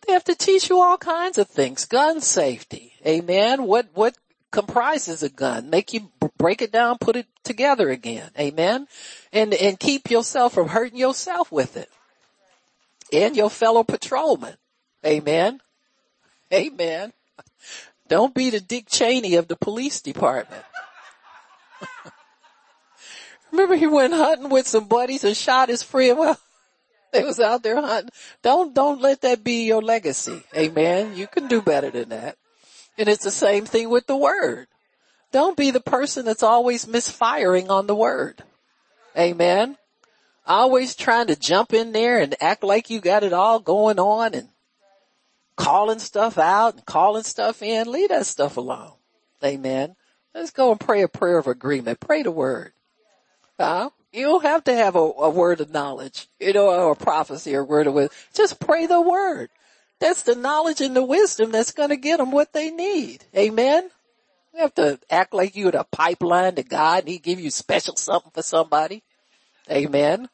They 0.07 0.13
have 0.13 0.25
to 0.25 0.35
teach 0.35 0.71
you 0.71 0.81
all 0.81 0.97
kinds 0.97 1.39
of 1.39 1.49
things. 1.49 1.85
Gun 1.85 2.21
safety. 2.21 2.95
Amen. 3.07 3.65
What, 3.65 3.89
what 3.95 4.17
comprises 4.51 5.23
a 5.23 5.29
gun. 5.29 5.71
Make 5.71 5.93
you 5.93 6.11
break 6.39 6.63
it 6.63 6.73
down, 6.73 6.99
put 6.99 7.17
it 7.17 7.27
together 7.45 7.91
again. 7.91 8.31
Amen. 8.39 8.87
And, 9.33 9.53
and 9.55 9.79
keep 9.79 10.11
yourself 10.11 10.55
from 10.55 10.69
hurting 10.69 10.99
yourself 10.99 11.53
with 11.53 11.77
it. 11.77 11.91
And 13.13 13.37
your 13.37 13.51
fellow 13.51 13.85
patrolman. 13.85 14.55
Amen. 15.05 15.61
Amen. 16.53 17.13
Don't 18.09 18.35
be 18.35 18.51
the 18.51 18.61
Dick 18.61 18.87
Cheney 18.89 19.35
of 19.35 19.49
the 19.49 19.57
police 19.57 20.01
department. 20.01 20.65
Remember 23.53 23.77
he 23.77 23.87
went 23.87 24.15
hunting 24.15 24.49
with 24.49 24.67
some 24.67 24.89
buddies 24.89 25.25
and 25.25 25.37
shot 25.37 25.69
his 25.69 25.83
friend. 25.83 26.19
Well, 26.19 26.39
they 27.13 27.23
was 27.23 27.41
out 27.41 27.63
there 27.63 27.81
hunting. 27.81 28.11
Don't, 28.43 28.75
don't 28.75 29.01
let 29.01 29.21
that 29.23 29.45
be 29.45 29.67
your 29.67 29.83
legacy. 29.83 30.43
Amen. 30.57 31.17
You 31.17 31.27
can 31.27 31.49
do 31.49 31.61
better 31.63 31.91
than 31.91 32.09
that. 32.11 32.37
And 32.97 33.09
it's 33.09 33.25
the 33.25 33.31
same 33.31 33.65
thing 33.65 33.91
with 33.91 34.07
the 34.07 34.17
word. 34.17 34.67
Don't 35.31 35.57
be 35.57 35.71
the 35.71 35.81
person 35.81 36.25
that's 36.25 36.43
always 36.43 36.87
misfiring 36.87 37.71
on 37.71 37.87
the 37.87 37.95
word. 37.95 38.43
Amen. 39.17 39.77
Always 40.47 40.97
trying 40.97 41.27
to 41.27 41.37
jump 41.37 41.75
in 41.75 41.93
there 41.93 42.19
and 42.19 42.35
act 42.41 42.65
like 42.65 42.89
you 42.89 43.01
got 43.01 43.23
it 43.23 43.35
all 43.35 43.61
going 43.61 43.99
on 43.99 44.33
and 44.35 44.49
calling 45.59 45.99
stuff 45.99 46.39
out 46.39 46.77
and 46.77 46.87
calling 46.87 47.25
stuff 47.25 47.63
in. 47.63 47.91
Leave 47.91 48.09
that 48.09 48.27
stuff 48.27 48.57
alone. 48.57 48.93
Amen. 49.45 49.97
Let's 50.35 50.51
go 50.53 50.71
and 50.71 50.81
pray 50.81 51.03
a 51.03 51.09
prayer 51.09 51.39
of 51.39 51.47
agreement. 51.47 52.01
Pray 52.01 52.23
the 52.23 52.31
word. 52.31 52.73
Huh? 53.59 53.91
You 54.13 54.23
don't 54.23 54.45
have 54.45 54.65
to 54.65 54.75
have 54.75 54.97
a, 54.97 55.01
a 55.01 55.31
word 55.31 55.61
of 55.61 55.71
knowledge, 55.71 56.29
you 56.41 56.53
know, 56.53 56.71
or 56.71 56.93
a 56.93 56.97
prophecy 56.97 57.55
or 57.55 57.65
word 57.65 57.87
of 57.87 57.95
wisdom. 57.95 58.17
Just 58.33 58.61
pray 58.61 58.87
the 58.87 59.01
word. 59.01 59.51
That's 60.01 60.23
the 60.23 60.37
knowledge 60.37 60.81
and 60.81 60.95
the 60.95 61.05
wisdom 61.05 61.51
that's 61.51 61.73
going 61.73 61.91
to 61.91 61.97
get 61.97 62.19
them 62.19 62.31
what 62.31 62.53
they 62.53 62.71
need. 62.71 63.25
Amen. 63.37 63.91
You 64.55 64.61
have 64.61 64.75
to 64.77 64.99
act 65.11 65.35
like 65.35 65.57
you're 65.57 65.73
the 65.73 65.85
pipeline 65.91 66.55
to 66.55 66.63
God 66.63 67.01
and 67.01 67.09
he 67.09 67.19
give 67.19 67.41
you 67.41 67.51
special 67.51 67.97
something 67.97 68.31
for 68.33 68.43
somebody. 68.43 69.03
Amen. 69.71 70.29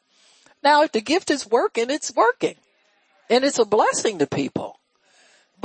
Now 0.63 0.83
if 0.83 0.91
the 0.91 1.01
gift 1.01 1.31
is 1.31 1.47
working, 1.47 1.89
it's 1.89 2.15
working 2.15 2.55
and 3.29 3.43
it's 3.43 3.59
a 3.59 3.65
blessing 3.65 4.19
to 4.19 4.27
people, 4.27 4.79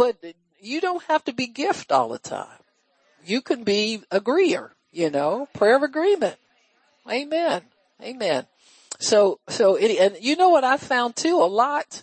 but 0.00 0.34
you 0.60 0.80
don't 0.80 1.02
have 1.04 1.24
to 1.24 1.32
be 1.32 1.46
gift 1.46 1.92
all 1.92 2.08
the 2.08 2.18
time. 2.18 2.48
You 3.24 3.42
can 3.42 3.64
be 3.64 4.02
agreeer, 4.10 4.72
you 4.92 5.10
know, 5.10 5.48
prayer 5.54 5.76
of 5.76 5.82
agreement. 5.82 6.36
Amen. 7.10 7.62
Amen. 8.02 8.46
So, 8.98 9.40
so, 9.48 9.76
it, 9.76 9.98
and 9.98 10.16
you 10.22 10.36
know 10.36 10.48
what 10.48 10.64
I 10.64 10.76
found 10.76 11.16
too 11.16 11.36
a 11.36 11.46
lot? 11.46 12.02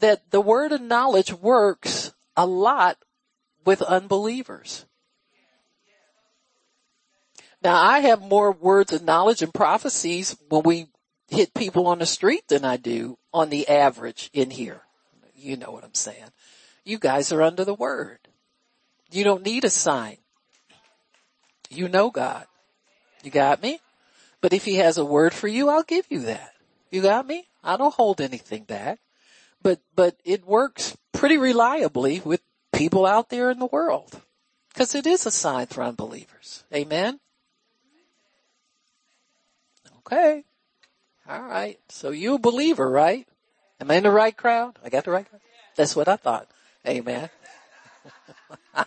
that 0.00 0.30
the 0.30 0.40
word 0.40 0.72
of 0.72 0.80
knowledge 0.80 1.32
works 1.32 2.12
a 2.36 2.46
lot 2.46 2.98
with 3.64 3.80
unbelievers. 3.82 4.84
Now 7.62 7.76
I 7.76 8.00
have 8.00 8.20
more 8.20 8.52
words 8.52 8.92
of 8.92 9.02
knowledge 9.02 9.40
and 9.40 9.54
prophecies 9.54 10.36
when 10.48 10.62
we 10.62 10.86
hit 11.28 11.54
people 11.54 11.86
on 11.86 12.00
the 12.00 12.06
street 12.06 12.48
than 12.48 12.64
I 12.64 12.76
do 12.76 13.16
on 13.32 13.48
the 13.48 13.68
average 13.68 14.28
in 14.34 14.50
here. 14.50 14.82
You 15.34 15.56
know 15.56 15.70
what 15.70 15.84
I'm 15.84 15.94
saying. 15.94 16.28
You 16.84 16.98
guys 16.98 17.32
are 17.32 17.42
under 17.42 17.64
the 17.64 17.74
word. 17.74 18.18
You 19.10 19.24
don't 19.24 19.44
need 19.44 19.64
a 19.64 19.70
sign. 19.70 20.18
You 21.70 21.88
know 21.88 22.10
God. 22.10 22.46
You 23.22 23.30
got 23.30 23.62
me? 23.62 23.80
But 24.40 24.52
if 24.52 24.64
he 24.64 24.76
has 24.76 24.98
a 24.98 25.04
word 25.04 25.32
for 25.32 25.48
you, 25.48 25.70
I'll 25.70 25.82
give 25.82 26.06
you 26.10 26.20
that. 26.20 26.52
You 26.90 27.02
got 27.02 27.26
me? 27.26 27.48
I 27.62 27.76
don't 27.76 27.94
hold 27.94 28.20
anything 28.20 28.64
back 28.64 29.00
but, 29.64 29.80
but 29.96 30.16
it 30.24 30.46
works 30.46 30.96
pretty 31.10 31.38
reliably 31.38 32.20
with 32.24 32.42
people 32.72 33.04
out 33.04 33.30
there 33.30 33.50
in 33.50 33.58
the 33.58 33.66
world. 33.66 34.20
Cause 34.74 34.94
it 34.94 35.06
is 35.06 35.24
a 35.26 35.30
sign 35.30 35.66
for 35.66 35.82
unbelievers. 35.82 36.64
Amen? 36.72 37.18
Okay. 39.98 40.44
Alright. 41.28 41.80
So 41.88 42.10
you 42.10 42.34
a 42.34 42.38
believer, 42.38 42.88
right? 42.88 43.26
Am 43.80 43.90
I 43.90 43.94
in 43.94 44.02
the 44.02 44.10
right 44.10 44.36
crowd? 44.36 44.78
I 44.84 44.90
got 44.90 45.04
the 45.04 45.12
right 45.12 45.28
crowd? 45.28 45.40
That's 45.76 45.96
what 45.96 46.08
I 46.08 46.16
thought. 46.16 46.48
Amen. 46.86 47.30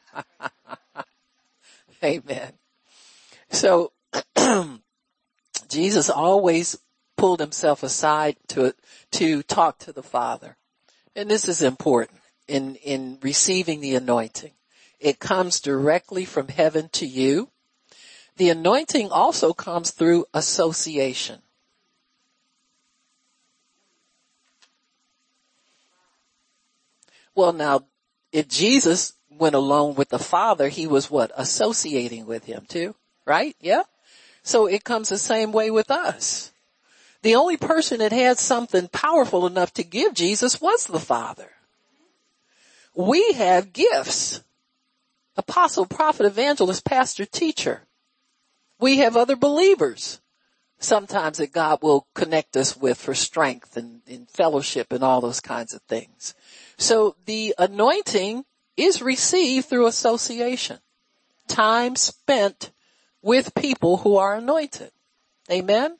Amen. 2.04 2.54
So, 3.50 3.91
Jesus 5.70 6.10
always 6.10 6.78
pulled 7.16 7.39
himself 7.39 7.82
aside 7.84 8.38
to, 8.50 8.76
to 9.12 9.41
talk 9.43 9.80
to 9.80 9.91
the 9.91 10.04
Father. 10.04 10.58
And 11.16 11.30
this 11.30 11.48
is 11.48 11.64
important 11.64 12.20
in, 12.48 12.76
in 12.76 13.18
receiving 13.22 13.82
the 13.82 13.95
anointing. 13.95 14.52
It 15.00 15.20
comes 15.20 15.60
directly 15.60 16.26
from 16.26 16.48
heaven 16.48 16.89
to 16.93 17.06
you. 17.08 17.50
The 18.38 18.50
anointing 18.50 19.10
also 19.10 19.54
comes 19.54 19.91
through 19.91 20.26
association. 20.34 21.41
Well 27.38 27.54
now, 27.54 27.82
if 28.32 28.48
Jesus 28.48 29.14
went 29.30 29.54
alone 29.54 29.94
with 29.94 30.10
the 30.10 30.18
Father, 30.18 30.70
he 30.70 30.88
was 30.88 31.12
what? 31.12 31.32
Associating 31.38 32.26
with 32.26 32.46
him 32.46 32.66
too, 32.68 32.96
right? 33.26 33.56
Yeah. 33.62 33.84
So 34.42 34.66
it 34.66 34.84
comes 34.84 35.10
the 35.10 35.20
same 35.20 35.52
way 35.52 35.70
with 35.70 35.92
us. 35.92 36.52
The 37.22 37.36
only 37.36 37.56
person 37.56 38.00
that 38.00 38.12
had 38.12 38.40
something 38.40 38.88
powerful 38.88 39.46
enough 39.46 39.72
to 39.76 39.84
give 39.84 40.16
Jesus 40.16 40.60
was 40.60 40.88
the 40.88 41.00
Father. 41.00 41.52
We 42.96 43.34
have 43.34 43.72
gifts. 43.72 44.42
Apostle, 45.36 45.86
prophet, 45.86 46.26
evangelist, 46.26 46.84
pastor, 46.86 47.26
teacher. 47.26 47.84
We 48.80 48.98
have 48.98 49.16
other 49.16 49.36
believers 49.36 50.22
sometimes 50.80 51.38
that 51.38 51.52
God 51.52 51.80
will 51.82 52.08
connect 52.14 52.58
us 52.58 52.76
with 52.76 52.98
for 52.98 53.14
strength 53.14 53.78
and, 53.78 54.02
and 54.08 54.30
fellowship 54.30 54.92
and 54.92 55.04
all 55.04 55.22
those 55.22 55.40
kinds 55.40 55.74
of 55.74 55.82
things. 55.84 56.34
So 56.78 57.15
the 57.25 57.55
anointing 57.57 58.45
is 58.75 59.01
received 59.01 59.67
through 59.67 59.88
association. 59.88 60.80
Time 61.47 61.95
spent 61.95 62.71
with 63.21 63.55
people 63.55 63.97
who 63.97 64.17
are 64.17 64.36
anointed. 64.36 64.91
Amen? 65.51 65.97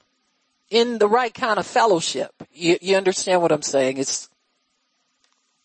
In 0.70 1.00
the 1.00 1.08
right 1.08 1.34
kind 1.34 1.58
of 1.58 1.66
fellowship. 1.66 2.32
You, 2.54 2.78
you 2.82 2.96
understand 2.96 3.42
what 3.42 3.52
I'm 3.52 3.64
saying? 3.64 3.98
It's, 3.98 4.30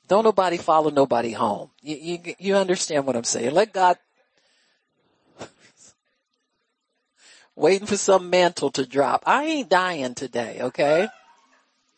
don't 0.08 0.24
nobody 0.24 0.56
follow 0.56 0.90
nobody 0.90 1.32
home. 1.32 1.70
You, 1.82 1.96
you, 1.96 2.34
you 2.38 2.56
understand 2.56 3.06
what 3.06 3.16
I'm 3.16 3.24
saying? 3.24 3.52
Let 3.52 3.72
God, 3.72 3.98
waiting 7.56 7.86
for 7.86 7.96
some 7.96 8.30
mantle 8.30 8.70
to 8.70 8.86
drop. 8.86 9.24
I 9.26 9.44
ain't 9.44 9.68
dying 9.68 10.14
today, 10.14 10.58
okay? 10.62 11.08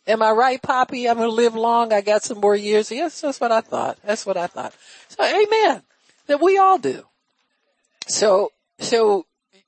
Am 0.07 0.23
I 0.23 0.33
right, 0.33 0.61
Poppy? 0.61 1.09
I'm 1.09 1.17
gonna 1.17 1.29
live 1.29 1.55
long. 1.55 1.93
I 1.93 2.03
got 2.03 2.23
some 2.23 2.41
more 2.41 2.55
years. 2.55 2.91
Yes, 2.91 3.21
that's 3.21 3.41
what 3.41 3.53
I 3.53 3.63
thought. 3.63 3.99
That's 4.05 4.27
what 4.27 4.37
I 4.37 4.47
thought. 4.47 4.75
So, 5.09 5.25
amen. 5.25 5.83
That 6.27 6.43
we 6.43 6.59
all 6.59 6.79
do. 6.79 7.05
So, 8.07 8.53
so, 8.79 9.27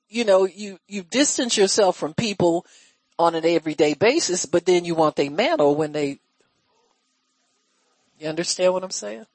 you 0.09 0.25
know, 0.25 0.45
you, 0.45 0.79
you 0.87 1.03
distance 1.03 1.57
yourself 1.57 1.97
from 1.97 2.13
people 2.13 2.65
on 3.17 3.33
an 3.33 3.45
everyday 3.45 3.95
basis, 3.95 4.45
but 4.45 4.65
then 4.65 4.85
you 4.85 4.93
want 4.93 5.15
their 5.15 5.31
mantle 5.31 5.75
when 5.75 5.91
they, 5.91 6.19
you 8.19 8.27
understand 8.27 8.73
what 8.73 8.83
I'm 8.83 8.91
saying? 8.91 9.25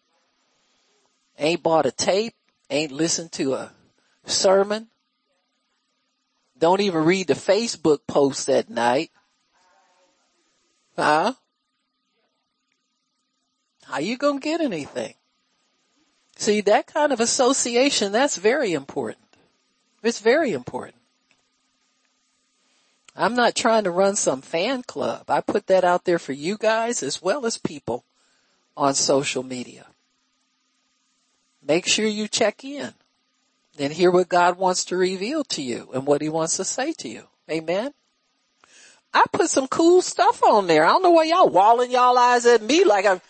Ain't 1.39 1.63
bought 1.63 1.87
a 1.87 1.91
tape, 1.91 2.35
ain't 2.71 2.93
listened 2.93 3.33
to 3.33 3.55
a 3.55 3.73
sermon, 4.25 4.89
don't 6.59 6.81
even 6.81 7.05
read 7.05 7.27
the 7.27 7.35
Facebook 7.35 8.01
post 8.07 8.47
that 8.47 8.71
night, 8.71 9.11
Huh? 10.97 11.35
How 13.85 13.99
you 13.99 14.17
gonna 14.17 14.41
get 14.41 14.61
anything? 14.61 15.15
See, 16.37 16.61
that 16.63 16.87
kind 16.87 17.13
of 17.13 17.21
association, 17.21 18.13
that's 18.13 18.37
very 18.37 18.73
important. 18.73 19.25
It's 20.03 20.21
very 20.21 20.53
important. 20.53 20.97
I'm 23.15 23.35
not 23.35 23.55
trying 23.55 23.85
to 23.85 23.91
run 23.91 24.17
some 24.17 24.41
fan 24.41 24.83
club. 24.83 25.29
I 25.29 25.41
put 25.43 25.67
that 25.67 25.85
out 25.85 26.05
there 26.05 26.19
for 26.19 26.33
you 26.33 26.57
guys 26.57 27.03
as 27.03 27.21
well 27.21 27.45
as 27.45 27.59
people 27.59 28.05
on 28.77 28.95
social 28.95 29.43
media. 29.43 29.87
Make 31.63 31.87
sure 31.87 32.07
you 32.07 32.27
check 32.27 32.65
in 32.65 32.95
and 33.79 33.93
hear 33.93 34.11
what 34.11 34.29
God 34.29 34.59
wants 34.59 34.85
to 34.87 34.97
reveal 34.97 35.45
to 35.45 35.63
you 35.63 35.91
and 35.95 36.07
what 36.07 36.23
he 36.23 36.29
wants 36.29 36.57
to 36.57 36.65
say 36.65 36.93
to 36.95 37.09
you. 37.09 37.29
Amen. 37.51 37.93
I 39.15 39.25
put 39.31 39.51
some 39.51 39.69
cool 39.69 40.01
stuff 40.01 40.43
on 40.43 40.67
there. 40.67 40.85
I 40.85 40.89
don't 40.89 41.03
know 41.03 41.11
why 41.11 41.25
y'all 41.25 41.49
walling 41.49 41.91
y'all 41.91 42.17
eyes 42.17 42.47
at 42.47 42.63
me 42.63 42.85
like 42.85 43.05
I'm, 43.05 43.21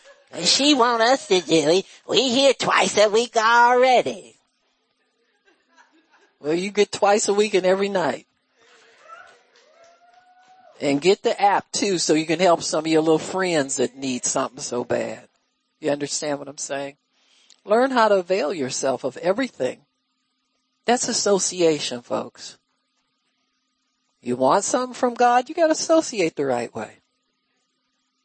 she 0.43 0.75
want 0.75 1.03
us 1.03 1.27
to 1.27 1.41
do 1.41 1.55
it. 1.55 1.87
We 2.09 2.31
here 2.31 2.53
twice 2.55 2.97
a 2.99 3.09
week 3.09 3.37
already. 3.37 4.37
Well, 6.41 6.55
you 6.55 6.71
get 6.71 6.91
twice 6.91 7.29
a 7.29 7.35
week 7.35 7.55
and 7.55 7.67
every 7.67 7.89
night. 7.89 8.27
And 10.81 11.01
get 11.01 11.23
the 11.23 11.41
app 11.41 11.71
too 11.71 11.99
so 11.99 12.15
you 12.15 12.27
can 12.27 12.41
help 12.41 12.63
some 12.63 12.85
of 12.85 12.91
your 12.91 13.03
little 13.03 13.19
friends 13.19 13.77
that 13.77 13.97
need 13.97 14.25
something 14.25 14.61
so 14.61 14.83
bad. 14.83 15.29
You 15.81 15.91
understand 15.91 16.39
what 16.39 16.49
I'm 16.49 16.59
saying? 16.59 16.97
Learn 17.65 17.93
how 17.93 18.09
to 18.09 18.17
avail 18.17 18.53
yourself 18.53 19.05
of 19.05 19.17
everything. 19.19 19.83
That's 20.85 21.07
association, 21.07 22.03
folks. 22.03 22.59
You 24.23 24.37
want 24.37 24.63
something 24.63 24.95
from 24.95 25.15
God, 25.15 25.49
you 25.49 25.55
gotta 25.55 25.73
associate 25.73 26.37
the 26.37 26.47
right 26.47 26.73
way. 26.75 26.99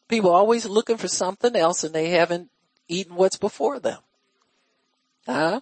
People 0.07 0.29
always 0.29 0.65
looking 0.65 0.97
for 0.97 1.07
something 1.07 1.55
else 1.55 1.83
and 1.83 1.93
they 1.93 2.11
haven't 2.11 2.49
eaten 2.87 3.15
what's 3.15 3.37
before 3.37 3.79
them. 3.79 3.99
Huh? 5.25 5.61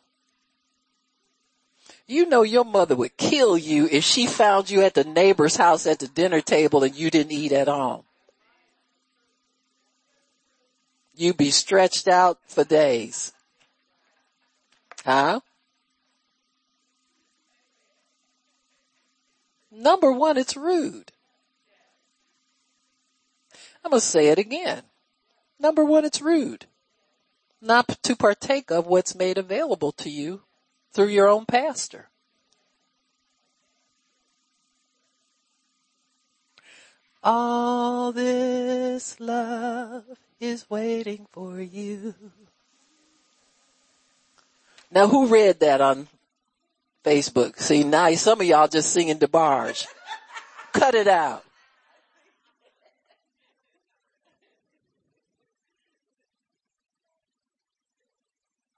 You 2.06 2.28
know 2.28 2.44
your 2.44 2.66
mother 2.66 2.96
would 2.96 3.18
kill 3.18 3.58
you 3.58 3.88
if 3.92 4.04
she 4.04 4.28
found 4.28 4.70
you 4.70 4.82
at 4.82 4.94
the 4.94 5.04
neighbor's 5.04 5.56
house 5.56 5.88
at 5.88 6.00
the 6.00 6.08
dinner 6.08 6.42
table 6.42 6.84
and 6.84 6.96
you 6.96 7.10
didn't 7.10 7.32
eat 7.32 7.52
at 7.52 7.68
all. 7.68 8.06
You'd 11.16 11.38
be 11.38 11.50
stretched 11.50 12.08
out 12.08 12.40
for 12.46 12.64
days. 12.64 13.32
Huh? 15.04 15.40
Number 19.76 20.12
one, 20.12 20.38
it's 20.38 20.56
rude. 20.56 21.12
I'm 23.84 23.92
going 23.92 24.00
to 24.00 24.06
say 24.06 24.30
it 24.30 24.40
again. 24.40 24.84
Number 25.60 25.84
one, 25.84 26.06
it's 26.06 26.22
rude 26.22 26.66
not 27.62 27.88
to 28.04 28.16
partake 28.16 28.72
of 28.72 28.88
what's 28.88 29.16
made 29.16 29.38
available 29.38 29.92
to 29.92 30.10
you 30.10 30.44
through 30.94 31.08
your 31.08 31.28
own 31.28 31.46
pastor. 31.46 32.10
All 37.24 38.12
this 38.12 39.20
love 39.20 40.04
is 40.40 40.70
waiting 40.70 41.26
for 41.32 41.60
you. 41.60 42.14
Now 44.92 45.08
who 45.08 45.28
read 45.28 45.60
that 45.62 45.82
on 45.82 46.08
Facebook. 47.06 47.60
See, 47.60 47.84
now 47.84 48.12
some 48.16 48.42
of 48.42 48.48
y'all 48.48 48.68
just 48.68 48.92
singing 48.92 49.20
DeBarge. 49.20 49.86
Cut 50.74 50.96
it 50.96 51.08
out. 51.08 51.44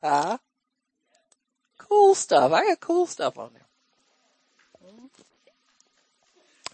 Huh? 0.03 0.37
Cool 1.77 2.15
stuff. 2.15 2.51
I 2.51 2.65
got 2.65 2.79
cool 2.79 3.07
stuff 3.07 3.37
on 3.37 3.51
there. 3.53 3.63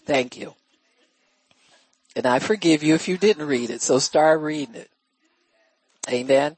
Thank 0.04 0.36
you. 0.36 0.54
And 2.16 2.26
I 2.26 2.38
forgive 2.38 2.82
you 2.82 2.94
if 2.94 3.08
you 3.08 3.16
didn't 3.16 3.46
read 3.46 3.70
it, 3.70 3.80
so 3.80 3.98
start 3.98 4.40
reading 4.40 4.74
it. 4.74 4.90
Amen. 6.08 6.56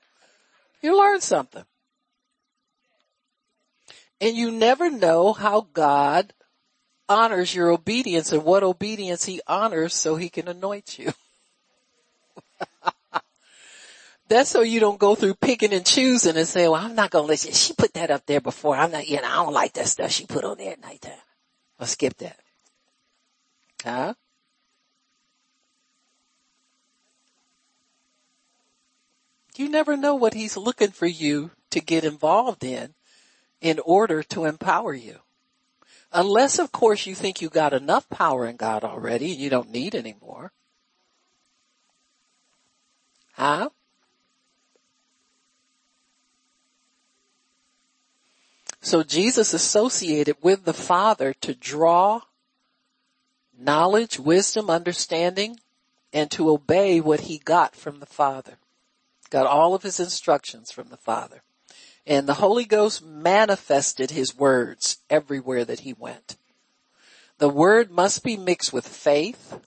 You 0.82 0.98
learned 0.98 1.22
something. 1.22 1.64
And 4.20 4.36
you 4.36 4.50
never 4.50 4.90
know 4.90 5.32
how 5.32 5.68
God 5.72 6.32
honors 7.08 7.54
your 7.54 7.70
obedience 7.70 8.32
and 8.32 8.44
what 8.44 8.64
obedience 8.64 9.24
he 9.24 9.40
honors 9.46 9.94
so 9.94 10.16
he 10.16 10.28
can 10.28 10.48
anoint 10.48 10.98
you. 10.98 11.12
That's 14.28 14.50
so 14.50 14.62
you 14.62 14.80
don't 14.80 14.98
go 14.98 15.14
through 15.14 15.34
picking 15.34 15.72
and 15.72 15.86
choosing 15.86 16.36
and 16.36 16.48
say, 16.48 16.66
well, 16.66 16.84
I'm 16.84 16.96
not 16.96 17.10
going 17.10 17.26
to 17.26 17.28
let 17.28 17.44
you, 17.44 17.52
She 17.52 17.74
put 17.74 17.94
that 17.94 18.10
up 18.10 18.26
there 18.26 18.40
before. 18.40 18.74
I'm 18.76 18.90
not, 18.90 19.06
you 19.06 19.16
know, 19.16 19.28
I 19.28 19.44
don't 19.44 19.52
like 19.52 19.74
that 19.74 19.86
stuff 19.86 20.10
she 20.10 20.26
put 20.26 20.44
on 20.44 20.58
there 20.58 20.72
at 20.72 20.80
nighttime. 20.80 21.12
I'll 21.78 21.86
skip 21.86 22.16
that. 22.16 22.40
Huh? 23.84 24.14
You 29.56 29.68
never 29.68 29.96
know 29.96 30.16
what 30.16 30.34
he's 30.34 30.56
looking 30.56 30.90
for 30.90 31.06
you 31.06 31.52
to 31.70 31.80
get 31.80 32.04
involved 32.04 32.64
in 32.64 32.95
in 33.60 33.78
order 33.80 34.22
to 34.22 34.44
empower 34.44 34.94
you. 34.94 35.18
Unless 36.12 36.58
of 36.58 36.72
course 36.72 37.06
you 37.06 37.14
think 37.14 37.40
you 37.40 37.48
got 37.48 37.72
enough 37.72 38.08
power 38.08 38.46
in 38.46 38.56
God 38.56 38.84
already 38.84 39.32
and 39.32 39.40
you 39.40 39.50
don't 39.50 39.70
need 39.70 39.94
any 39.94 40.16
more. 40.20 40.52
Huh? 43.32 43.70
So 48.80 49.02
Jesus 49.02 49.52
associated 49.52 50.36
with 50.42 50.64
the 50.64 50.72
Father 50.72 51.34
to 51.40 51.54
draw 51.54 52.20
knowledge, 53.58 54.18
wisdom, 54.18 54.70
understanding, 54.70 55.58
and 56.12 56.30
to 56.30 56.50
obey 56.50 57.00
what 57.00 57.22
he 57.22 57.38
got 57.38 57.74
from 57.74 58.00
the 58.00 58.06
Father. 58.06 58.58
Got 59.28 59.46
all 59.46 59.74
of 59.74 59.82
his 59.82 59.98
instructions 59.98 60.70
from 60.70 60.88
the 60.88 60.96
Father. 60.96 61.42
And 62.06 62.28
the 62.28 62.34
Holy 62.34 62.64
Ghost 62.64 63.04
manifested 63.04 64.12
his 64.12 64.36
words 64.36 64.98
everywhere 65.10 65.64
that 65.64 65.80
he 65.80 65.92
went. 65.92 66.36
The 67.38 67.48
word 67.48 67.90
must 67.90 68.22
be 68.22 68.36
mixed 68.36 68.72
with 68.72 68.86
faith. 68.86 69.58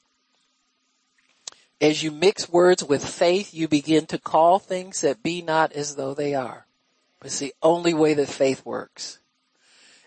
As 1.82 2.02
you 2.02 2.12
mix 2.12 2.50
words 2.50 2.84
with 2.84 3.08
faith, 3.08 3.54
you 3.54 3.68
begin 3.68 4.06
to 4.08 4.18
call 4.18 4.58
things 4.58 5.02
that 5.02 5.22
be 5.22 5.42
not 5.42 5.74
as 5.74 5.96
though 5.96 6.14
they 6.14 6.34
are. 6.34 6.66
It's 7.24 7.40
the 7.40 7.54
only 7.62 7.94
way 7.94 8.14
that 8.14 8.30
faith 8.30 8.66
works. 8.66 9.20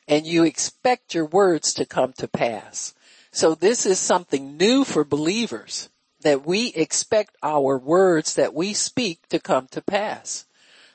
And 0.08 0.26
you 0.26 0.44
expect 0.44 1.14
your 1.14 1.26
words 1.26 1.74
to 1.74 1.84
come 1.84 2.12
to 2.14 2.26
pass. 2.26 2.94
So 3.30 3.54
this 3.54 3.86
is 3.86 3.98
something 3.98 4.56
new 4.56 4.84
for 4.84 5.04
believers 5.04 5.88
that 6.22 6.46
we 6.46 6.68
expect 6.68 7.36
our 7.42 7.78
words 7.78 8.34
that 8.34 8.54
we 8.54 8.72
speak 8.72 9.28
to 9.28 9.38
come 9.38 9.68
to 9.68 9.82
pass. 9.82 10.46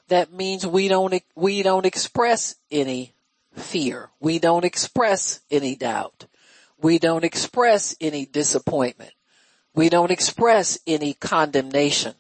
That 0.10 0.32
means 0.32 0.66
we 0.66 0.88
don't, 0.88 1.22
we 1.36 1.64
don't 1.64 1.86
express 1.86 2.55
any 2.72 3.14
fear. 3.53 4.10
We 4.20 4.39
don't 4.39 4.66
express 4.66 5.41
any 5.51 5.76
doubt. 5.76 6.28
We 6.82 6.99
don't 6.99 7.24
express 7.24 7.95
any 7.99 8.26
disappointment. 8.26 9.14
We 9.74 9.89
don't 9.89 10.12
express 10.12 10.78
any 10.88 11.14
condemnation 11.14 12.16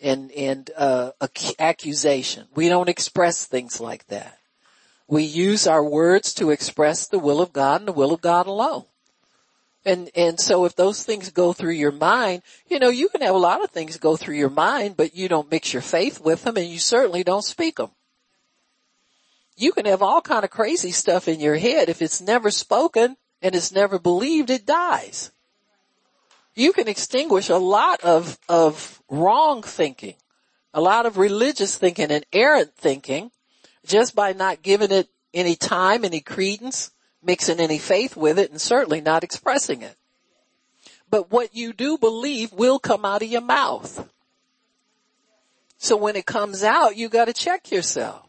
and, 0.00 0.30
and, 0.32 0.70
uh, 0.76 1.12
accusation. 1.58 2.46
We 2.54 2.68
don't 2.68 2.88
express 2.88 3.44
things 3.44 3.80
like 3.80 4.06
that. 4.06 4.38
We 5.06 5.24
use 5.24 5.66
our 5.66 5.84
words 5.84 6.32
to 6.34 6.50
express 6.50 7.06
the 7.06 7.18
will 7.18 7.40
of 7.40 7.52
God 7.52 7.82
and 7.82 7.88
the 7.88 7.92
will 7.92 8.12
of 8.12 8.20
God 8.20 8.46
alone. 8.46 8.84
And, 9.84 10.10
and 10.14 10.40
so 10.40 10.64
if 10.64 10.76
those 10.76 11.02
things 11.02 11.30
go 11.30 11.52
through 11.52 11.72
your 11.72 11.92
mind, 11.92 12.42
you 12.68 12.78
know, 12.78 12.88
you 12.88 13.08
can 13.08 13.20
have 13.20 13.34
a 13.34 13.38
lot 13.38 13.62
of 13.62 13.70
things 13.70 13.98
go 13.98 14.16
through 14.16 14.36
your 14.36 14.50
mind, 14.50 14.96
but 14.96 15.14
you 15.14 15.28
don't 15.28 15.50
mix 15.50 15.72
your 15.72 15.82
faith 15.82 16.20
with 16.20 16.44
them 16.44 16.56
and 16.56 16.66
you 16.66 16.78
certainly 16.78 17.22
don't 17.22 17.44
speak 17.44 17.76
them. 17.76 17.90
You 19.56 19.72
can 19.72 19.84
have 19.84 20.02
all 20.02 20.20
kind 20.20 20.44
of 20.44 20.50
crazy 20.50 20.90
stuff 20.90 21.28
in 21.28 21.38
your 21.38 21.56
head. 21.56 21.88
If 21.88 22.00
it's 22.00 22.20
never 22.20 22.50
spoken 22.50 23.16
and 23.42 23.54
it's 23.54 23.72
never 23.72 23.98
believed, 23.98 24.50
it 24.50 24.66
dies. 24.66 25.30
You 26.54 26.72
can 26.72 26.88
extinguish 26.88 27.50
a 27.50 27.56
lot 27.56 28.00
of, 28.02 28.38
of 28.48 29.02
wrong 29.10 29.62
thinking, 29.62 30.14
a 30.72 30.80
lot 30.80 31.04
of 31.04 31.18
religious 31.18 31.76
thinking 31.76 32.10
and 32.10 32.24
errant 32.32 32.74
thinking 32.74 33.30
just 33.84 34.14
by 34.14 34.32
not 34.32 34.62
giving 34.62 34.90
it 34.90 35.08
any 35.34 35.56
time, 35.56 36.04
any 36.04 36.20
credence, 36.20 36.90
mixing 37.24 37.60
any 37.60 37.78
faith 37.78 38.16
with 38.16 38.38
it 38.38 38.50
and 38.50 38.60
certainly 38.60 39.00
not 39.00 39.24
expressing 39.24 39.82
it. 39.82 39.96
But 41.10 41.30
what 41.30 41.54
you 41.54 41.72
do 41.72 41.98
believe 41.98 42.52
will 42.52 42.78
come 42.78 43.04
out 43.04 43.22
of 43.22 43.28
your 43.28 43.40
mouth. 43.40 44.08
So 45.78 45.96
when 45.96 46.16
it 46.16 46.26
comes 46.26 46.62
out, 46.62 46.96
you 46.96 47.08
gotta 47.08 47.32
check 47.32 47.70
yourself. 47.70 48.26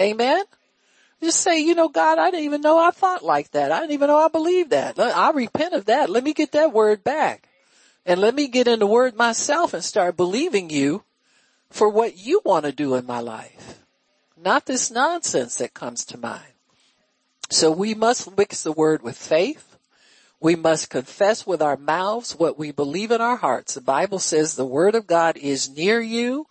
Amen? 0.00 0.44
Just 1.22 1.40
say, 1.40 1.60
you 1.60 1.74
know, 1.74 1.88
God, 1.88 2.18
I 2.18 2.30
didn't 2.30 2.44
even 2.44 2.60
know 2.60 2.78
I 2.78 2.90
thought 2.90 3.24
like 3.24 3.50
that. 3.52 3.72
I 3.72 3.80
didn't 3.80 3.92
even 3.92 4.08
know 4.08 4.18
I 4.18 4.28
believed 4.28 4.70
that. 4.70 4.98
I 4.98 5.30
repent 5.30 5.74
of 5.74 5.86
that. 5.86 6.10
Let 6.10 6.24
me 6.24 6.32
get 6.32 6.52
that 6.52 6.72
word 6.72 7.02
back. 7.02 7.48
And 8.06 8.20
let 8.20 8.34
me 8.34 8.48
get 8.48 8.68
in 8.68 8.80
the 8.80 8.86
word 8.86 9.16
myself 9.16 9.72
and 9.72 9.82
start 9.82 10.16
believing 10.16 10.68
you 10.68 11.04
for 11.70 11.88
what 11.88 12.18
you 12.18 12.42
want 12.44 12.66
to 12.66 12.72
do 12.72 12.94
in 12.94 13.06
my 13.06 13.20
life. 13.20 13.80
Not 14.36 14.66
this 14.66 14.90
nonsense 14.90 15.56
that 15.56 15.74
comes 15.74 16.04
to 16.06 16.18
mind. 16.18 16.53
So 17.50 17.70
we 17.70 17.94
must 17.94 18.36
mix 18.36 18.62
the 18.62 18.72
word 18.72 19.02
with 19.02 19.16
faith. 19.16 19.76
We 20.40 20.56
must 20.56 20.90
confess 20.90 21.46
with 21.46 21.62
our 21.62 21.76
mouths 21.76 22.36
what 22.36 22.58
we 22.58 22.70
believe 22.70 23.10
in 23.10 23.20
our 23.20 23.36
hearts. 23.36 23.74
The 23.74 23.80
Bible 23.80 24.18
says 24.18 24.54
the 24.54 24.64
word 24.64 24.94
of 24.94 25.06
God 25.06 25.36
is 25.36 25.70
near 25.70 26.00
you. 26.00 26.46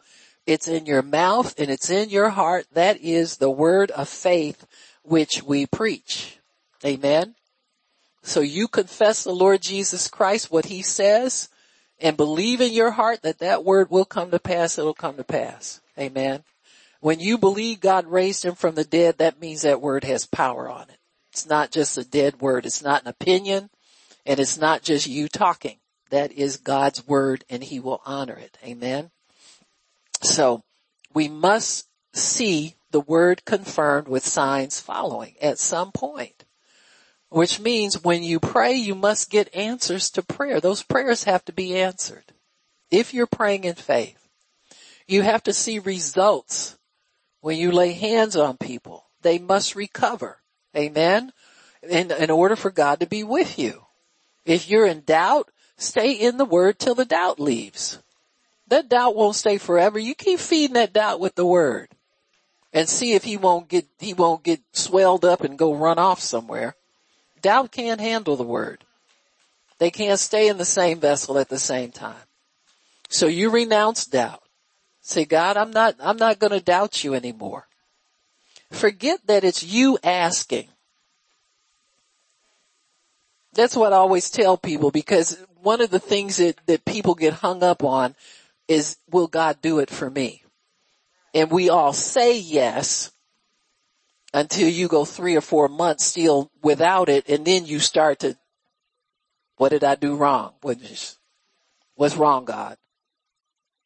It's 0.45 0.67
in 0.67 0.85
your 0.85 1.01
mouth 1.01 1.53
and 1.59 1.69
it's 1.69 1.89
in 1.89 2.09
your 2.09 2.29
heart. 2.29 2.65
That 2.73 2.99
is 3.01 3.37
the 3.37 3.51
word 3.51 3.91
of 3.91 4.09
faith 4.09 4.65
which 5.03 5.43
we 5.43 5.65
preach. 5.65 6.39
Amen. 6.85 7.35
So 8.23 8.39
you 8.39 8.67
confess 8.67 9.23
the 9.23 9.31
Lord 9.31 9.61
Jesus 9.61 10.07
Christ, 10.07 10.51
what 10.51 10.65
he 10.65 10.81
says, 10.81 11.49
and 11.99 12.17
believe 12.17 12.61
in 12.61 12.71
your 12.73 12.91
heart 12.91 13.21
that 13.21 13.39
that 13.39 13.63
word 13.63 13.89
will 13.89 14.05
come 14.05 14.31
to 14.31 14.39
pass. 14.39 14.77
It'll 14.77 14.93
come 14.93 15.17
to 15.17 15.23
pass. 15.23 15.81
Amen. 15.99 16.43
When 17.03 17.19
you 17.19 17.37
believe 17.37 17.81
God 17.81 18.07
raised 18.07 18.45
him 18.45 18.55
from 18.55 18.75
the 18.75 18.85
dead, 18.85 19.17
that 19.17 19.41
means 19.41 19.63
that 19.63 19.81
word 19.81 20.05
has 20.05 20.25
power 20.25 20.69
on 20.69 20.83
it. 20.83 20.99
It's 21.33 21.45
not 21.45 21.69
just 21.69 21.97
a 21.97 22.05
dead 22.05 22.39
word. 22.39 22.65
It's 22.65 22.81
not 22.81 23.01
an 23.01 23.09
opinion 23.09 23.69
and 24.25 24.39
it's 24.39 24.57
not 24.57 24.83
just 24.83 25.05
you 25.05 25.27
talking. 25.27 25.79
That 26.11 26.31
is 26.31 26.55
God's 26.55 27.05
word 27.05 27.43
and 27.49 27.61
he 27.61 27.81
will 27.81 28.01
honor 28.05 28.35
it. 28.35 28.57
Amen. 28.63 29.11
So 30.21 30.63
we 31.13 31.27
must 31.27 31.89
see 32.13 32.75
the 32.91 33.01
word 33.01 33.43
confirmed 33.43 34.07
with 34.07 34.25
signs 34.25 34.79
following 34.79 35.35
at 35.41 35.59
some 35.59 35.91
point. 35.91 36.45
Which 37.27 37.59
means 37.59 38.01
when 38.01 38.23
you 38.23 38.39
pray, 38.39 38.75
you 38.75 38.95
must 38.95 39.29
get 39.29 39.53
answers 39.53 40.09
to 40.11 40.23
prayer. 40.23 40.61
Those 40.61 40.83
prayers 40.83 41.25
have 41.25 41.43
to 41.45 41.51
be 41.51 41.75
answered. 41.75 42.31
If 42.89 43.13
you're 43.13 43.27
praying 43.27 43.65
in 43.65 43.75
faith, 43.75 44.29
you 45.05 45.23
have 45.23 45.43
to 45.43 45.51
see 45.51 45.79
results 45.79 46.77
when 47.43 47.57
you 47.57 47.73
lay 47.73 47.91
hands 47.91 48.37
on 48.37 48.55
people, 48.55 49.03
they 49.21 49.37
must 49.37 49.75
recover. 49.75 50.37
Amen. 50.77 51.33
In, 51.81 52.09
in 52.09 52.31
order 52.31 52.55
for 52.55 52.71
God 52.71 53.01
to 53.01 53.05
be 53.05 53.25
with 53.25 53.59
you. 53.59 53.83
If 54.45 54.69
you're 54.69 54.85
in 54.85 55.01
doubt, 55.01 55.51
stay 55.75 56.13
in 56.13 56.37
the 56.37 56.45
word 56.45 56.79
till 56.79 56.95
the 56.95 57.03
doubt 57.03 57.41
leaves. 57.41 57.99
That 58.69 58.87
doubt 58.87 59.17
won't 59.17 59.35
stay 59.35 59.57
forever. 59.57 59.99
You 59.99 60.15
keep 60.15 60.39
feeding 60.39 60.75
that 60.75 60.93
doubt 60.93 61.19
with 61.19 61.35
the 61.35 61.45
word 61.45 61.89
and 62.71 62.87
see 62.87 63.11
if 63.11 63.25
he 63.25 63.35
won't 63.35 63.67
get, 63.67 63.87
he 63.99 64.13
won't 64.13 64.43
get 64.43 64.61
swelled 64.71 65.25
up 65.25 65.41
and 65.41 65.59
go 65.59 65.75
run 65.75 65.99
off 65.99 66.21
somewhere. 66.21 66.75
Doubt 67.41 67.73
can't 67.73 67.99
handle 67.99 68.37
the 68.37 68.43
word. 68.43 68.85
They 69.79 69.91
can't 69.91 70.17
stay 70.17 70.47
in 70.47 70.57
the 70.57 70.63
same 70.63 71.01
vessel 71.01 71.37
at 71.37 71.49
the 71.49 71.59
same 71.59 71.91
time. 71.91 72.23
So 73.09 73.27
you 73.27 73.49
renounce 73.49 74.05
doubt. 74.05 74.42
Say, 75.05 75.25
God, 75.25 75.57
I'm 75.57 75.71
not, 75.71 75.95
I'm 75.99 76.15
not 76.15 76.39
going 76.39 76.53
to 76.53 76.61
doubt 76.61 77.03
you 77.03 77.13
anymore. 77.13 77.67
Forget 78.71 79.19
that 79.27 79.43
it's 79.43 79.61
you 79.61 79.99
asking. 80.01 80.69
That's 83.53 83.75
what 83.75 83.91
I 83.91 83.97
always 83.97 84.31
tell 84.31 84.57
people 84.57 84.91
because 84.91 85.37
one 85.61 85.81
of 85.81 85.91
the 85.91 85.99
things 85.99 86.37
that, 86.37 86.55
that 86.67 86.85
people 86.85 87.15
get 87.15 87.33
hung 87.33 87.63
up 87.63 87.83
on 87.83 88.15
is, 88.69 88.97
will 89.11 89.27
God 89.27 89.61
do 89.61 89.79
it 89.79 89.89
for 89.89 90.09
me? 90.09 90.41
And 91.33 91.51
we 91.51 91.69
all 91.69 91.91
say 91.91 92.39
yes 92.39 93.11
until 94.33 94.69
you 94.69 94.87
go 94.87 95.03
three 95.03 95.35
or 95.35 95.41
four 95.41 95.67
months 95.67 96.05
still 96.05 96.49
without 96.63 97.09
it 97.09 97.27
and 97.27 97.43
then 97.43 97.65
you 97.65 97.79
start 97.79 98.19
to, 98.19 98.37
what 99.57 99.69
did 99.69 99.83
I 99.83 99.95
do 99.95 100.15
wrong? 100.15 100.53
What's 101.95 102.15
wrong, 102.15 102.45
God? 102.45 102.77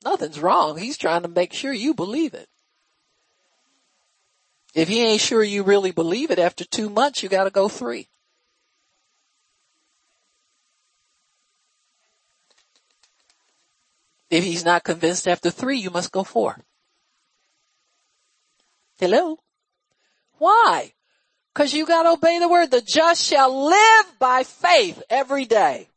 Nothing's 0.07 0.39
wrong. 0.39 0.77
He's 0.77 0.97
trying 0.97 1.23
to 1.23 1.27
make 1.27 1.51
sure 1.51 1.73
you 1.73 1.93
believe 1.93 2.33
it. 2.33 2.47
If 4.73 4.87
he 4.87 5.03
ain't 5.03 5.19
sure 5.19 5.43
you 5.43 5.63
really 5.63 5.91
believe 5.91 6.31
it 6.31 6.39
after 6.39 6.63
two 6.63 6.89
months, 6.89 7.21
you 7.21 7.27
gotta 7.27 7.49
go 7.49 7.67
three. 7.67 8.07
If 14.29 14.45
he's 14.45 14.63
not 14.63 14.85
convinced 14.85 15.27
after 15.27 15.49
three, 15.49 15.77
you 15.77 15.89
must 15.89 16.13
go 16.13 16.23
four. 16.23 16.57
Hello? 18.99 19.39
Why? 20.37 20.93
Cause 21.53 21.73
you 21.73 21.85
gotta 21.85 22.11
obey 22.11 22.39
the 22.39 22.47
word. 22.47 22.71
The 22.71 22.79
just 22.79 23.25
shall 23.25 23.67
live 23.67 24.19
by 24.19 24.43
faith 24.43 25.03
every 25.09 25.43
day. 25.43 25.89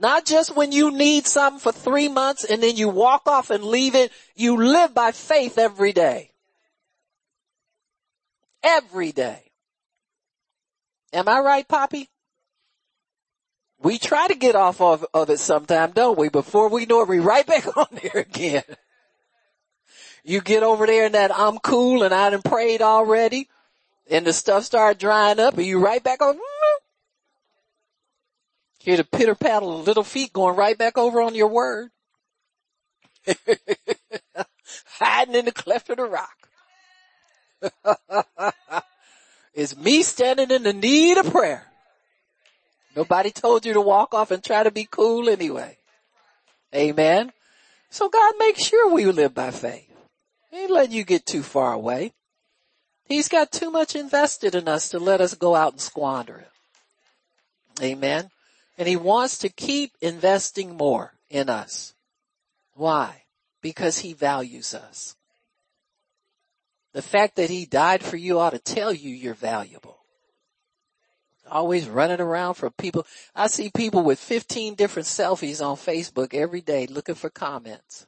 Not 0.00 0.24
just 0.24 0.54
when 0.54 0.70
you 0.70 0.92
need 0.92 1.26
something 1.26 1.58
for 1.58 1.72
three 1.72 2.08
months 2.08 2.44
and 2.44 2.62
then 2.62 2.76
you 2.76 2.88
walk 2.88 3.26
off 3.26 3.50
and 3.50 3.64
leave 3.64 3.96
it. 3.96 4.12
You 4.36 4.56
live 4.56 4.94
by 4.94 5.10
faith 5.10 5.58
every 5.58 5.92
day. 5.92 6.30
Every 8.62 9.10
day. 9.10 9.42
Am 11.12 11.28
I 11.28 11.40
right, 11.40 11.66
Poppy? 11.66 12.08
We 13.80 13.98
try 13.98 14.28
to 14.28 14.34
get 14.34 14.54
off 14.54 14.80
of, 14.80 15.04
of 15.14 15.30
it 15.30 15.38
sometime, 15.38 15.92
don't 15.92 16.18
we? 16.18 16.28
Before 16.28 16.68
we 16.68 16.86
know 16.86 17.02
it, 17.02 17.08
we're 17.08 17.22
right 17.22 17.46
back 17.46 17.76
on 17.76 17.86
there 17.90 18.22
again. 18.22 18.64
You 20.22 20.40
get 20.40 20.62
over 20.62 20.86
there 20.86 21.06
and 21.06 21.14
that 21.14 21.36
I'm 21.36 21.58
cool 21.58 22.02
and 22.04 22.14
I 22.14 22.30
done 22.30 22.42
prayed 22.42 22.82
already 22.82 23.48
and 24.10 24.26
the 24.26 24.32
stuff 24.32 24.64
start 24.64 24.98
drying 24.98 25.40
up 25.40 25.56
and 25.56 25.66
you 25.66 25.80
right 25.80 26.02
back 26.02 26.22
on, 26.22 26.38
Hear 28.88 28.96
the 28.96 29.04
pitter 29.04 29.34
paddle 29.34 29.78
of 29.78 29.86
little 29.86 30.02
feet 30.02 30.32
going 30.32 30.56
right 30.56 30.78
back 30.78 30.96
over 30.96 31.20
on 31.20 31.34
your 31.34 31.48
word. 31.48 31.90
Hiding 34.92 35.34
in 35.34 35.44
the 35.44 35.52
cleft 35.52 35.90
of 35.90 35.98
the 35.98 36.06
rock. 36.06 36.48
it's 39.54 39.76
me 39.76 40.02
standing 40.02 40.50
in 40.50 40.62
the 40.62 40.72
need 40.72 41.18
of 41.18 41.30
prayer. 41.30 41.66
Nobody 42.96 43.30
told 43.30 43.66
you 43.66 43.74
to 43.74 43.80
walk 43.82 44.14
off 44.14 44.30
and 44.30 44.42
try 44.42 44.62
to 44.62 44.70
be 44.70 44.88
cool 44.90 45.28
anyway. 45.28 45.76
Amen. 46.74 47.30
So 47.90 48.08
God 48.08 48.36
makes 48.38 48.62
sure 48.62 48.90
we 48.90 49.04
live 49.04 49.34
by 49.34 49.50
faith. 49.50 49.92
He 50.50 50.62
ain't 50.62 50.70
letting 50.70 50.92
you 50.92 51.04
get 51.04 51.26
too 51.26 51.42
far 51.42 51.74
away. 51.74 52.14
He's 53.04 53.28
got 53.28 53.52
too 53.52 53.70
much 53.70 53.94
invested 53.94 54.54
in 54.54 54.66
us 54.66 54.88
to 54.88 54.98
let 54.98 55.20
us 55.20 55.34
go 55.34 55.54
out 55.54 55.72
and 55.72 55.80
squander 55.82 56.38
it. 56.38 57.84
Amen. 57.84 58.30
And 58.78 58.86
he 58.86 58.96
wants 58.96 59.38
to 59.38 59.48
keep 59.48 59.92
investing 60.00 60.76
more 60.76 61.12
in 61.28 61.50
us. 61.50 61.94
Why? 62.74 63.24
Because 63.60 63.98
he 63.98 64.12
values 64.12 64.72
us. 64.72 65.16
The 66.94 67.02
fact 67.02 67.36
that 67.36 67.50
he 67.50 67.66
died 67.66 68.02
for 68.04 68.16
you 68.16 68.38
ought 68.38 68.50
to 68.50 68.58
tell 68.58 68.92
you 68.92 69.10
you're 69.10 69.34
valuable. 69.34 69.98
Always 71.50 71.88
running 71.88 72.20
around 72.20 72.54
for 72.54 72.70
people. 72.70 73.04
I 73.34 73.48
see 73.48 73.70
people 73.70 74.02
with 74.02 74.20
15 74.20 74.74
different 74.74 75.06
selfies 75.06 75.64
on 75.64 75.76
Facebook 75.76 76.32
every 76.32 76.60
day 76.60 76.86
looking 76.86 77.14
for 77.14 77.30
comments. 77.30 78.06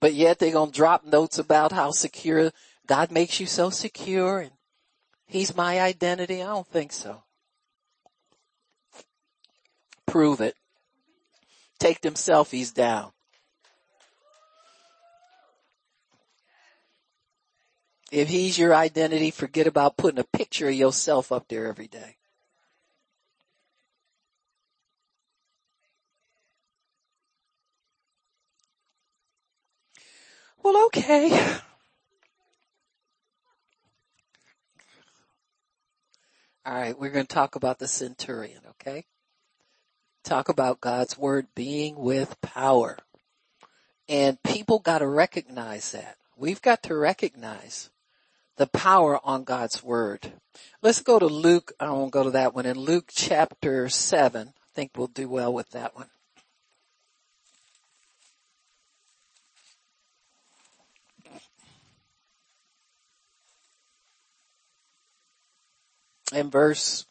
But 0.00 0.14
yet 0.14 0.38
they're 0.38 0.52
going 0.52 0.72
to 0.72 0.76
drop 0.76 1.06
notes 1.06 1.38
about 1.38 1.72
how 1.72 1.92
secure 1.92 2.50
God 2.86 3.12
makes 3.12 3.38
you 3.38 3.46
so 3.46 3.70
secure 3.70 4.40
and 4.40 4.50
he's 5.32 5.56
my 5.56 5.80
identity. 5.80 6.42
I 6.42 6.46
don't 6.46 6.66
think 6.66 6.92
so. 6.92 7.22
Prove 10.06 10.40
it. 10.40 10.54
Take 11.78 12.00
them 12.00 12.14
selfies 12.14 12.72
down. 12.72 13.12
If 18.10 18.28
he's 18.28 18.58
your 18.58 18.74
identity, 18.74 19.30
forget 19.30 19.66
about 19.66 19.96
putting 19.96 20.20
a 20.20 20.24
picture 20.24 20.68
of 20.68 20.74
yourself 20.74 21.32
up 21.32 21.48
there 21.48 21.66
every 21.66 21.88
day. 21.88 22.16
Well, 30.62 30.86
okay. 30.86 31.58
All 36.64 36.74
right, 36.74 36.96
we're 36.96 37.10
going 37.10 37.26
to 37.26 37.34
talk 37.34 37.56
about 37.56 37.80
the 37.80 37.88
centurion, 37.88 38.60
okay? 38.70 39.04
Talk 40.22 40.48
about 40.48 40.80
God's 40.80 41.18
word 41.18 41.48
being 41.56 41.96
with 41.96 42.40
power. 42.40 42.98
And 44.08 44.40
people 44.44 44.78
got 44.78 44.98
to 44.98 45.08
recognize 45.08 45.90
that. 45.90 46.18
We've 46.36 46.62
got 46.62 46.84
to 46.84 46.94
recognize 46.94 47.90
the 48.58 48.68
power 48.68 49.18
on 49.24 49.42
God's 49.42 49.82
word. 49.82 50.34
Let's 50.82 51.00
go 51.00 51.18
to 51.18 51.26
Luke. 51.26 51.72
I 51.80 51.90
won't 51.90 52.12
go 52.12 52.22
to 52.22 52.30
that 52.30 52.54
one. 52.54 52.66
In 52.66 52.78
Luke 52.78 53.10
chapter 53.12 53.88
7, 53.88 54.48
I 54.48 54.52
think 54.72 54.92
we'll 54.96 55.08
do 55.08 55.28
well 55.28 55.52
with 55.52 55.70
that 55.70 55.96
one. 55.96 56.10
In 66.32 66.50
verse 66.50 67.06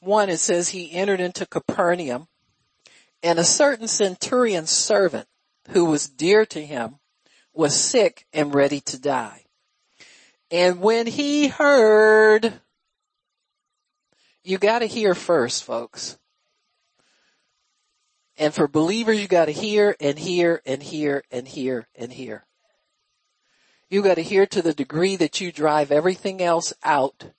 one, 0.00 0.28
it 0.28 0.38
says 0.38 0.68
he 0.68 0.92
entered 0.92 1.20
into 1.20 1.46
Capernaum 1.46 2.28
and 3.22 3.38
a 3.38 3.44
certain 3.44 3.88
centurion 3.88 4.66
servant 4.66 5.26
who 5.70 5.86
was 5.86 6.08
dear 6.08 6.44
to 6.46 6.64
him 6.64 6.96
was 7.54 7.74
sick 7.74 8.26
and 8.32 8.54
ready 8.54 8.80
to 8.80 9.00
die. 9.00 9.44
And 10.50 10.80
when 10.80 11.06
he 11.06 11.48
heard, 11.48 12.60
you 14.42 14.58
gotta 14.58 14.86
hear 14.86 15.14
first, 15.14 15.64
folks. 15.64 16.18
And 18.36 18.52
for 18.52 18.68
believers, 18.68 19.20
you 19.20 19.26
gotta 19.26 19.52
hear 19.52 19.96
and 20.00 20.18
hear 20.18 20.60
and 20.66 20.82
hear 20.82 21.24
and 21.30 21.48
hear 21.48 21.88
and 21.94 22.12
hear. 22.12 22.44
You 23.88 24.02
gotta 24.02 24.20
hear 24.20 24.44
to 24.46 24.60
the 24.60 24.74
degree 24.74 25.16
that 25.16 25.40
you 25.40 25.50
drive 25.50 25.90
everything 25.90 26.42
else 26.42 26.74
out 26.82 27.30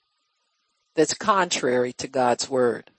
that's 0.96 1.14
contrary 1.14 1.92
to 1.94 2.08
God's 2.08 2.48
word. 2.48 2.90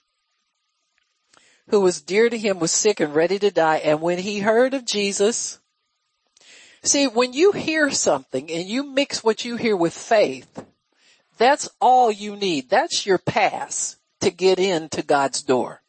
Who 1.70 1.82
was 1.82 2.02
dear 2.02 2.30
to 2.30 2.38
him 2.38 2.60
was 2.60 2.72
sick 2.72 3.00
and 3.00 3.14
ready 3.14 3.40
to 3.40 3.52
die. 3.52 3.78
And 3.78 4.02
when 4.02 4.20
he 4.20 4.40
heard 4.40 4.74
of 4.74 4.86
Jesus, 4.86 5.60
see, 6.82 7.08
when 7.08 7.34
you 7.34 7.52
hear 7.52 7.92
something 7.92 8.50
and 8.50 8.68
you 8.68 8.84
mix 8.84 9.24
what 9.24 9.44
you 9.44 9.58
hear 9.58 9.76
with 9.76 9.94
faith, 9.94 10.64
that's 11.38 11.70
all 11.82 12.10
you 12.12 12.36
need. 12.36 12.70
That's 12.70 13.06
your 13.06 13.18
pass 13.18 13.98
to 14.22 14.32
get 14.32 14.60
into 14.60 15.04
God's 15.04 15.44
door. 15.44 15.82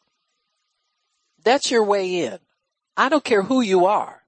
That's 1.43 1.71
your 1.71 1.83
way 1.83 2.25
in. 2.25 2.39
I 2.97 3.07
don't 3.07 3.23
care 3.23 3.43
who 3.43 3.61
you 3.61 3.85
are. 3.85 4.23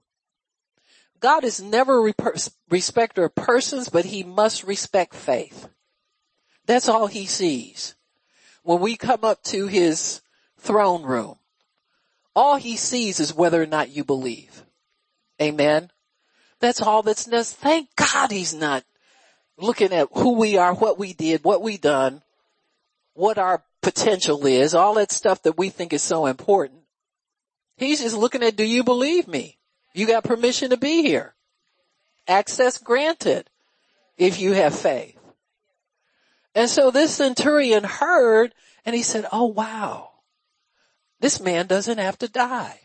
God 1.19 1.43
is 1.43 1.61
never 1.61 2.07
a 2.07 2.13
respecter 2.69 3.25
of 3.25 3.35
persons, 3.35 3.89
but 3.89 4.05
he 4.05 4.23
must 4.23 4.63
respect 4.63 5.13
faith. 5.13 5.67
That's 6.65 6.89
all 6.89 7.07
he 7.07 7.25
sees. 7.25 7.95
When 8.63 8.79
we 8.79 8.95
come 8.95 9.23
up 9.23 9.43
to 9.45 9.67
his 9.67 10.21
throne 10.57 11.03
room, 11.03 11.37
all 12.35 12.57
he 12.57 12.77
sees 12.77 13.19
is 13.19 13.33
whether 13.33 13.61
or 13.61 13.65
not 13.65 13.89
you 13.89 14.03
believe. 14.03 14.63
Amen. 15.41 15.91
That's 16.59 16.81
all 16.81 17.01
that's 17.01 17.27
necessary. 17.27 17.61
Thank 17.61 17.95
God 17.95 18.31
he's 18.31 18.53
not 18.53 18.83
looking 19.57 19.91
at 19.93 20.09
who 20.13 20.33
we 20.33 20.57
are, 20.57 20.73
what 20.73 20.99
we 20.99 21.13
did, 21.13 21.43
what 21.43 21.61
we 21.61 21.77
done, 21.77 22.21
what 23.13 23.37
our 23.37 23.63
potential 23.81 24.45
is, 24.45 24.73
all 24.73 24.95
that 24.95 25.11
stuff 25.11 25.43
that 25.43 25.57
we 25.57 25.69
think 25.69 25.93
is 25.93 26.01
so 26.01 26.27
important. 26.27 26.81
He's 27.77 28.01
just 28.01 28.15
looking 28.15 28.43
at, 28.43 28.55
do 28.55 28.63
you 28.63 28.83
believe 28.83 29.27
me? 29.27 29.57
You 29.93 30.07
got 30.07 30.23
permission 30.23 30.69
to 30.69 30.77
be 30.77 31.01
here. 31.01 31.33
Access 32.27 32.77
granted 32.77 33.49
if 34.17 34.39
you 34.39 34.53
have 34.53 34.77
faith. 34.77 35.17
And 36.53 36.69
so 36.69 36.91
this 36.91 37.15
centurion 37.15 37.83
heard 37.83 38.53
and 38.85 38.95
he 38.95 39.03
said, 39.03 39.25
oh 39.31 39.45
wow, 39.45 40.09
this 41.19 41.39
man 41.39 41.67
doesn't 41.67 41.97
have 41.97 42.17
to 42.19 42.27
die. 42.27 42.79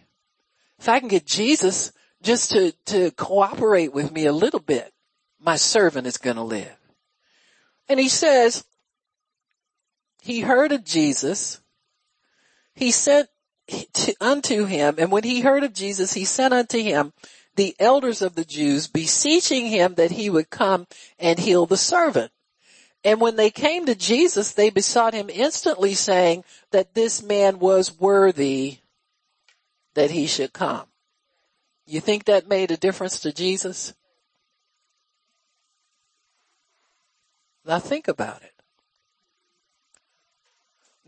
If 0.79 0.89
I 0.89 1.01
can 1.01 1.09
get 1.09 1.27
Jesus 1.27 1.93
just 2.23 2.51
to, 2.53 2.73
to 2.87 3.11
cooperate 3.12 3.93
with 3.93 4.12
me 4.12 4.27
a 4.27 4.33
little 4.33 4.61
bit, 4.61 4.93
my 5.41 5.57
servant 5.57 6.07
is 6.07 6.19
going 6.19 6.37
to 6.37 6.43
live. 6.43 6.77
And 7.89 8.01
he 8.01 8.09
says, 8.09 8.64
he 10.23 10.41
heard 10.41 10.73
of 10.73 10.85
Jesus. 10.85 11.61
He 12.75 12.91
sent 12.91 13.29
to, 13.69 14.14
unto 14.21 14.64
him, 14.64 14.97
and 14.99 15.11
when 15.11 15.25
he 15.25 15.41
heard 15.41 15.64
of 15.64 15.73
Jesus, 15.73 16.12
he 16.12 16.25
sent 16.25 16.53
unto 16.53 16.79
him 16.83 17.12
the 17.55 17.75
elders 17.79 18.23
of 18.23 18.35
the 18.35 18.45
Jews, 18.45 18.87
beseeching 18.87 19.67
him 19.67 19.95
that 19.95 20.11
he 20.11 20.29
would 20.29 20.51
come 20.51 20.87
and 21.19 21.39
heal 21.39 21.64
the 21.64 21.77
servant. 21.77 22.31
And 23.05 23.21
when 23.21 23.37
they 23.37 23.51
came 23.51 23.87
to 23.87 23.95
Jesus, 23.95 24.53
they 24.53 24.71
besought 24.71 25.15
him 25.15 25.31
instantly 25.31 25.95
saying 25.95 26.45
that 26.73 26.95
this 26.95 27.23
man 27.23 27.59
was 27.59 27.99
worthy 27.99 28.79
that 29.95 30.11
he 30.11 30.27
should 30.27 30.53
come. 30.53 30.87
You 31.87 32.01
think 32.01 32.25
that 32.25 32.49
made 32.49 32.71
a 32.71 32.77
difference 32.77 33.21
to 33.21 33.33
Jesus? 33.33 33.95
Now 37.65 37.79
think 37.79 38.09
about 38.09 38.43
it. 38.43 38.53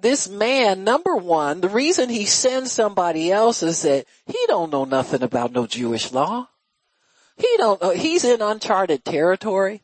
This 0.01 0.29
man, 0.29 0.85
number 0.85 1.17
one, 1.17 1.61
the 1.61 1.69
reason 1.69 2.09
he 2.09 2.25
sends 2.25 2.71
somebody 2.71 3.33
else 3.33 3.65
is 3.65 3.83
that 3.83 4.07
he 4.27 4.39
don't 4.47 4.71
know 4.71 4.85
nothing 4.85 5.23
about 5.23 5.51
no 5.51 5.67
Jewish 5.67 6.13
law. 6.13 6.49
He 7.37 7.57
don't 7.57 7.83
know, 7.83 7.91
he's 7.91 8.25
in 8.25 8.41
uncharted 8.41 9.05
territory. 9.05 9.83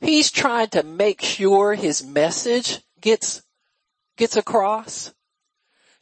He's 0.00 0.30
trying 0.30 0.68
to 0.68 0.82
make 0.82 1.20
sure 1.20 1.74
his 1.74 2.04
message 2.04 2.80
gets, 3.00 3.42
gets 4.16 4.36
across. 4.36 5.12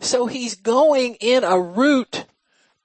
So 0.01 0.27
he's 0.27 0.55
going 0.55 1.15
in 1.21 1.45
a 1.45 1.59
route 1.59 2.27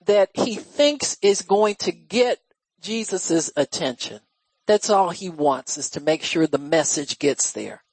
that 0.06 0.30
he 0.34 0.56
thinks 0.56 1.18
is 1.22 1.42
going 1.42 1.76
to 1.76 1.92
get 1.92 2.40
Jesus' 2.82 3.52
attention. 3.56 4.22
That's 4.68 4.90
all 4.90 5.10
he 5.10 5.30
wants 5.30 5.78
is 5.78 5.90
to 5.92 6.00
make 6.00 6.24
sure 6.24 6.48
the 6.48 6.58
message 6.58 7.20
gets 7.20 7.52
there. 7.52 7.84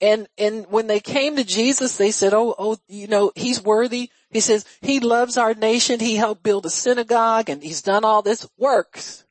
And, 0.00 0.28
and 0.36 0.66
when 0.68 0.86
they 0.86 1.00
came 1.00 1.36
to 1.36 1.44
Jesus, 1.44 1.96
they 1.96 2.10
said, 2.10 2.34
oh, 2.34 2.54
oh, 2.58 2.76
you 2.86 3.06
know, 3.06 3.32
he's 3.34 3.62
worthy. 3.62 4.10
He 4.30 4.40
says, 4.40 4.64
he 4.82 5.00
loves 5.00 5.38
our 5.38 5.54
nation. 5.54 6.00
He 6.00 6.16
helped 6.16 6.42
build 6.42 6.66
a 6.66 6.70
synagogue 6.70 7.48
and 7.48 7.62
he's 7.62 7.82
done 7.82 8.04
all 8.04 8.22
this 8.22 8.46
works. 8.58 9.24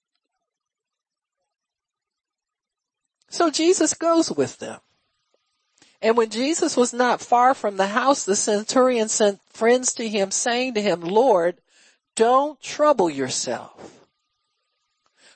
So 3.35 3.49
Jesus 3.49 3.93
goes 3.93 4.31
with 4.31 4.59
them. 4.59 4.79
And 6.01 6.15
when 6.15 6.29
Jesus 6.29 6.77
was 6.77 6.93
not 6.93 7.19
far 7.19 7.53
from 7.53 7.75
the 7.75 7.87
house, 7.87 8.23
the 8.23 8.33
centurion 8.33 9.09
sent 9.09 9.41
friends 9.49 9.93
to 9.95 10.07
him 10.07 10.31
saying 10.31 10.75
to 10.75 10.81
him, 10.81 11.01
Lord, 11.01 11.57
don't 12.15 12.61
trouble 12.61 13.09
yourself. 13.09 14.07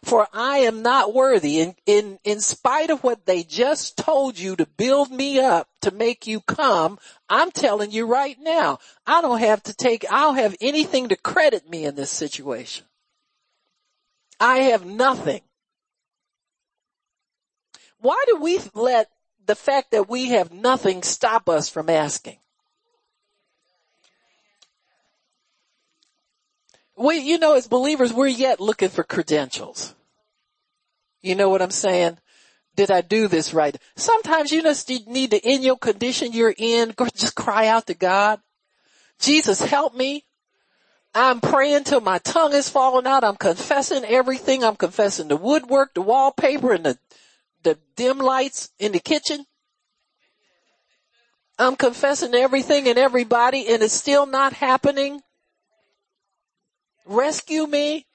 For 0.02 0.30
I 0.32 0.60
am 0.60 0.82
not 0.82 1.14
worthy 1.14 1.60
in, 1.60 1.76
in, 1.86 2.20
in 2.24 2.40
spite 2.40 2.90
of 2.90 3.04
what 3.04 3.26
they 3.26 3.44
just 3.44 3.98
told 3.98 4.40
you 4.40 4.56
to 4.56 4.66
build 4.66 5.12
me 5.12 5.42
up 5.42 5.68
to 5.82 5.92
make 5.92 6.26
you 6.26 6.40
come. 6.40 7.00
I'm 7.28 7.52
telling 7.52 7.92
you 7.92 8.06
right 8.06 8.38
now, 8.40 8.80
I 9.06 9.22
don't 9.22 9.40
have 9.40 9.62
to 9.64 9.74
take, 9.74 10.10
I 10.10 10.22
don't 10.22 10.38
have 10.38 10.56
anything 10.62 11.10
to 11.10 11.18
credit 11.18 11.70
me 11.70 11.84
in 11.84 11.96
this 11.96 12.12
situation. 12.12 12.86
I 14.40 14.60
have 14.70 14.86
nothing. 14.86 15.42
Why 18.02 18.24
do 18.28 18.38
we 18.38 18.60
let 18.74 19.10
the 19.46 19.56
fact 19.56 19.92
that 19.92 20.10
we 20.10 20.30
have 20.30 20.52
nothing 20.52 21.04
stop 21.04 21.50
us 21.50 21.70
from 21.70 21.90
asking? 21.90 22.38
We, 26.98 27.20
you 27.20 27.38
know, 27.40 27.56
as 27.56 27.68
believers, 27.68 28.14
we're 28.14 28.28
yet 28.28 28.60
looking 28.60 28.90
for 28.90 29.04
credentials. 29.04 29.96
You 31.22 31.36
know 31.36 31.50
what 31.50 31.62
I'm 31.62 31.72
saying? 31.72 32.18
Did 32.76 32.92
I 32.92 33.02
do 33.02 33.28
this 33.28 33.54
right? 33.54 33.78
Sometimes 33.96 34.52
you 34.52 34.62
just 34.62 34.90
need 35.08 35.32
to, 35.32 35.38
in 35.38 35.64
your 35.64 35.78
condition 35.78 36.32
you're 36.32 36.54
in, 36.58 36.94
just 37.16 37.36
cry 37.36 37.68
out 37.68 37.88
to 37.88 37.94
God. 37.94 38.40
Jesus, 39.20 39.62
help 39.62 39.94
me. 39.96 40.26
I'm 41.14 41.42
praying 41.42 41.86
till 41.86 42.02
my 42.02 42.20
tongue 42.20 42.54
is 42.54 42.70
falling 42.70 43.08
out. 43.08 43.24
I'm 43.24 43.36
confessing 43.36 44.06
everything. 44.06 44.64
I'm 44.64 44.76
confessing 44.76 45.28
the 45.28 45.36
woodwork, 45.36 45.94
the 45.94 46.02
wallpaper, 46.02 46.72
and 46.72 46.86
the, 46.86 46.98
the 47.64 47.78
dim 47.96 48.20
lights 48.20 48.70
in 48.80 48.92
the 48.92 49.00
kitchen. 49.00 49.46
I'm 51.58 51.76
confessing 51.76 52.34
everything 52.34 52.88
and 52.88 52.98
everybody 52.98 53.68
and 53.68 53.84
it's 53.84 53.94
still 53.94 54.26
not 54.26 54.54
happening. 54.54 55.22
Rescue 57.06 57.68
me. 57.68 58.06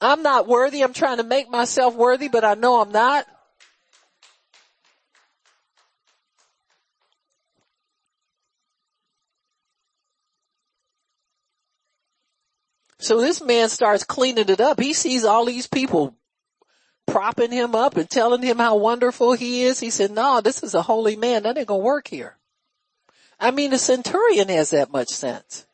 I'm 0.00 0.22
not 0.22 0.46
worthy. 0.46 0.82
I'm 0.82 0.92
trying 0.92 1.18
to 1.18 1.22
make 1.22 1.48
myself 1.48 1.94
worthy, 1.94 2.28
but 2.28 2.44
I 2.44 2.54
know 2.54 2.80
I'm 2.80 2.92
not. 2.92 3.26
So 12.98 13.20
this 13.20 13.40
man 13.40 13.68
starts 13.68 14.04
cleaning 14.04 14.48
it 14.48 14.60
up. 14.60 14.80
He 14.80 14.92
sees 14.92 15.24
all 15.24 15.44
these 15.44 15.66
people 15.66 16.16
propping 17.06 17.52
him 17.52 17.74
up 17.74 17.96
and 17.96 18.08
telling 18.08 18.42
him 18.42 18.58
how 18.58 18.76
wonderful 18.76 19.32
he 19.32 19.62
is. 19.62 19.80
He 19.80 19.90
said, 19.90 20.10
no, 20.10 20.40
this 20.40 20.62
is 20.62 20.74
a 20.74 20.82
holy 20.82 21.16
man. 21.16 21.44
That 21.44 21.56
ain't 21.56 21.68
gonna 21.68 21.82
work 21.82 22.08
here. 22.08 22.36
I 23.38 23.50
mean, 23.50 23.70
the 23.70 23.78
centurion 23.78 24.48
has 24.48 24.70
that 24.70 24.90
much 24.90 25.08
sense. 25.08 25.66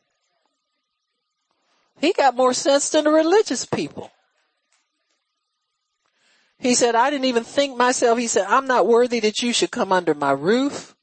He 1.99 2.13
got 2.13 2.35
more 2.35 2.53
sense 2.53 2.89
than 2.89 3.05
the 3.05 3.11
religious 3.11 3.65
people. 3.65 4.11
He 6.59 6.75
said, 6.75 6.95
I 6.95 7.09
didn't 7.09 7.25
even 7.25 7.43
think 7.43 7.77
myself. 7.77 8.17
He 8.17 8.27
said, 8.27 8.45
I'm 8.47 8.67
not 8.67 8.87
worthy 8.87 9.19
that 9.21 9.41
you 9.41 9.53
should 9.53 9.71
come 9.71 9.91
under 9.91 10.13
my 10.13 10.31
roof. 10.31 10.95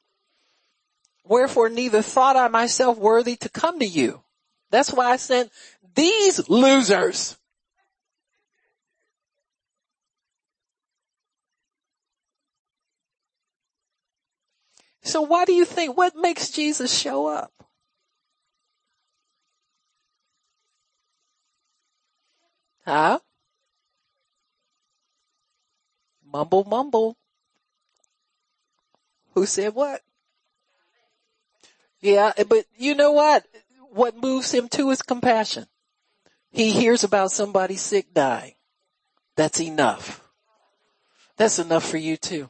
Wherefore 1.24 1.68
neither 1.68 2.02
thought 2.02 2.36
I 2.36 2.48
myself 2.48 2.98
worthy 2.98 3.36
to 3.36 3.48
come 3.48 3.78
to 3.78 3.86
you. 3.86 4.22
That's 4.70 4.92
why 4.92 5.10
I 5.10 5.16
sent 5.16 5.50
these 5.94 6.48
losers. 6.48 7.36
So 15.10 15.22
why 15.22 15.44
do 15.44 15.52
you 15.52 15.64
think, 15.64 15.96
what 15.96 16.14
makes 16.14 16.50
Jesus 16.50 16.96
show 16.96 17.26
up? 17.26 17.52
Huh? 22.86 23.18
Mumble 26.32 26.62
mumble. 26.62 27.16
Who 29.34 29.46
said 29.46 29.74
what? 29.74 30.00
Yeah, 32.00 32.32
but 32.48 32.66
you 32.76 32.94
know 32.94 33.10
what? 33.10 33.44
What 33.90 34.16
moves 34.16 34.52
him 34.52 34.68
to 34.68 34.90
is 34.90 35.02
compassion. 35.02 35.66
He 36.52 36.70
hears 36.70 37.02
about 37.02 37.32
somebody 37.32 37.74
sick 37.74 38.14
dying. 38.14 38.54
That's 39.34 39.60
enough. 39.60 40.22
That's 41.36 41.58
enough 41.58 41.84
for 41.84 41.96
you 41.96 42.16
too. 42.16 42.48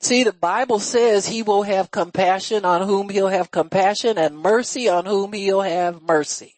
See, 0.00 0.24
the 0.24 0.32
Bible 0.32 0.78
says 0.78 1.26
he 1.26 1.42
will 1.42 1.62
have 1.62 1.90
compassion 1.90 2.64
on 2.64 2.86
whom 2.86 3.08
he'll 3.08 3.28
have 3.28 3.50
compassion 3.50 4.18
and 4.18 4.38
mercy 4.38 4.88
on 4.88 5.06
whom 5.06 5.32
he'll 5.32 5.62
have 5.62 6.02
mercy. 6.02 6.54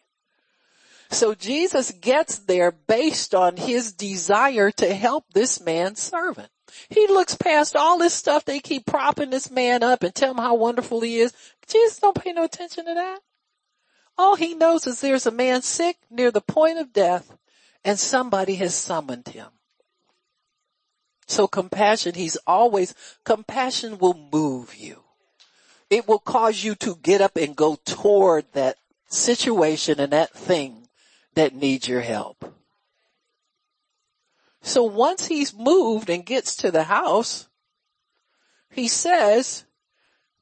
So 1.11 1.33
Jesus 1.33 1.91
gets 1.91 2.39
there 2.39 2.71
based 2.71 3.33
on 3.33 3.57
his 3.57 3.93
desire 3.93 4.71
to 4.71 4.93
help 4.93 5.25
this 5.33 5.59
man's 5.59 5.99
servant. 5.99 6.49
He 6.89 7.07
looks 7.07 7.35
past 7.35 7.75
all 7.75 7.97
this 7.97 8.13
stuff. 8.13 8.45
They 8.45 8.59
keep 8.59 8.85
propping 8.85 9.31
this 9.31 9.49
man 9.49 9.81
up 9.81 10.03
and 10.03 10.13
tell 10.13 10.31
him 10.31 10.37
how 10.37 10.55
wonderful 10.55 11.01
he 11.01 11.19
is. 11.19 11.33
Jesus 11.67 11.97
don't 11.97 12.21
pay 12.21 12.31
no 12.33 12.43
attention 12.43 12.85
to 12.85 12.93
that. 12.93 13.19
All 14.17 14.35
he 14.35 14.53
knows 14.53 14.85
is 14.85 15.01
there's 15.01 15.25
a 15.25 15.31
man 15.31 15.61
sick 15.61 15.97
near 16.11 16.29
the 16.29 16.41
point 16.41 16.77
of 16.77 16.93
death 16.93 17.35
and 17.83 17.97
somebody 17.97 18.55
has 18.55 18.75
summoned 18.75 19.29
him. 19.29 19.47
So 21.29 21.47
compassion, 21.47 22.15
he's 22.15 22.37
always, 22.47 22.95
compassion 23.23 23.99
will 23.99 24.19
move 24.33 24.75
you. 24.75 25.03
It 25.91 26.07
will 26.07 26.17
cause 26.17 26.63
you 26.63 26.73
to 26.75 26.95
get 26.95 27.21
up 27.21 27.37
and 27.37 27.55
go 27.55 27.77
toward 27.85 28.45
that 28.53 28.77
situation 29.07 29.99
and 29.99 30.11
that 30.11 30.33
thing 30.33 30.87
that 31.35 31.53
needs 31.53 31.87
your 31.87 32.01
help. 32.01 32.51
So 34.63 34.83
once 34.83 35.27
he's 35.27 35.53
moved 35.53 36.09
and 36.09 36.25
gets 36.25 36.55
to 36.57 36.71
the 36.71 36.85
house, 36.85 37.47
he 38.71 38.87
says, 38.87 39.65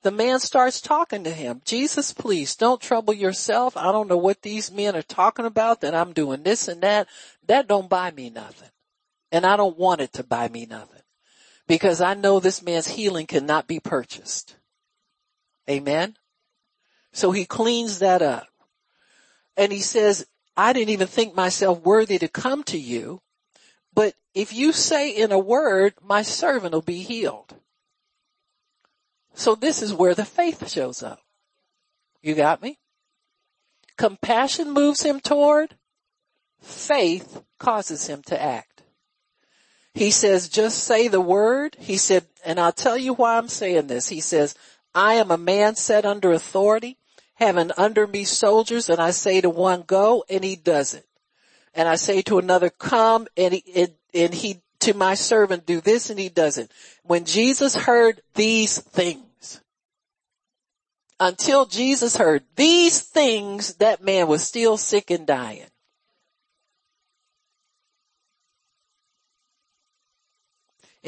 the 0.04 0.12
man 0.12 0.40
starts 0.40 0.80
talking 0.80 1.26
to 1.26 1.32
him. 1.32 1.62
Jesus, 1.66 2.14
please 2.14 2.56
don't 2.56 2.82
trouble 2.82 3.14
yourself. 3.14 3.76
I 3.76 3.92
don't 3.92 4.08
know 4.08 4.16
what 4.16 4.42
these 4.42 4.72
men 4.72 4.96
are 4.96 5.02
talking 5.02 5.46
about 5.46 5.82
that 5.82 5.94
I'm 5.94 6.14
doing 6.14 6.44
this 6.44 6.70
and 6.70 6.80
that. 6.80 7.10
That 7.46 7.68
don't 7.68 7.90
buy 7.90 8.12
me 8.12 8.30
nothing. 8.30 8.70
And 9.32 9.46
I 9.46 9.58
don't 9.58 9.78
want 9.78 10.02
it 10.02 10.14
to 10.14 10.24
buy 10.24 10.48
me 10.48 10.66
nothing 10.66 11.02
because 11.68 12.02
I 12.02 12.14
know 12.14 12.40
this 12.40 12.64
man's 12.64 12.88
healing 12.88 13.28
cannot 13.28 13.68
be 13.68 13.80
purchased. 13.80 14.56
Amen. 15.70 16.16
So 17.12 17.32
he 17.32 17.46
cleans 17.46 18.00
that 18.00 18.22
up 18.22 18.48
and 19.58 19.72
he 19.72 19.82
says, 19.82 20.26
I 20.56 20.74
didn't 20.74 20.90
even 20.90 21.08
think 21.08 21.36
myself 21.36 21.82
worthy 21.82 22.18
to 22.20 22.28
come 22.28 22.64
to 22.66 22.78
you, 22.78 23.22
but 23.94 24.14
if 24.34 24.54
you 24.54 24.72
say 24.72 25.10
in 25.10 25.32
a 25.32 25.40
word, 25.40 25.94
my 26.02 26.22
servant 26.22 26.74
will 26.74 26.82
be 26.82 27.04
healed. 27.04 27.56
So 29.34 29.56
this 29.56 29.82
is 29.82 29.94
where 29.94 30.16
the 30.16 30.26
faith 30.26 30.70
shows 30.70 31.04
up. 31.04 31.20
You 32.22 32.34
got 32.34 32.62
me? 32.62 32.80
Compassion 33.98 34.72
moves 34.72 35.04
him 35.04 35.20
toward, 35.20 35.76
faith 36.62 37.42
causes 37.60 38.08
him 38.08 38.22
to 38.28 38.42
act. 38.42 38.77
He 39.98 40.12
says, 40.12 40.48
just 40.48 40.84
say 40.84 41.08
the 41.08 41.20
word. 41.20 41.76
He 41.80 41.98
said, 41.98 42.26
and 42.46 42.60
I'll 42.60 42.72
tell 42.72 42.98
you 42.98 43.16
why 43.16 43.38
I'm 43.38 43.48
saying 43.48 43.88
this. 43.88 44.10
He 44.10 44.22
says, 44.22 44.54
I 44.94 45.16
am 45.16 45.32
a 45.32 45.38
man 45.38 45.76
set 45.76 46.06
under 46.06 46.32
authority 46.32 46.98
having 47.36 47.72
under 47.78 48.06
me 48.06 48.24
soldiers 48.24 48.90
and 48.90 49.00
I 49.00 49.12
say 49.12 49.42
to 49.42 49.50
one 49.50 49.82
go 49.82 50.24
and 50.30 50.44
he 50.44 50.56
does 50.56 50.94
it. 50.94 51.06
And 51.74 51.88
I 51.88 51.96
say 51.96 52.22
to 52.24 52.38
another 52.38 52.70
come 52.70 53.28
and 53.36 53.56
he, 53.56 53.64
and, 53.76 53.92
and 54.14 54.34
he 54.34 54.62
to 54.82 54.94
my 54.94 55.16
servant 55.16 55.66
do 55.66 55.82
this 55.82 56.12
and 56.12 56.20
he 56.20 56.30
does 56.30 56.60
it. 56.60 56.72
When 57.04 57.26
Jesus 57.26 57.76
heard 57.76 58.22
these 58.36 58.80
things, 58.80 59.62
until 61.20 61.66
Jesus 61.66 62.18
heard 62.18 62.44
these 62.56 63.02
things, 63.02 63.76
that 63.76 64.04
man 64.04 64.28
was 64.28 64.44
still 64.44 64.78
sick 64.78 65.10
and 65.10 65.26
dying. 65.26 65.66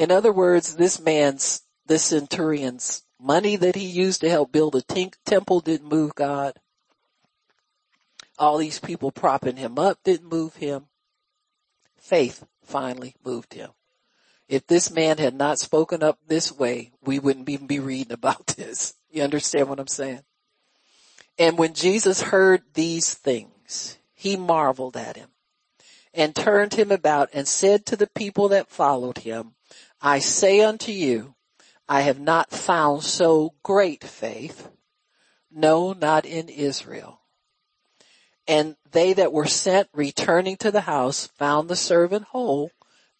In 0.00 0.10
other 0.10 0.32
words, 0.32 0.74
this 0.74 0.98
man's, 0.98 1.62
this 1.86 2.02
centurion's 2.02 3.04
Money 3.22 3.56
that 3.56 3.76
he 3.76 3.84
used 3.84 4.22
to 4.22 4.30
help 4.30 4.50
build 4.50 4.74
a 4.74 4.80
t- 4.80 5.12
temple 5.26 5.60
didn't 5.60 5.90
move 5.90 6.14
God. 6.14 6.58
All 8.38 8.56
these 8.56 8.78
people 8.78 9.12
propping 9.12 9.56
him 9.56 9.78
up 9.78 9.98
didn't 10.02 10.30
move 10.30 10.56
him. 10.56 10.86
Faith 11.98 12.46
finally 12.64 13.14
moved 13.22 13.52
him. 13.52 13.70
If 14.48 14.66
this 14.66 14.90
man 14.90 15.18
had 15.18 15.34
not 15.34 15.58
spoken 15.58 16.02
up 16.02 16.18
this 16.26 16.50
way, 16.50 16.92
we 17.04 17.18
wouldn't 17.18 17.48
even 17.50 17.66
be 17.66 17.78
reading 17.78 18.12
about 18.12 18.46
this. 18.56 18.94
You 19.10 19.22
understand 19.22 19.68
what 19.68 19.78
I'm 19.78 19.86
saying? 19.86 20.22
And 21.38 21.58
when 21.58 21.74
Jesus 21.74 22.22
heard 22.22 22.62
these 22.72 23.12
things, 23.12 23.98
he 24.14 24.34
marveled 24.34 24.96
at 24.96 25.16
him 25.16 25.28
and 26.14 26.34
turned 26.34 26.72
him 26.72 26.90
about 26.90 27.28
and 27.34 27.46
said 27.46 27.84
to 27.86 27.96
the 27.96 28.08
people 28.14 28.48
that 28.48 28.70
followed 28.70 29.18
him, 29.18 29.52
I 30.00 30.18
say 30.18 30.62
unto 30.62 30.92
you, 30.92 31.34
I 31.88 32.02
have 32.02 32.20
not 32.20 32.50
found 32.50 33.02
so 33.02 33.54
great 33.62 34.04
faith. 34.04 34.70
No, 35.50 35.92
not 35.92 36.24
in 36.24 36.48
Israel. 36.48 37.20
And 38.46 38.76
they 38.90 39.12
that 39.12 39.32
were 39.32 39.46
sent 39.46 39.88
returning 39.92 40.56
to 40.58 40.70
the 40.70 40.82
house 40.82 41.26
found 41.26 41.68
the 41.68 41.76
servant 41.76 42.24
whole 42.24 42.70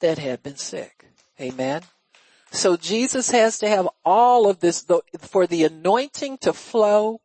that 0.01 0.19
had 0.19 0.43
been 0.43 0.57
sick. 0.57 1.07
Amen. 1.41 1.83
So 2.53 2.77
Jesus 2.77 3.31
has 3.31 3.59
to 3.59 3.69
have 3.69 3.89
all 4.05 4.49
of 4.49 4.61
this 4.61 4.85
for 5.19 5.47
the 5.47 5.65
anointing 5.65 6.39
to 6.39 6.53
flow 6.53 7.21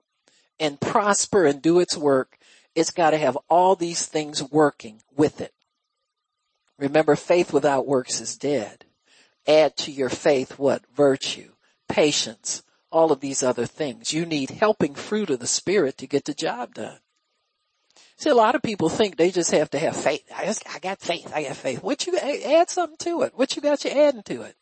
and 0.60 0.80
prosper 0.80 1.46
and 1.46 1.62
do 1.62 1.80
its 1.80 1.98
work. 1.98 2.38
It's 2.76 2.92
got 2.92 3.12
to 3.12 3.18
have 3.18 3.38
all 3.50 3.76
these 3.76 4.06
things 4.06 4.44
working 4.44 5.02
with 5.16 5.42
it. 5.42 5.54
Remember 6.78 7.16
faith 7.16 7.54
without 7.54 7.88
works 7.88 8.20
is 8.20 8.38
dead. 8.38 8.85
Add 9.48 9.78
to 9.78 9.92
your 9.92 10.10
faith 10.10 10.58
what? 10.58 10.84
Virtue, 10.96 11.52
patience, 11.88 12.64
all 12.92 13.12
of 13.12 13.20
these 13.20 13.44
other 13.44 13.66
things. 13.66 14.14
You 14.14 14.26
need 14.26 14.50
helping 14.50 14.96
fruit 14.96 15.30
of 15.30 15.40
the 15.40 15.48
spirit 15.48 15.98
to 16.00 16.08
get 16.08 16.26
the 16.26 16.34
job 16.34 16.74
done. 16.76 17.00
See, 18.18 18.30
a 18.30 18.36
lot 18.36 18.56
of 18.56 18.62
people 18.62 18.90
think 18.90 19.18
they 19.18 19.30
just 19.30 19.52
have 19.52 19.70
to 19.72 19.80
have 19.80 19.96
faith. 19.96 20.24
I 20.36 20.46
just, 20.46 20.64
I 20.74 20.80
got 20.80 21.00
faith. 21.00 21.32
I 21.36 21.44
got 21.44 21.56
faith. 21.58 21.84
What 21.84 22.08
you, 22.08 22.18
add 22.18 22.70
something 22.70 22.98
to 23.00 23.24
it. 23.24 23.34
What 23.36 23.56
you 23.56 23.62
got 23.62 23.84
you 23.84 23.92
adding 23.92 24.24
to 24.24 24.44
it? 24.44 24.56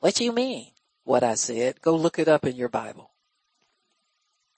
What 0.00 0.20
you 0.20 0.32
mean? 0.32 0.68
What 1.04 1.24
I 1.24 1.34
said. 1.34 1.80
Go 1.80 1.96
look 1.96 2.18
it 2.18 2.28
up 2.28 2.44
in 2.44 2.56
your 2.56 2.68
Bible. 2.68 3.10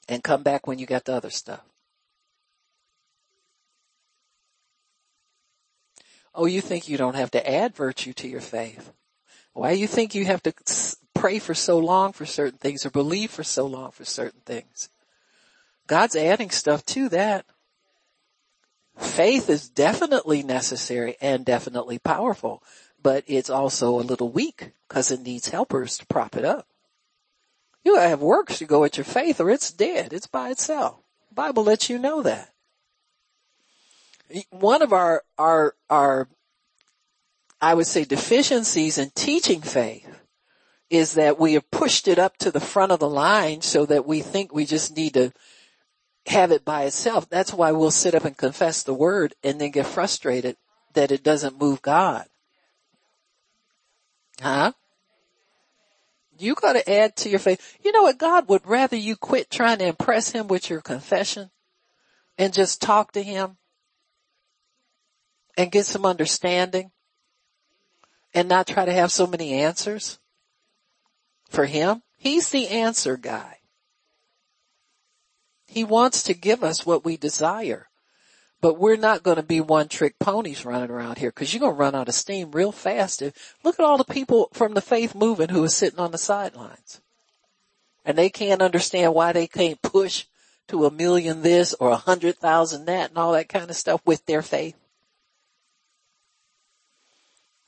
And 0.08 0.24
come 0.24 0.42
back 0.42 0.66
when 0.66 0.78
you 0.78 0.86
got 0.86 1.04
the 1.04 1.14
other 1.14 1.30
stuff. 1.30 1.62
Oh, 6.34 6.46
you 6.46 6.60
think 6.60 6.88
you 6.88 6.96
don't 6.96 7.16
have 7.16 7.30
to 7.32 7.50
add 7.50 7.74
virtue 7.74 8.12
to 8.14 8.28
your 8.28 8.40
faith? 8.40 8.92
Why 9.52 9.72
you 9.72 9.86
think 9.86 10.14
you 10.14 10.24
have 10.24 10.42
to 10.44 10.52
pray 11.14 11.38
for 11.38 11.54
so 11.54 11.78
long 11.78 12.12
for 12.12 12.26
certain 12.26 12.58
things 12.58 12.86
or 12.86 12.90
believe 12.90 13.30
for 13.30 13.42
so 13.42 13.66
long 13.66 13.90
for 13.90 14.04
certain 14.04 14.40
things? 14.46 14.88
God's 15.86 16.14
adding 16.14 16.50
stuff 16.50 16.84
to 16.86 17.08
that. 17.08 17.44
Faith 18.96 19.48
is 19.48 19.68
definitely 19.68 20.42
necessary 20.42 21.16
and 21.20 21.44
definitely 21.44 21.98
powerful, 21.98 22.62
but 23.02 23.24
it's 23.26 23.50
also 23.50 23.98
a 23.98 24.02
little 24.02 24.28
weak 24.28 24.72
because 24.88 25.10
it 25.10 25.20
needs 25.20 25.48
helpers 25.48 25.98
to 25.98 26.06
prop 26.06 26.36
it 26.36 26.44
up. 26.44 26.66
You 27.84 27.96
have 27.96 28.20
works 28.20 28.58
to 28.58 28.64
go 28.64 28.80
with 28.80 28.96
your 28.96 29.04
faith 29.04 29.40
or 29.40 29.50
it's 29.50 29.72
dead. 29.72 30.12
It's 30.12 30.26
by 30.26 30.50
itself. 30.50 31.00
Bible 31.32 31.64
lets 31.64 31.88
you 31.88 31.98
know 31.98 32.22
that. 32.22 32.52
One 34.50 34.82
of 34.82 34.92
our, 34.92 35.22
our, 35.38 35.74
our, 35.88 36.28
I 37.60 37.74
would 37.74 37.86
say 37.86 38.04
deficiencies 38.04 38.98
in 38.98 39.10
teaching 39.14 39.62
faith 39.62 40.06
is 40.90 41.14
that 41.14 41.38
we 41.38 41.54
have 41.54 41.70
pushed 41.70 42.08
it 42.08 42.18
up 42.18 42.36
to 42.38 42.50
the 42.50 42.60
front 42.60 42.92
of 42.92 43.00
the 43.00 43.08
line 43.08 43.60
so 43.60 43.84
that 43.86 44.06
we 44.06 44.20
think 44.20 44.52
we 44.52 44.64
just 44.64 44.96
need 44.96 45.14
to 45.14 45.32
have 46.26 46.50
it 46.52 46.64
by 46.64 46.84
itself. 46.84 47.28
That's 47.28 47.52
why 47.52 47.72
we'll 47.72 47.90
sit 47.90 48.14
up 48.14 48.24
and 48.24 48.36
confess 48.36 48.82
the 48.82 48.94
word 48.94 49.34
and 49.42 49.60
then 49.60 49.70
get 49.70 49.86
frustrated 49.86 50.56
that 50.94 51.12
it 51.12 51.22
doesn't 51.22 51.60
move 51.60 51.82
God. 51.82 52.26
Huh? 54.40 54.72
You 56.38 56.54
gotta 56.54 56.88
add 56.88 57.16
to 57.16 57.28
your 57.28 57.40
faith. 57.40 57.78
You 57.82 57.92
know 57.92 58.02
what? 58.02 58.18
God 58.18 58.48
would 58.48 58.66
rather 58.66 58.96
you 58.96 59.16
quit 59.16 59.50
trying 59.50 59.78
to 59.78 59.86
impress 59.86 60.30
him 60.30 60.46
with 60.46 60.70
your 60.70 60.80
confession 60.80 61.50
and 62.36 62.52
just 62.52 62.80
talk 62.80 63.12
to 63.12 63.22
him 63.22 63.56
and 65.58 65.72
get 65.72 65.84
some 65.84 66.06
understanding 66.06 66.92
and 68.32 68.48
not 68.48 68.68
try 68.68 68.84
to 68.84 68.92
have 68.92 69.10
so 69.10 69.26
many 69.26 69.54
answers 69.54 70.20
for 71.50 71.66
him. 71.66 72.02
He's 72.16 72.50
the 72.50 72.68
answer 72.68 73.16
guy. 73.16 73.58
He 75.66 75.82
wants 75.82 76.22
to 76.22 76.34
give 76.34 76.62
us 76.62 76.86
what 76.86 77.04
we 77.04 77.16
desire. 77.16 77.88
But 78.60 78.78
we're 78.78 78.96
not 78.96 79.22
going 79.22 79.36
to 79.36 79.42
be 79.42 79.60
one 79.60 79.88
trick 79.88 80.18
ponies 80.18 80.64
running 80.64 80.90
around 80.90 81.18
here 81.18 81.30
because 81.30 81.52
you're 81.52 81.60
going 81.60 81.74
to 81.74 81.78
run 81.78 81.94
out 81.94 82.08
of 82.08 82.14
steam 82.14 82.52
real 82.52 82.72
fast. 82.72 83.22
Look 83.62 83.78
at 83.78 83.84
all 83.84 83.98
the 83.98 84.04
people 84.04 84.48
from 84.52 84.74
the 84.74 84.80
faith 84.80 85.14
movement 85.14 85.50
who 85.50 85.62
are 85.62 85.68
sitting 85.68 86.00
on 86.00 86.12
the 86.12 86.18
sidelines. 86.18 87.00
And 88.04 88.16
they 88.16 88.30
can't 88.30 88.62
understand 88.62 89.14
why 89.14 89.32
they 89.32 89.46
can't 89.46 89.82
push 89.82 90.24
to 90.68 90.86
a 90.86 90.90
million 90.90 91.42
this 91.42 91.74
or 91.74 91.90
a 91.90 91.96
hundred 91.96 92.36
thousand 92.36 92.86
that 92.86 93.10
and 93.10 93.18
all 93.18 93.32
that 93.32 93.48
kind 93.48 93.70
of 93.70 93.76
stuff 93.76 94.00
with 94.04 94.24
their 94.26 94.42
faith. 94.42 94.76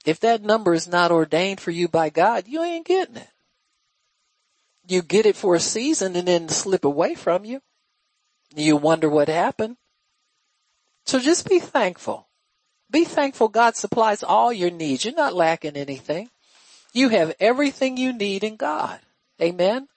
If 0.05 0.21
that 0.21 0.43
number 0.43 0.73
is 0.75 0.89
not 0.89 1.13
ordained 1.13 1.61
for 1.61 1.71
you 1.71 1.89
by 1.89 2.11
God, 2.11 2.49
you 2.49 2.63
ain't 2.63 2.87
getting 2.87 3.17
it. 3.17 3.29
You 4.89 5.03
get 5.03 5.27
it 5.27 5.37
for 5.37 5.55
a 5.55 5.61
season 5.61 6.17
and 6.17 6.27
then 6.27 6.49
slip 6.49 6.85
away 6.85 7.15
from 7.15 7.45
you. 7.45 7.61
You 8.55 8.77
wonder 8.77 9.09
what 9.09 9.29
happened. 9.29 9.77
So 11.05 11.21
just 11.21 11.49
be 11.49 11.61
thankful. 11.61 12.29
Be 12.91 13.05
thankful 13.05 13.49
God 13.49 13.77
supplies 13.77 14.23
all 14.23 14.53
your 14.53 14.71
needs. 14.71 15.05
You're 15.05 15.15
not 15.15 15.35
lacking 15.35 15.77
anything. 15.77 16.31
You 16.93 17.11
have 17.11 17.35
everything 17.39 17.97
you 17.97 18.13
need 18.13 18.43
in 18.43 18.57
God. 18.57 18.99
Amen. 19.41 19.89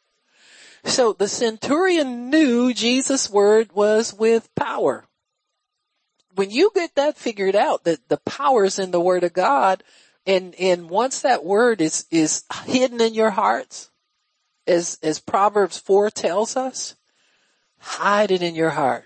So 0.83 1.13
the 1.13 1.27
centurion 1.27 2.29
knew 2.29 2.73
Jesus' 2.73 3.29
word 3.29 3.71
was 3.73 4.13
with 4.13 4.53
power. 4.55 5.05
When 6.35 6.49
you 6.49 6.71
get 6.73 6.95
that 6.95 7.17
figured 7.17 7.55
out, 7.55 7.83
that 7.83 8.09
the 8.09 8.17
power 8.17 8.65
is 8.65 8.79
in 8.79 8.91
the 8.91 8.99
word 8.99 9.23
of 9.23 9.33
God, 9.33 9.83
and, 10.25 10.55
and 10.55 10.89
once 10.89 11.21
that 11.21 11.43
word 11.43 11.81
is, 11.81 12.05
is 12.09 12.43
hidden 12.65 13.01
in 13.01 13.13
your 13.13 13.31
hearts, 13.31 13.91
as, 14.65 14.97
as 15.03 15.19
Proverbs 15.19 15.77
4 15.77 16.09
tells 16.09 16.55
us, 16.55 16.95
Hide 17.77 18.31
it 18.31 18.41
in 18.41 18.55
your 18.55 18.69
heart. 18.69 19.05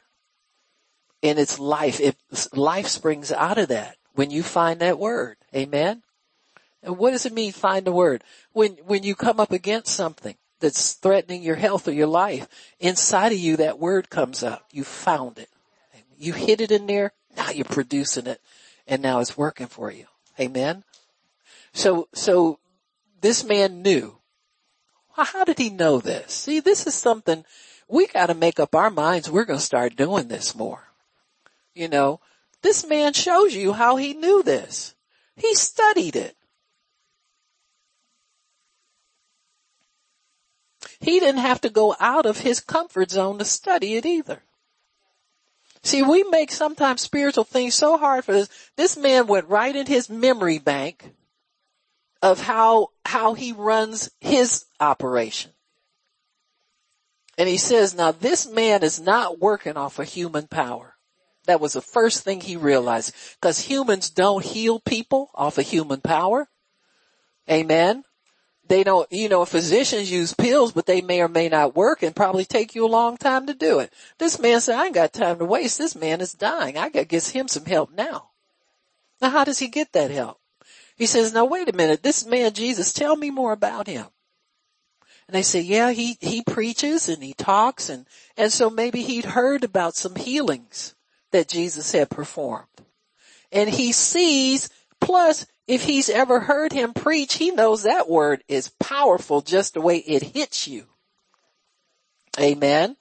And 1.24 1.40
it's 1.40 1.58
life. 1.58 2.00
It, 2.00 2.16
life 2.54 2.88
springs 2.88 3.32
out 3.32 3.58
of 3.58 3.70
that 3.70 3.98
when 4.14 4.30
you 4.30 4.44
find 4.44 4.80
that 4.82 5.00
word. 5.00 5.38
Amen. 5.56 6.04
And 6.84 7.00
what 7.00 7.12
does 7.12 7.26
it 7.26 7.34
mean 7.34 7.52
find 7.54 7.86
the 7.86 7.92
word? 7.92 8.24
When, 8.54 8.74
when 8.86 9.02
you 9.02 9.16
come 9.16 9.40
up 9.40 9.52
against 9.52 9.96
something 9.96 10.36
that's 10.60 10.94
threatening 10.94 11.42
your 11.42 11.56
health 11.56 11.88
or 11.88 11.92
your 11.92 12.08
life, 12.08 12.48
inside 12.80 13.32
of 13.32 13.40
you 13.40 13.58
that 13.58 13.80
word 13.80 14.12
comes 14.12 14.44
up. 14.44 14.68
You 14.72 14.84
found 14.84 15.40
it. 15.40 15.50
You 16.16 16.34
hid 16.34 16.62
it 16.62 16.72
in 16.72 16.86
there. 16.86 17.14
Now 17.38 17.52
you're 17.52 17.66
producing 17.66 18.28
it 18.28 18.42
and 18.88 19.02
now 19.02 19.20
it's 19.20 19.38
working 19.38 19.68
for 19.68 19.92
you. 19.92 20.08
Amen. 20.40 20.84
So, 21.74 22.10
so 22.14 22.60
this 23.22 23.44
man 23.44 23.82
knew. 23.82 24.18
How 25.16 25.46
did 25.46 25.58
he 25.58 25.70
know 25.70 26.00
this? 26.00 26.32
See, 26.32 26.60
this 26.60 26.86
is 26.86 26.94
something 26.94 27.46
we 27.88 28.08
gotta 28.08 28.34
make 28.34 28.60
up 28.60 28.76
our 28.76 28.90
minds 28.90 29.30
we're 29.30 29.46
gonna 29.46 29.60
start 29.60 29.96
doing 29.96 30.28
this 30.28 30.56
more. 30.56 30.92
You 31.74 31.88
know, 31.88 32.20
this 32.62 32.86
man 32.86 33.14
shows 33.14 33.56
you 33.56 33.74
how 33.74 33.96
he 33.96 34.14
knew 34.14 34.44
this. 34.44 34.96
He 35.36 35.54
studied 35.56 36.16
it. 36.16 36.36
He 41.00 41.20
didn't 41.20 41.42
have 41.42 41.62
to 41.62 41.70
go 41.70 41.96
out 42.00 42.26
of 42.26 42.40
his 42.40 42.60
comfort 42.60 43.12
zone 43.12 43.38
to 43.38 43.46
study 43.46 43.96
it 43.96 44.06
either. 44.06 44.42
See, 45.84 46.02
we 46.02 46.24
make 46.24 46.52
sometimes 46.52 47.02
spiritual 47.02 47.44
things 47.44 47.76
so 47.76 47.98
hard 47.98 48.26
for 48.26 48.34
this. 48.34 48.50
This 48.76 48.98
man 48.98 49.28
went 49.28 49.48
right 49.48 49.76
in 49.76 49.86
his 49.86 50.10
memory 50.10 50.60
bank 50.60 51.14
of 52.22 52.42
how, 52.42 52.90
how 53.06 53.34
he 53.34 53.54
runs 53.54 54.10
his 54.20 54.66
operation. 54.80 55.52
And 57.38 57.48
he 57.48 57.58
says, 57.58 57.96
now 57.96 58.12
this 58.12 58.50
man 58.50 58.84
is 58.84 59.00
not 59.00 59.40
working 59.40 59.78
off 59.78 60.00
of 60.00 60.08
human 60.08 60.48
power. 60.48 60.96
That 61.46 61.62
was 61.62 61.74
the 61.74 61.82
first 61.82 62.24
thing 62.24 62.42
he 62.42 62.58
realized. 62.58 63.14
Cause 63.42 63.60
humans 63.60 64.10
don't 64.10 64.44
heal 64.44 64.80
people 64.80 65.30
off 65.36 65.58
of 65.58 65.66
human 65.66 66.02
power. 66.02 66.50
Amen. 67.50 68.04
They 68.68 68.84
don't, 68.84 69.10
you 69.12 69.30
know, 69.30 69.46
physicians 69.46 70.12
use 70.12 70.34
pills, 70.34 70.72
but 70.72 70.86
they 70.86 71.02
may 71.02 71.22
or 71.22 71.28
may 71.28 71.48
not 71.48 71.76
work 71.76 72.04
and 72.04 72.16
probably 72.16 72.46
take 72.46 72.76
you 72.76 72.86
a 72.86 72.88
long 72.88 73.18
time 73.18 73.48
to 73.48 73.54
do 73.54 73.80
it. 73.80 73.94
This 74.18 74.40
man 74.40 74.60
said, 74.60 74.78
I 74.78 74.86
ain't 74.86 74.96
got 74.96 75.14
time 75.14 75.40
to 75.40 75.46
waste. 75.46 75.78
This 75.78 75.96
man 75.96 76.22
is 76.22 76.34
dying. 76.34 76.78
I 76.78 76.90
gotta 76.90 77.06
get 77.06 77.26
him 77.28 77.48
some 77.48 77.66
help 77.66 77.92
now. 77.92 78.30
Now 79.22 79.30
how 79.30 79.44
does 79.44 79.60
he 79.60 79.68
get 79.68 79.94
that 79.94 80.12
help? 80.12 80.40
He 80.96 81.06
says, 81.06 81.34
now 81.34 81.46
wait 81.46 81.70
a 81.70 81.76
minute. 81.76 82.04
This 82.04 82.26
man 82.26 82.54
Jesus, 82.54 82.92
tell 82.92 83.16
me 83.16 83.30
more 83.30 83.54
about 83.54 83.88
him. 83.88 84.08
And 85.28 85.36
they 85.36 85.44
say, 85.44 85.62
yeah, 85.62 85.92
he, 85.92 86.18
he 86.20 86.42
preaches 86.42 87.10
and 87.10 87.24
he 87.24 87.34
talks 87.34 87.90
and, 87.90 88.06
and 88.36 88.52
so 88.52 88.70
maybe 88.70 89.02
he'd 89.02 89.26
heard 89.26 89.64
about 89.64 89.96
some 89.96 90.16
healings 90.16 90.96
that 91.32 91.50
Jesus 91.50 91.92
had 91.92 92.10
performed. 92.10 92.68
And 93.52 93.70
he 93.70 93.92
sees, 93.92 94.70
plus 95.00 95.46
if 95.68 95.84
he's 95.84 96.10
ever 96.10 96.40
heard 96.40 96.72
him 96.72 96.94
preach, 96.94 97.36
he 97.36 97.52
knows 97.52 97.84
that 97.84 98.10
word 98.10 98.44
is 98.48 98.72
powerful 98.80 99.42
just 99.42 99.74
the 99.74 99.82
way 99.82 99.98
it 99.98 100.24
hits 100.24 100.68
you. 100.68 100.86
Amen. 102.40 102.96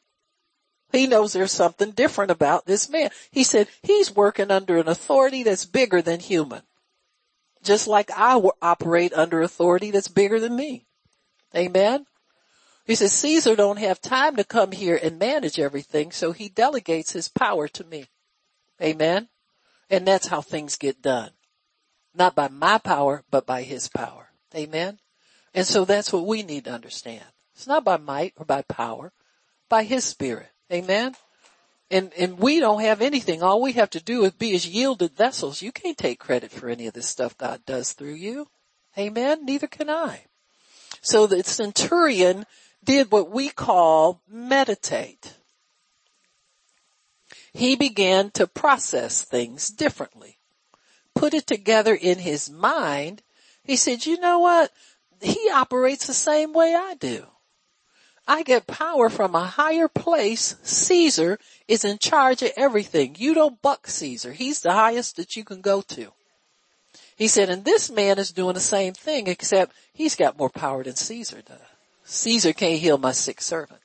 He 0.92 1.06
knows 1.06 1.32
there's 1.32 1.52
something 1.52 1.90
different 1.92 2.30
about 2.30 2.66
this 2.66 2.88
man. 2.88 3.10
He 3.30 3.44
said 3.44 3.68
he's 3.82 4.14
working 4.14 4.50
under 4.50 4.78
an 4.78 4.88
authority 4.88 5.42
that's 5.42 5.64
bigger 5.64 6.02
than 6.02 6.20
human. 6.20 6.62
Just 7.62 7.86
like 7.86 8.10
I 8.16 8.40
operate 8.62 9.12
under 9.12 9.42
authority 9.42 9.90
that's 9.90 10.08
bigger 10.08 10.40
than 10.40 10.56
me. 10.56 10.86
Amen. 11.54 12.06
He 12.84 12.94
says, 12.94 13.12
Caesar 13.12 13.56
don't 13.56 13.78
have 13.78 14.00
time 14.00 14.36
to 14.36 14.44
come 14.44 14.70
here 14.70 14.98
and 15.00 15.18
manage 15.18 15.58
everything, 15.58 16.12
so 16.12 16.30
he 16.30 16.48
delegates 16.48 17.12
his 17.12 17.28
power 17.28 17.66
to 17.68 17.84
me. 17.84 18.06
Amen. 18.80 19.28
And 19.90 20.06
that's 20.06 20.28
how 20.28 20.40
things 20.40 20.76
get 20.76 21.02
done. 21.02 21.30
Not 22.16 22.34
by 22.34 22.48
my 22.48 22.78
power, 22.78 23.24
but 23.30 23.46
by 23.46 23.62
his 23.62 23.88
power. 23.88 24.30
Amen. 24.54 24.98
And 25.52 25.66
so 25.66 25.84
that's 25.84 26.12
what 26.12 26.26
we 26.26 26.42
need 26.42 26.64
to 26.64 26.72
understand. 26.72 27.24
It's 27.54 27.66
not 27.66 27.84
by 27.84 27.96
might 27.96 28.32
or 28.36 28.44
by 28.44 28.62
power, 28.62 29.12
by 29.68 29.84
his 29.84 30.04
spirit. 30.04 30.48
Amen. 30.72 31.14
And, 31.90 32.12
and 32.18 32.38
we 32.38 32.58
don't 32.58 32.80
have 32.80 33.00
anything. 33.00 33.42
All 33.42 33.62
we 33.62 33.72
have 33.72 33.90
to 33.90 34.02
do 34.02 34.24
is 34.24 34.32
be 34.32 34.54
as 34.54 34.66
yielded 34.66 35.16
vessels. 35.16 35.62
You 35.62 35.72
can't 35.72 35.96
take 35.96 36.18
credit 36.18 36.50
for 36.50 36.68
any 36.68 36.86
of 36.86 36.94
this 36.94 37.08
stuff 37.08 37.38
God 37.38 37.60
does 37.64 37.92
through 37.92 38.14
you. 38.14 38.48
Amen. 38.98 39.44
Neither 39.44 39.66
can 39.66 39.88
I. 39.88 40.24
So 41.00 41.26
the 41.26 41.44
centurion 41.44 42.46
did 42.82 43.10
what 43.10 43.30
we 43.30 43.50
call 43.50 44.22
meditate. 44.28 45.34
He 47.52 47.76
began 47.76 48.30
to 48.32 48.46
process 48.46 49.22
things 49.24 49.70
differently, 49.70 50.36
put 51.16 51.34
it 51.34 51.46
together 51.46 51.94
in 51.94 52.18
his 52.18 52.48
mind. 52.48 53.22
He 53.64 53.74
said, 53.76 54.06
you 54.06 54.20
know 54.20 54.38
what? 54.38 54.70
He 55.20 55.50
operates 55.52 56.06
the 56.06 56.14
same 56.14 56.52
way 56.52 56.74
I 56.76 56.94
do. 56.94 57.26
I 58.28 58.42
get 58.42 58.66
power 58.66 59.08
from 59.08 59.34
a 59.34 59.44
higher 59.44 59.88
place. 59.88 60.56
Caesar 60.62 61.38
is 61.66 61.84
in 61.84 61.98
charge 61.98 62.42
of 62.42 62.50
everything. 62.56 63.16
You 63.18 63.34
don't 63.34 63.62
buck 63.62 63.86
Caesar. 63.86 64.32
He's 64.32 64.60
the 64.60 64.72
highest 64.72 65.16
that 65.16 65.36
you 65.36 65.44
can 65.44 65.60
go 65.60 65.80
to. 65.82 66.12
He 67.16 67.28
said, 67.28 67.48
and 67.48 67.64
this 67.64 67.90
man 67.90 68.18
is 68.18 68.30
doing 68.30 68.54
the 68.54 68.60
same 68.60 68.92
thing 68.92 69.26
except 69.26 69.72
he's 69.92 70.16
got 70.16 70.38
more 70.38 70.50
power 70.50 70.84
than 70.84 70.96
Caesar 70.96 71.40
does. 71.40 71.58
Caesar 72.04 72.52
can't 72.52 72.80
heal 72.80 72.98
my 72.98 73.12
sick 73.12 73.40
servant. 73.40 73.80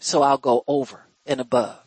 So 0.00 0.22
I'll 0.22 0.38
go 0.38 0.64
over 0.66 1.04
and 1.26 1.40
above. 1.40 1.78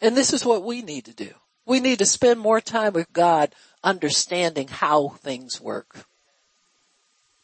And 0.00 0.16
this 0.16 0.32
is 0.32 0.44
what 0.44 0.62
we 0.62 0.82
need 0.82 1.06
to 1.06 1.14
do. 1.14 1.30
We 1.66 1.80
need 1.80 1.98
to 1.98 2.06
spend 2.06 2.40
more 2.40 2.60
time 2.60 2.92
with 2.92 3.12
God 3.12 3.54
understanding 3.82 4.68
how 4.68 5.08
things 5.08 5.60
work. 5.60 6.06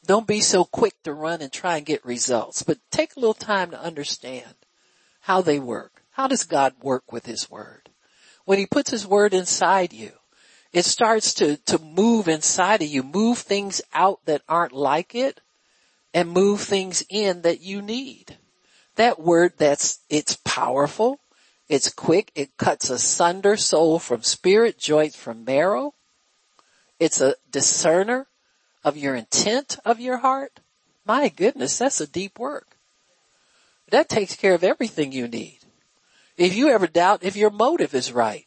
Don't 0.06 0.26
be 0.26 0.40
so 0.40 0.64
quick 0.64 0.94
to 1.02 1.12
run 1.12 1.42
and 1.42 1.52
try 1.52 1.78
and 1.78 1.86
get 1.86 2.04
results, 2.04 2.62
but 2.62 2.78
take 2.90 3.16
a 3.16 3.20
little 3.20 3.34
time 3.34 3.70
to 3.72 3.80
understand 3.80 4.54
how 5.20 5.40
they 5.40 5.58
work. 5.58 6.02
How 6.12 6.28
does 6.28 6.44
God 6.44 6.74
work 6.80 7.12
with 7.12 7.26
His 7.26 7.50
Word? 7.50 7.90
When 8.44 8.58
He 8.58 8.66
puts 8.66 8.90
His 8.90 9.06
Word 9.06 9.34
inside 9.34 9.92
you, 9.92 10.12
it 10.72 10.84
starts 10.84 11.34
to, 11.34 11.56
to 11.56 11.78
move 11.78 12.28
inside 12.28 12.82
of 12.82 12.88
you, 12.88 13.02
move 13.02 13.38
things 13.38 13.82
out 13.92 14.20
that 14.26 14.42
aren't 14.48 14.72
like 14.72 15.14
it 15.14 15.40
and 16.12 16.30
move 16.30 16.60
things 16.60 17.04
in 17.08 17.42
that 17.42 17.60
you 17.60 17.82
need. 17.82 18.36
That 18.96 19.20
word 19.20 19.54
that's, 19.58 20.00
it's 20.08 20.38
powerful. 20.44 21.20
It's 21.68 21.92
quick. 21.92 22.32
It 22.34 22.56
cuts 22.56 22.90
asunder 22.90 23.56
soul 23.56 23.98
from 23.98 24.22
spirit, 24.22 24.78
joints 24.78 25.16
from 25.16 25.44
marrow. 25.44 25.94
It's 26.98 27.20
a 27.20 27.36
discerner 27.50 28.26
of 28.84 28.96
your 28.96 29.14
intent 29.14 29.78
of 29.84 30.00
your 30.00 30.18
heart. 30.18 30.60
My 31.04 31.28
goodness, 31.28 31.78
that's 31.78 32.00
a 32.00 32.06
deep 32.06 32.38
work. 32.38 32.76
That 33.90 34.08
takes 34.08 34.34
care 34.34 34.54
of 34.54 34.64
everything 34.64 35.12
you 35.12 35.28
need. 35.28 35.58
If 36.36 36.54
you 36.54 36.68
ever 36.68 36.86
doubt 36.86 37.22
if 37.22 37.36
your 37.36 37.50
motive 37.50 37.94
is 37.94 38.12
right, 38.12 38.46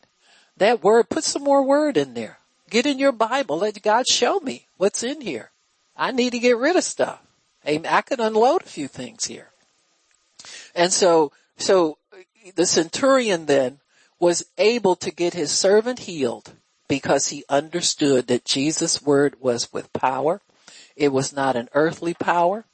that 0.57 0.83
word, 0.83 1.09
put 1.09 1.23
some 1.23 1.43
more 1.43 1.63
word 1.63 1.97
in 1.97 2.13
there. 2.13 2.39
Get 2.69 2.85
in 2.85 2.99
your 2.99 3.11
Bible. 3.11 3.59
Let 3.59 3.81
God 3.81 4.07
show 4.07 4.39
me 4.39 4.67
what's 4.77 5.03
in 5.03 5.21
here. 5.21 5.51
I 5.95 6.11
need 6.11 6.31
to 6.31 6.39
get 6.39 6.57
rid 6.57 6.75
of 6.75 6.83
stuff. 6.83 7.21
I 7.65 8.01
could 8.01 8.19
unload 8.19 8.63
a 8.63 8.69
few 8.69 8.87
things 8.87 9.25
here. 9.25 9.49
And 10.75 10.91
so, 10.91 11.31
so 11.57 11.97
the 12.55 12.65
centurion 12.65 13.45
then 13.45 13.79
was 14.19 14.45
able 14.57 14.95
to 14.97 15.11
get 15.11 15.33
his 15.33 15.51
servant 15.51 15.99
healed 15.99 16.53
because 16.89 17.29
he 17.29 17.45
understood 17.47 18.27
that 18.27 18.43
Jesus' 18.43 19.01
word 19.01 19.35
was 19.39 19.71
with 19.71 19.93
power. 19.93 20.41
It 20.97 21.13
was 21.13 21.31
not 21.31 21.55
an 21.55 21.69
earthly 21.73 22.13
power 22.13 22.65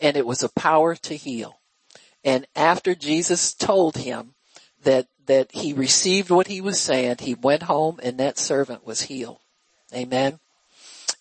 and 0.00 0.16
it 0.16 0.24
was 0.24 0.42
a 0.42 0.48
power 0.48 0.94
to 0.94 1.16
heal. 1.16 1.58
And 2.24 2.46
after 2.56 2.94
Jesus 2.94 3.52
told 3.52 3.98
him 3.98 4.34
that, 4.82 5.08
that 5.26 5.52
he 5.52 5.74
received 5.74 6.30
what 6.30 6.46
he 6.46 6.62
was 6.62 6.80
saying, 6.80 7.16
he 7.20 7.34
went 7.34 7.64
home 7.64 8.00
and 8.02 8.18
that 8.18 8.38
servant 8.38 8.86
was 8.86 9.02
healed. 9.02 9.40
Amen. 9.94 10.38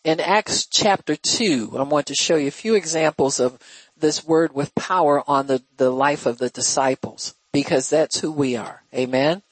In 0.04 0.20
Acts 0.20 0.66
chapter 0.66 1.16
2, 1.16 1.76
I 1.78 1.84
want 1.84 2.08
to 2.08 2.16
show 2.16 2.36
you 2.36 2.48
a 2.48 2.52
few 2.52 2.76
examples 2.76 3.40
of 3.40 3.58
this 3.98 4.24
word 4.24 4.54
with 4.54 4.76
power 4.76 5.24
on 5.28 5.48
the, 5.48 5.64
the 5.78 5.90
life 5.90 6.26
of 6.26 6.38
the 6.38 6.50
disciples 6.50 7.36
because 7.52 7.90
that's 7.90 8.20
who 8.20 8.32
we 8.32 8.56
are. 8.56 8.84
Amen. 8.94 9.44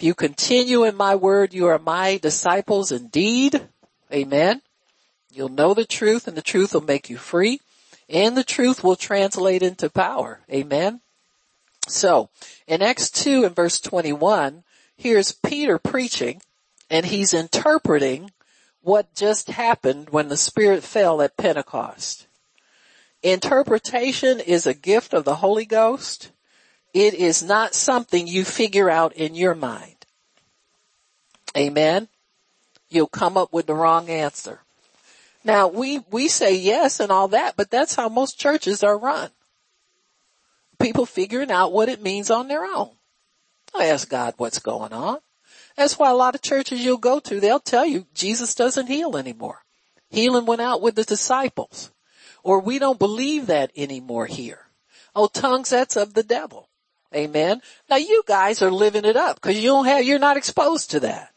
If 0.00 0.04
you 0.04 0.14
continue 0.14 0.84
in 0.84 0.96
my 0.96 1.14
word, 1.14 1.52
you 1.52 1.66
are 1.66 1.78
my 1.78 2.16
disciples 2.16 2.90
indeed. 2.90 3.68
Amen. 4.10 4.62
You'll 5.30 5.50
know 5.50 5.74
the 5.74 5.84
truth 5.84 6.26
and 6.26 6.34
the 6.34 6.40
truth 6.40 6.72
will 6.72 6.80
make 6.80 7.10
you 7.10 7.18
free 7.18 7.60
and 8.08 8.34
the 8.34 8.42
truth 8.42 8.82
will 8.82 8.96
translate 8.96 9.62
into 9.62 9.90
power. 9.90 10.40
Amen. 10.50 11.02
So 11.86 12.30
in 12.66 12.80
Acts 12.80 13.10
2 13.10 13.44
and 13.44 13.54
verse 13.54 13.78
21, 13.78 14.64
here's 14.96 15.32
Peter 15.32 15.76
preaching 15.76 16.40
and 16.88 17.04
he's 17.04 17.34
interpreting 17.34 18.30
what 18.80 19.14
just 19.14 19.50
happened 19.50 20.08
when 20.08 20.30
the 20.30 20.38
Spirit 20.38 20.82
fell 20.82 21.20
at 21.20 21.36
Pentecost. 21.36 22.26
Interpretation 23.22 24.40
is 24.40 24.66
a 24.66 24.72
gift 24.72 25.12
of 25.12 25.26
the 25.26 25.34
Holy 25.34 25.66
Ghost 25.66 26.30
it 26.92 27.14
is 27.14 27.42
not 27.42 27.74
something 27.74 28.26
you 28.26 28.44
figure 28.44 28.90
out 28.90 29.12
in 29.14 29.34
your 29.34 29.54
mind. 29.54 29.96
Amen. 31.56 32.08
You'll 32.88 33.06
come 33.06 33.36
up 33.36 33.52
with 33.52 33.66
the 33.66 33.74
wrong 33.74 34.08
answer. 34.08 34.60
Now 35.44 35.68
we, 35.68 36.00
we 36.10 36.28
say 36.28 36.56
yes 36.56 37.00
and 37.00 37.10
all 37.10 37.28
that, 37.28 37.56
but 37.56 37.70
that's 37.70 37.94
how 37.94 38.08
most 38.08 38.38
churches 38.38 38.82
are 38.82 38.98
run. 38.98 39.30
People 40.80 41.06
figuring 41.06 41.50
out 41.50 41.72
what 41.72 41.88
it 41.88 42.02
means 42.02 42.30
on 42.30 42.48
their 42.48 42.64
own. 42.64 42.90
I 43.74 43.86
ask 43.86 44.08
God 44.08 44.34
what's 44.36 44.58
going 44.58 44.92
on. 44.92 45.18
That's 45.76 45.98
why 45.98 46.10
a 46.10 46.14
lot 46.14 46.34
of 46.34 46.42
churches 46.42 46.84
you'll 46.84 46.98
go 46.98 47.20
to, 47.20 47.40
they'll 47.40 47.60
tell 47.60 47.86
you 47.86 48.06
Jesus 48.14 48.54
doesn't 48.54 48.88
heal 48.88 49.16
anymore. 49.16 49.62
Healing 50.10 50.46
went 50.46 50.60
out 50.60 50.82
with 50.82 50.96
the 50.96 51.04
disciples. 51.04 51.92
Or 52.42 52.60
we 52.60 52.78
don't 52.78 52.98
believe 52.98 53.46
that 53.46 53.70
anymore 53.76 54.26
here. 54.26 54.66
Oh, 55.14 55.26
tongues, 55.26 55.70
that's 55.70 55.96
of 55.96 56.14
the 56.14 56.22
devil. 56.22 56.69
Amen. 57.14 57.60
Now 57.88 57.96
you 57.96 58.22
guys 58.26 58.62
are 58.62 58.70
living 58.70 59.04
it 59.04 59.16
up 59.16 59.40
because 59.40 59.58
you 59.58 59.68
don't 59.68 59.86
have, 59.86 60.04
you're 60.04 60.18
not 60.18 60.36
exposed 60.36 60.92
to 60.92 61.00
that. 61.00 61.32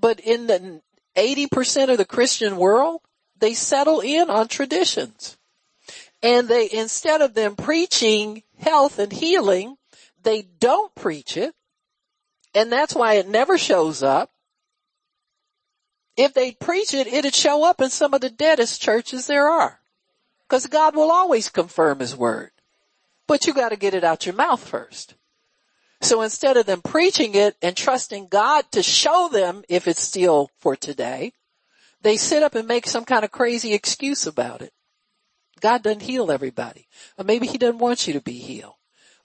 But 0.00 0.20
in 0.20 0.46
the 0.46 0.80
80% 1.16 1.90
of 1.90 1.98
the 1.98 2.04
Christian 2.04 2.56
world, 2.56 3.00
they 3.38 3.54
settle 3.54 4.00
in 4.00 4.30
on 4.30 4.48
traditions. 4.48 5.36
And 6.22 6.48
they, 6.48 6.68
instead 6.72 7.20
of 7.20 7.34
them 7.34 7.56
preaching 7.56 8.42
health 8.58 8.98
and 8.98 9.12
healing, 9.12 9.76
they 10.22 10.42
don't 10.42 10.94
preach 10.94 11.36
it. 11.36 11.54
And 12.54 12.70
that's 12.70 12.94
why 12.94 13.14
it 13.14 13.28
never 13.28 13.58
shows 13.58 14.02
up. 14.02 14.30
If 16.16 16.32
they 16.32 16.52
preach 16.52 16.94
it, 16.94 17.08
it'd 17.08 17.34
show 17.34 17.64
up 17.64 17.80
in 17.80 17.90
some 17.90 18.14
of 18.14 18.20
the 18.20 18.30
deadest 18.30 18.80
churches 18.80 19.26
there 19.26 19.48
are. 19.48 19.80
Cause 20.48 20.66
God 20.66 20.94
will 20.94 21.10
always 21.10 21.48
confirm 21.48 21.98
His 21.98 22.14
word. 22.16 22.50
But 23.26 23.46
you 23.46 23.54
gotta 23.54 23.76
get 23.76 23.94
it 23.94 24.04
out 24.04 24.26
your 24.26 24.34
mouth 24.34 24.66
first. 24.66 25.14
So 26.00 26.20
instead 26.20 26.56
of 26.56 26.66
them 26.66 26.82
preaching 26.82 27.34
it 27.34 27.56
and 27.62 27.76
trusting 27.76 28.28
God 28.28 28.70
to 28.72 28.82
show 28.82 29.28
them 29.32 29.64
if 29.68 29.88
it's 29.88 30.02
still 30.02 30.50
for 30.58 30.76
today, 30.76 31.32
they 32.02 32.18
sit 32.18 32.42
up 32.42 32.54
and 32.54 32.68
make 32.68 32.86
some 32.86 33.06
kind 33.06 33.24
of 33.24 33.30
crazy 33.30 33.72
excuse 33.72 34.26
about 34.26 34.60
it. 34.60 34.72
God 35.60 35.82
doesn't 35.82 36.02
heal 36.02 36.30
everybody. 36.30 36.86
Or 37.16 37.24
maybe 37.24 37.46
he 37.46 37.56
doesn't 37.56 37.78
want 37.78 38.06
you 38.06 38.12
to 38.12 38.20
be 38.20 38.34
healed. 38.34 38.74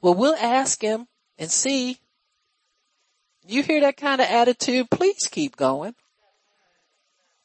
Well, 0.01 0.13
we'll 0.13 0.35
ask 0.35 0.81
him 0.81 1.07
and 1.37 1.51
see. 1.51 1.97
You 3.45 3.63
hear 3.63 3.81
that 3.81 3.97
kind 3.97 4.21
of 4.21 4.27
attitude? 4.27 4.89
Please 4.89 5.27
keep 5.29 5.57
going. 5.57 5.95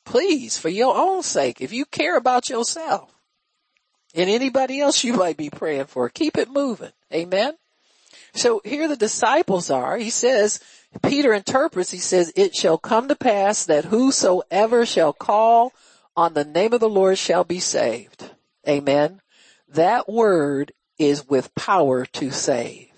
Please, 0.05 0.57
for 0.57 0.69
your 0.69 0.97
own 0.97 1.23
sake, 1.23 1.61
if 1.61 1.73
you 1.73 1.87
care 1.87 2.17
about 2.17 2.49
yourself 2.49 3.14
and 4.15 4.31
anybody 4.31 4.81
else 4.81 5.05
you 5.05 5.13
might 5.15 5.37
be 5.37 5.51
praying 5.51 5.87
for, 5.87 6.09
keep 6.09 6.37
it 6.37 6.51
moving. 6.51 6.93
Amen. 7.13 7.55
So 8.33 8.61
here 8.65 8.89
the 8.89 8.97
disciples 8.97 9.71
are. 9.71 9.97
He 9.97 10.11
says, 10.11 10.61
Peter 11.03 11.33
interprets, 11.33 11.91
he 11.91 11.99
says, 11.99 12.33
it 12.37 12.55
shall 12.55 12.79
come 12.79 13.09
to 13.09 13.17
pass 13.17 13.67
that 13.67 13.87
whosoever 13.87 14.87
shall 14.87 15.13
call 15.13 15.73
on 16.17 16.35
the 16.35 16.45
name 16.45 16.73
of 16.73 16.81
the 16.81 16.89
Lord 16.89 17.19
shall 17.19 17.45
be 17.45 17.61
saved. 17.61 18.31
Amen. 18.69 19.21
That 19.69 20.09
word 20.09 20.73
is 20.99 21.29
with 21.29 21.55
power 21.55 22.07
to 22.07 22.31
save. 22.31 22.89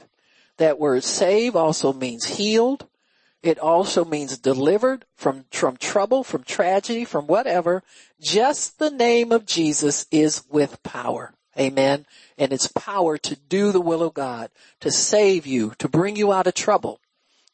That 0.58 0.78
word 0.78 1.04
save 1.04 1.56
also 1.56 1.92
means 1.92 2.24
healed. 2.24 2.86
It 3.42 3.58
also 3.58 4.04
means 4.04 4.38
delivered 4.38 5.04
from, 5.14 5.44
from 5.50 5.76
trouble, 5.76 6.24
from 6.24 6.42
tragedy, 6.42 7.04
from 7.04 7.26
whatever. 7.26 7.82
Just 8.20 8.78
the 8.78 8.90
name 8.90 9.30
of 9.30 9.46
Jesus 9.46 10.06
is 10.10 10.42
with 10.48 10.82
power. 10.82 11.34
Amen. 11.58 12.06
And 12.36 12.52
its 12.52 12.66
power 12.68 13.16
to 13.18 13.36
do 13.36 13.72
the 13.72 13.80
will 13.80 14.02
of 14.02 14.14
God, 14.14 14.50
to 14.80 14.90
save 14.90 15.46
you, 15.46 15.72
to 15.78 15.88
bring 15.88 16.16
you 16.16 16.32
out 16.32 16.46
of 16.46 16.54
trouble, 16.54 17.00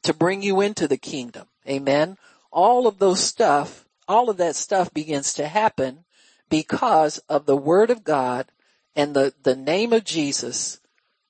to 0.03 0.15
bring 0.15 0.43
you 0.43 0.61
into 0.61 0.89
the 0.89 0.97
kingdom. 0.97 1.49
Amen. 1.69 2.17
All 2.51 2.87
of 2.87 2.99
those 2.99 3.21
stuff, 3.21 3.87
all 4.09 4.29
of 4.29 4.39
that 4.39 4.57
stuff 4.57 4.93
begins 4.93 5.35
to 5.35 5.47
happen 5.47 6.05
because 6.49 7.19
of 7.29 7.47
the 7.47 7.57
word 7.57 7.91
of 7.91 8.05
God 8.05 8.51
and 8.95 9.15
the, 9.15 9.33
the 9.43 9.57
name 9.57 9.93
of 9.93 10.05
Jesus 10.05 10.81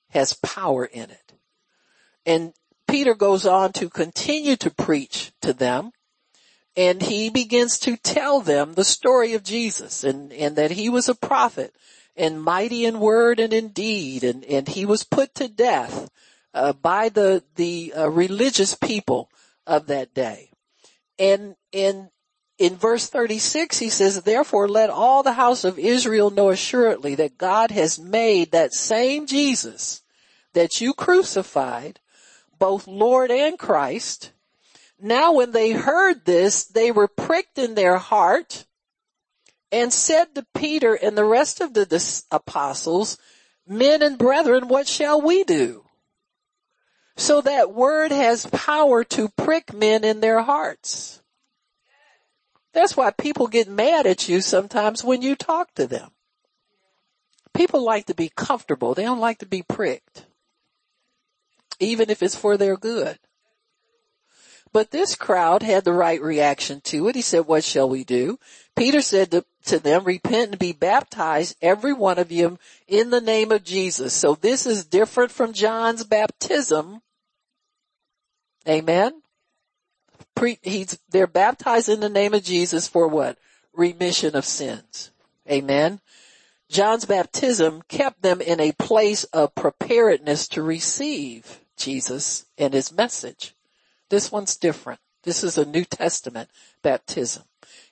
has 0.09 0.33
power 0.33 0.85
in 0.85 1.09
it. 1.11 1.33
And 2.25 2.53
Peter 2.93 3.15
goes 3.15 3.43
on 3.43 3.73
to 3.73 3.89
continue 3.89 4.55
to 4.55 4.69
preach 4.69 5.31
to 5.41 5.51
them 5.51 5.91
and 6.77 7.01
he 7.01 7.27
begins 7.27 7.79
to 7.79 7.97
tell 7.97 8.39
them 8.39 8.75
the 8.75 8.83
story 8.83 9.33
of 9.33 9.43
Jesus 9.43 10.03
and, 10.03 10.31
and 10.31 10.55
that 10.57 10.69
he 10.69 10.89
was 10.89 11.09
a 11.09 11.15
prophet 11.15 11.73
and 12.15 12.43
mighty 12.43 12.85
in 12.85 12.99
word 12.99 13.39
and 13.39 13.51
in 13.51 13.69
deed 13.69 14.23
and, 14.23 14.45
and 14.45 14.67
he 14.67 14.85
was 14.85 15.03
put 15.03 15.33
to 15.33 15.47
death 15.47 16.07
uh, 16.53 16.71
by 16.71 17.09
the, 17.09 17.43
the 17.55 17.95
uh, 17.97 18.07
religious 18.11 18.75
people 18.75 19.27
of 19.65 19.87
that 19.87 20.13
day. 20.13 20.51
And, 21.17 21.55
and 21.73 22.09
in 22.59 22.75
verse 22.75 23.09
36 23.09 23.79
he 23.79 23.89
says, 23.89 24.21
therefore 24.21 24.69
let 24.69 24.91
all 24.91 25.23
the 25.23 25.33
house 25.33 25.63
of 25.63 25.79
Israel 25.79 26.29
know 26.29 26.51
assuredly 26.51 27.15
that 27.15 27.39
God 27.39 27.71
has 27.71 27.97
made 27.97 28.51
that 28.51 28.71
same 28.71 29.25
Jesus 29.25 30.03
that 30.53 30.79
you 30.79 30.93
crucified, 30.93 31.99
both 32.63 32.87
Lord 32.87 33.29
and 33.29 33.59
Christ. 33.59 34.31
Now 34.97 35.33
when 35.33 35.51
they 35.51 35.73
heard 35.73 36.23
this, 36.23 36.63
they 36.63 36.91
were 36.91 37.09
pricked 37.09 37.57
in 37.57 37.75
their 37.75 37.97
heart 37.97 38.65
and 39.69 39.91
said 39.91 40.33
to 40.33 40.45
Peter 40.55 40.93
and 40.93 41.17
the 41.17 41.25
rest 41.25 41.59
of 41.59 41.73
the 41.73 42.23
apostles, 42.31 43.17
men 43.67 44.01
and 44.01 44.17
brethren, 44.17 44.69
what 44.69 44.87
shall 44.87 45.21
we 45.21 45.43
do? 45.43 45.83
So 47.17 47.41
that 47.41 47.73
word 47.73 48.13
has 48.13 48.45
power 48.45 49.03
to 49.03 49.27
prick 49.27 49.73
men 49.73 50.05
in 50.05 50.21
their 50.21 50.41
hearts. 50.41 51.21
That's 52.71 52.95
why 52.95 53.11
people 53.11 53.47
get 53.47 53.67
mad 53.67 54.07
at 54.07 54.29
you 54.29 54.39
sometimes 54.39 55.03
when 55.03 55.21
you 55.21 55.35
talk 55.35 55.75
to 55.75 55.85
them. 55.85 56.11
People 57.53 57.83
like 57.83 58.05
to 58.05 58.15
be 58.15 58.31
comfortable. 58.33 58.93
They 58.93 59.03
don't 59.03 59.19
like 59.19 59.39
to 59.39 59.45
be 59.45 59.63
pricked. 59.63 60.27
Even 61.79 62.09
if 62.09 62.23
it's 62.23 62.35
for 62.35 62.57
their 62.57 62.77
good. 62.77 63.19
But 64.71 64.91
this 64.91 65.15
crowd 65.15 65.61
had 65.61 65.83
the 65.83 65.93
right 65.93 66.21
reaction 66.21 66.81
to 66.85 67.07
it. 67.07 67.15
He 67.15 67.21
said, 67.21 67.45
what 67.45 67.63
shall 67.63 67.87
we 67.87 68.03
do? 68.03 68.39
Peter 68.75 69.01
said 69.01 69.29
to, 69.31 69.45
to, 69.65 69.77
them, 69.77 70.03
repent 70.03 70.51
and 70.51 70.59
be 70.59 70.71
baptized, 70.71 71.55
every 71.61 71.93
one 71.93 72.17
of 72.17 72.31
you, 72.31 72.57
in 72.87 73.11
the 73.11 73.21
name 73.21 73.51
of 73.51 73.63
Jesus. 73.63 74.13
So 74.13 74.33
this 74.33 74.65
is 74.65 74.85
different 74.85 75.31
from 75.31 75.53
John's 75.53 76.03
baptism. 76.03 77.01
Amen 78.67 79.21
pre, 80.35 80.59
he's, 80.61 80.99
they're 81.09 81.27
baptized 81.27 81.89
in 81.89 81.99
the 81.99 82.09
name 82.09 82.33
of 82.33 82.43
Jesus 82.43 82.87
for 82.87 83.07
what? 83.07 83.37
Remission 83.73 84.35
of 84.35 84.45
sins. 84.45 85.11
Amen. 85.49 85.99
John's 86.69 87.05
baptism 87.05 87.81
kept 87.87 88.21
them 88.21 88.41
in 88.41 88.59
a 88.59 88.71
place 88.73 89.23
of 89.25 89.55
preparedness 89.55 90.47
to 90.49 90.63
receive 90.63 91.59
Jesus 91.77 92.45
and 92.57 92.73
his 92.73 92.91
message. 92.91 93.53
This 94.09 94.31
one's 94.31 94.55
different. 94.55 94.99
This 95.23 95.43
is 95.43 95.57
a 95.57 95.65
New 95.65 95.85
Testament 95.85 96.49
baptism. 96.81 97.43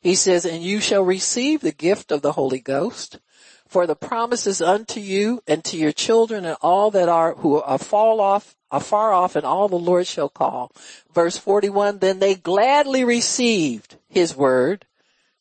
He 0.01 0.15
says, 0.15 0.45
and 0.45 0.61
you 0.61 0.79
shall 0.79 1.03
receive 1.03 1.61
the 1.61 1.71
gift 1.71 2.11
of 2.11 2.21
the 2.21 2.33
Holy 2.33 2.59
Ghost 2.59 3.19
for 3.67 3.87
the 3.87 3.95
promises 3.95 4.61
unto 4.61 4.99
you 4.99 5.41
and 5.47 5.63
to 5.63 5.77
your 5.77 5.93
children 5.93 6.45
and 6.45 6.57
all 6.61 6.91
that 6.91 7.07
are, 7.07 7.35
who 7.35 7.61
are 7.61 7.77
fall 7.77 8.19
off 8.19 8.55
afar 8.69 9.13
off 9.13 9.35
and 9.35 9.45
all 9.45 9.67
the 9.67 9.77
Lord 9.77 10.07
shall 10.07 10.29
call. 10.29 10.71
Verse 11.13 11.37
41, 11.37 11.99
then 11.99 12.19
they 12.19 12.35
gladly 12.35 13.03
received 13.03 13.97
his 14.09 14.35
word 14.35 14.85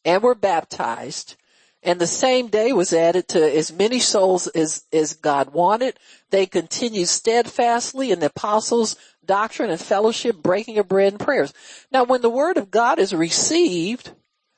and 0.05 0.23
were 0.23 0.35
baptized 0.35 1.37
and 1.82 2.01
the 2.01 2.07
same 2.07 2.48
day 2.48 2.73
was 2.73 2.93
added 2.93 3.28
to 3.28 3.57
as 3.57 3.73
many 3.73 4.01
souls 4.01 4.47
as, 4.48 4.85
as 4.93 5.15
God 5.15 5.52
wanted. 5.52 5.98
They 6.31 6.47
continued 6.47 7.09
steadfastly 7.09 8.11
in 8.11 8.20
the 8.20 8.27
apostles' 8.27 8.97
doctrine 9.24 9.70
and 9.70 9.81
fellowship, 9.81 10.36
breaking 10.36 10.78
of 10.78 10.89
bread 10.89 11.15
and 11.15 11.20
prayers. 11.20 11.52
Now 11.90 12.05
when 12.05 12.20
the 12.20 12.31
word 12.31 12.57
of 12.57 12.70
God 12.70 12.98
is 12.98 13.15
received 13.15 14.12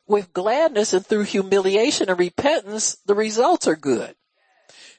with 0.07 0.33
gladness 0.33 0.93
and 0.93 1.07
through 1.07 1.25
humiliation 1.25 2.11
and 2.11 2.19
repentance, 2.19 2.97
the 3.07 3.15
results 3.15 3.69
are 3.69 3.77
good 3.77 4.17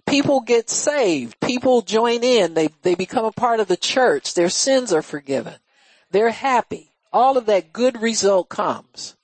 people 0.06 0.41
get 0.41 0.70
saved. 0.70 1.40
People 1.40 1.82
join 1.82 2.24
in. 2.24 2.54
They, 2.54 2.70
they 2.82 2.95
become 2.95 3.26
a 3.26 3.32
part 3.32 3.60
of 3.60 3.68
the 3.68 3.78
church. 3.78 4.34
Their 4.34 4.50
sins 4.50 4.94
are 4.94 5.02
forgiven. 5.02 5.56
They're 6.12 6.32
happy. 6.32 6.91
All 7.12 7.38
of 7.38 7.45
that 7.45 7.74
good 7.74 8.02
result 8.02 8.50
comes. 8.50 9.16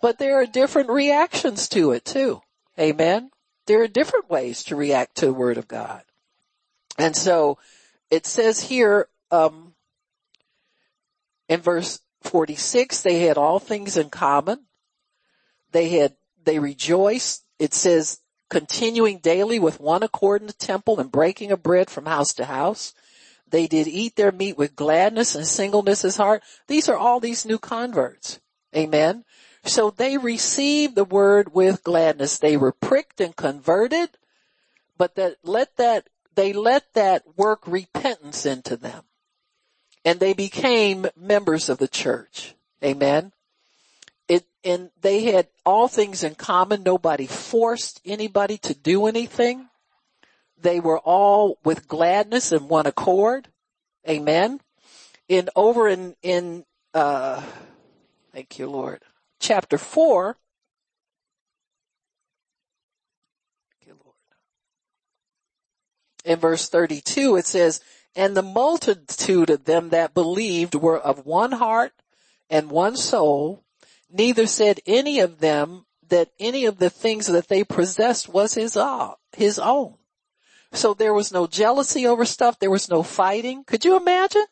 But 0.00 0.18
there 0.18 0.40
are 0.40 0.46
different 0.46 0.90
reactions 0.90 1.68
to 1.70 1.92
it 1.92 2.04
too. 2.04 2.42
Amen. 2.78 3.30
There 3.66 3.82
are 3.82 3.88
different 3.88 4.30
ways 4.30 4.62
to 4.64 4.76
react 4.76 5.16
to 5.16 5.26
the 5.26 5.32
word 5.32 5.58
of 5.58 5.68
God. 5.68 6.02
And 6.96 7.14
so 7.16 7.58
it 8.10 8.26
says 8.26 8.60
here, 8.60 9.08
um, 9.30 9.74
in 11.48 11.60
verse 11.60 12.00
46, 12.22 13.02
they 13.02 13.20
had 13.20 13.38
all 13.38 13.58
things 13.58 13.96
in 13.96 14.10
common. 14.10 14.66
They 15.72 15.90
had, 15.90 16.14
they 16.44 16.58
rejoiced. 16.58 17.44
It 17.58 17.74
says 17.74 18.20
continuing 18.48 19.18
daily 19.18 19.58
with 19.58 19.80
one 19.80 20.02
accord 20.02 20.40
in 20.40 20.46
the 20.46 20.52
temple 20.52 20.98
and 20.98 21.12
breaking 21.12 21.52
of 21.52 21.62
bread 21.62 21.90
from 21.90 22.06
house 22.06 22.32
to 22.34 22.46
house. 22.46 22.94
They 23.50 23.66
did 23.66 23.86
eat 23.86 24.16
their 24.16 24.32
meat 24.32 24.58
with 24.58 24.76
gladness 24.76 25.34
and 25.34 25.46
singleness 25.46 26.04
of 26.04 26.16
heart. 26.16 26.42
These 26.66 26.88
are 26.88 26.96
all 26.96 27.20
these 27.20 27.46
new 27.46 27.58
converts. 27.58 28.40
Amen. 28.76 29.24
So 29.64 29.90
they 29.90 30.16
received 30.18 30.94
the 30.94 31.04
word 31.04 31.52
with 31.52 31.84
gladness. 31.84 32.38
They 32.38 32.56
were 32.56 32.72
pricked 32.72 33.20
and 33.20 33.36
converted, 33.36 34.10
but 34.96 35.16
that 35.16 35.36
let 35.42 35.76
that, 35.76 36.08
they 36.34 36.52
let 36.52 36.94
that 36.94 37.24
work 37.36 37.62
repentance 37.66 38.46
into 38.46 38.76
them. 38.76 39.04
And 40.04 40.20
they 40.20 40.32
became 40.32 41.06
members 41.16 41.68
of 41.68 41.78
the 41.78 41.88
church. 41.88 42.54
Amen 42.82 43.32
It, 44.28 44.46
and 44.64 44.90
they 45.00 45.24
had 45.24 45.48
all 45.66 45.88
things 45.88 46.22
in 46.22 46.34
common. 46.36 46.82
Nobody 46.82 47.26
forced 47.26 48.00
anybody 48.04 48.58
to 48.58 48.74
do 48.74 49.06
anything. 49.06 49.68
They 50.60 50.80
were 50.80 50.98
all 50.98 51.58
with 51.64 51.88
gladness 51.88 52.52
and 52.52 52.68
one 52.68 52.86
accord. 52.86 53.48
Amen. 54.08 54.60
In 55.28 55.48
over 55.54 55.88
in, 55.88 56.16
in, 56.22 56.64
uh, 56.94 57.42
thank 58.32 58.58
you 58.58 58.68
Lord, 58.68 59.02
chapter 59.38 59.78
four. 59.78 60.36
In 66.24 66.38
verse 66.38 66.68
32 66.68 67.36
it 67.36 67.46
says, 67.46 67.80
and 68.14 68.36
the 68.36 68.42
multitude 68.42 69.48
of 69.48 69.64
them 69.64 69.90
that 69.90 70.12
believed 70.12 70.74
were 70.74 70.98
of 70.98 71.24
one 71.24 71.52
heart 71.52 71.92
and 72.50 72.70
one 72.70 72.96
soul 72.96 73.64
Neither 74.10 74.46
said 74.46 74.80
any 74.86 75.20
of 75.20 75.40
them 75.40 75.84
that 76.08 76.30
any 76.38 76.64
of 76.64 76.78
the 76.78 76.90
things 76.90 77.26
that 77.26 77.48
they 77.48 77.62
possessed 77.64 78.28
was 78.28 78.54
his, 78.54 78.76
uh, 78.76 79.12
his 79.36 79.58
own. 79.58 79.94
So 80.72 80.94
there 80.94 81.12
was 81.12 81.32
no 81.32 81.46
jealousy 81.46 82.06
over 82.06 82.24
stuff. 82.24 82.58
There 82.58 82.70
was 82.70 82.88
no 82.88 83.02
fighting. 83.02 83.64
Could 83.64 83.84
you 83.84 83.96
imagine? 83.96 84.46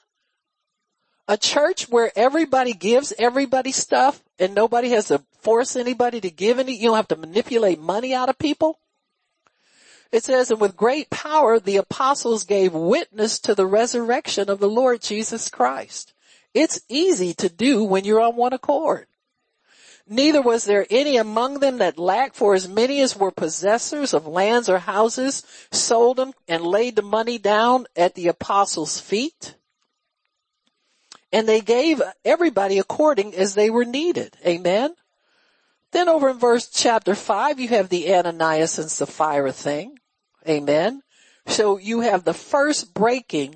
A 1.28 1.36
church 1.36 1.88
where 1.88 2.12
everybody 2.14 2.72
gives 2.72 3.12
everybody 3.18 3.72
stuff 3.72 4.22
and 4.38 4.54
nobody 4.54 4.90
has 4.90 5.08
to 5.08 5.24
force 5.40 5.74
anybody 5.74 6.20
to 6.20 6.30
give 6.30 6.58
any, 6.58 6.76
you 6.76 6.88
don't 6.88 6.96
have 6.96 7.08
to 7.08 7.16
manipulate 7.16 7.80
money 7.80 8.14
out 8.14 8.28
of 8.28 8.38
people. 8.38 8.78
It 10.12 10.22
says, 10.22 10.50
and 10.50 10.60
with 10.60 10.76
great 10.76 11.10
power, 11.10 11.58
the 11.58 11.78
apostles 11.78 12.44
gave 12.44 12.72
witness 12.72 13.40
to 13.40 13.54
the 13.54 13.66
resurrection 13.66 14.48
of 14.48 14.60
the 14.60 14.68
Lord 14.68 15.02
Jesus 15.02 15.50
Christ. 15.50 16.14
It's 16.54 16.80
easy 16.88 17.34
to 17.34 17.48
do 17.48 17.82
when 17.82 18.04
you're 18.04 18.20
on 18.20 18.36
one 18.36 18.52
accord. 18.52 19.06
Neither 20.08 20.40
was 20.40 20.64
there 20.64 20.86
any 20.88 21.16
among 21.16 21.58
them 21.58 21.78
that 21.78 21.98
lacked, 21.98 22.36
for 22.36 22.54
as 22.54 22.68
many 22.68 23.00
as 23.00 23.16
were 23.16 23.32
possessors 23.32 24.14
of 24.14 24.28
lands 24.28 24.68
or 24.68 24.78
houses 24.78 25.42
sold 25.72 26.18
them 26.18 26.32
and 26.46 26.62
laid 26.64 26.94
the 26.94 27.02
money 27.02 27.38
down 27.38 27.86
at 27.96 28.14
the 28.14 28.28
apostles' 28.28 29.00
feet. 29.00 29.56
And 31.36 31.46
they 31.46 31.60
gave 31.60 32.00
everybody 32.24 32.78
according 32.78 33.34
as 33.34 33.54
they 33.54 33.68
were 33.68 33.84
needed. 33.84 34.38
Amen. 34.46 34.94
Then 35.92 36.08
over 36.08 36.30
in 36.30 36.38
verse 36.38 36.66
chapter 36.66 37.14
five, 37.14 37.60
you 37.60 37.68
have 37.68 37.90
the 37.90 38.14
Ananias 38.14 38.78
and 38.78 38.90
Sapphira 38.90 39.52
thing. 39.52 39.98
Amen. 40.48 41.02
So 41.46 41.76
you 41.76 42.00
have 42.00 42.24
the 42.24 42.32
first 42.32 42.94
breaking 42.94 43.54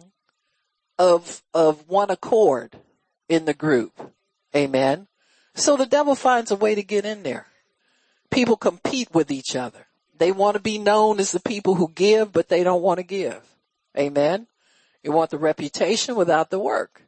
of, 0.99 1.43
of 1.55 1.89
one 1.89 2.11
accord 2.11 2.77
in 3.31 3.47
the 3.47 3.55
group. 3.55 4.13
Amen. 4.55 5.09
So 5.55 5.79
the 5.79 5.87
devil 5.87 6.15
finds 6.15 6.51
a 6.51 6.57
way 6.57 6.75
to 6.75 6.83
get 6.83 7.07
in 7.07 7.23
there. 7.23 7.47
People 8.31 8.57
compete 8.57 9.09
with 9.15 9.31
each 9.31 9.57
other. 9.57 9.87
They 10.19 10.33
want 10.33 10.57
to 10.57 10.63
be 10.63 10.77
known 10.77 11.19
as 11.19 11.33
the 11.33 11.41
people 11.41 11.77
who 11.77 11.91
give, 11.95 12.31
but 12.31 12.51
they 12.51 12.63
don't 12.63 12.83
want 12.83 12.99
to 12.99 13.05
give. 13.05 13.41
Amen. 13.97 14.49
You 15.03 15.13
want 15.13 15.31
the 15.31 15.39
reputation 15.39 16.15
without 16.15 16.51
the 16.51 16.59
work. 16.59 17.05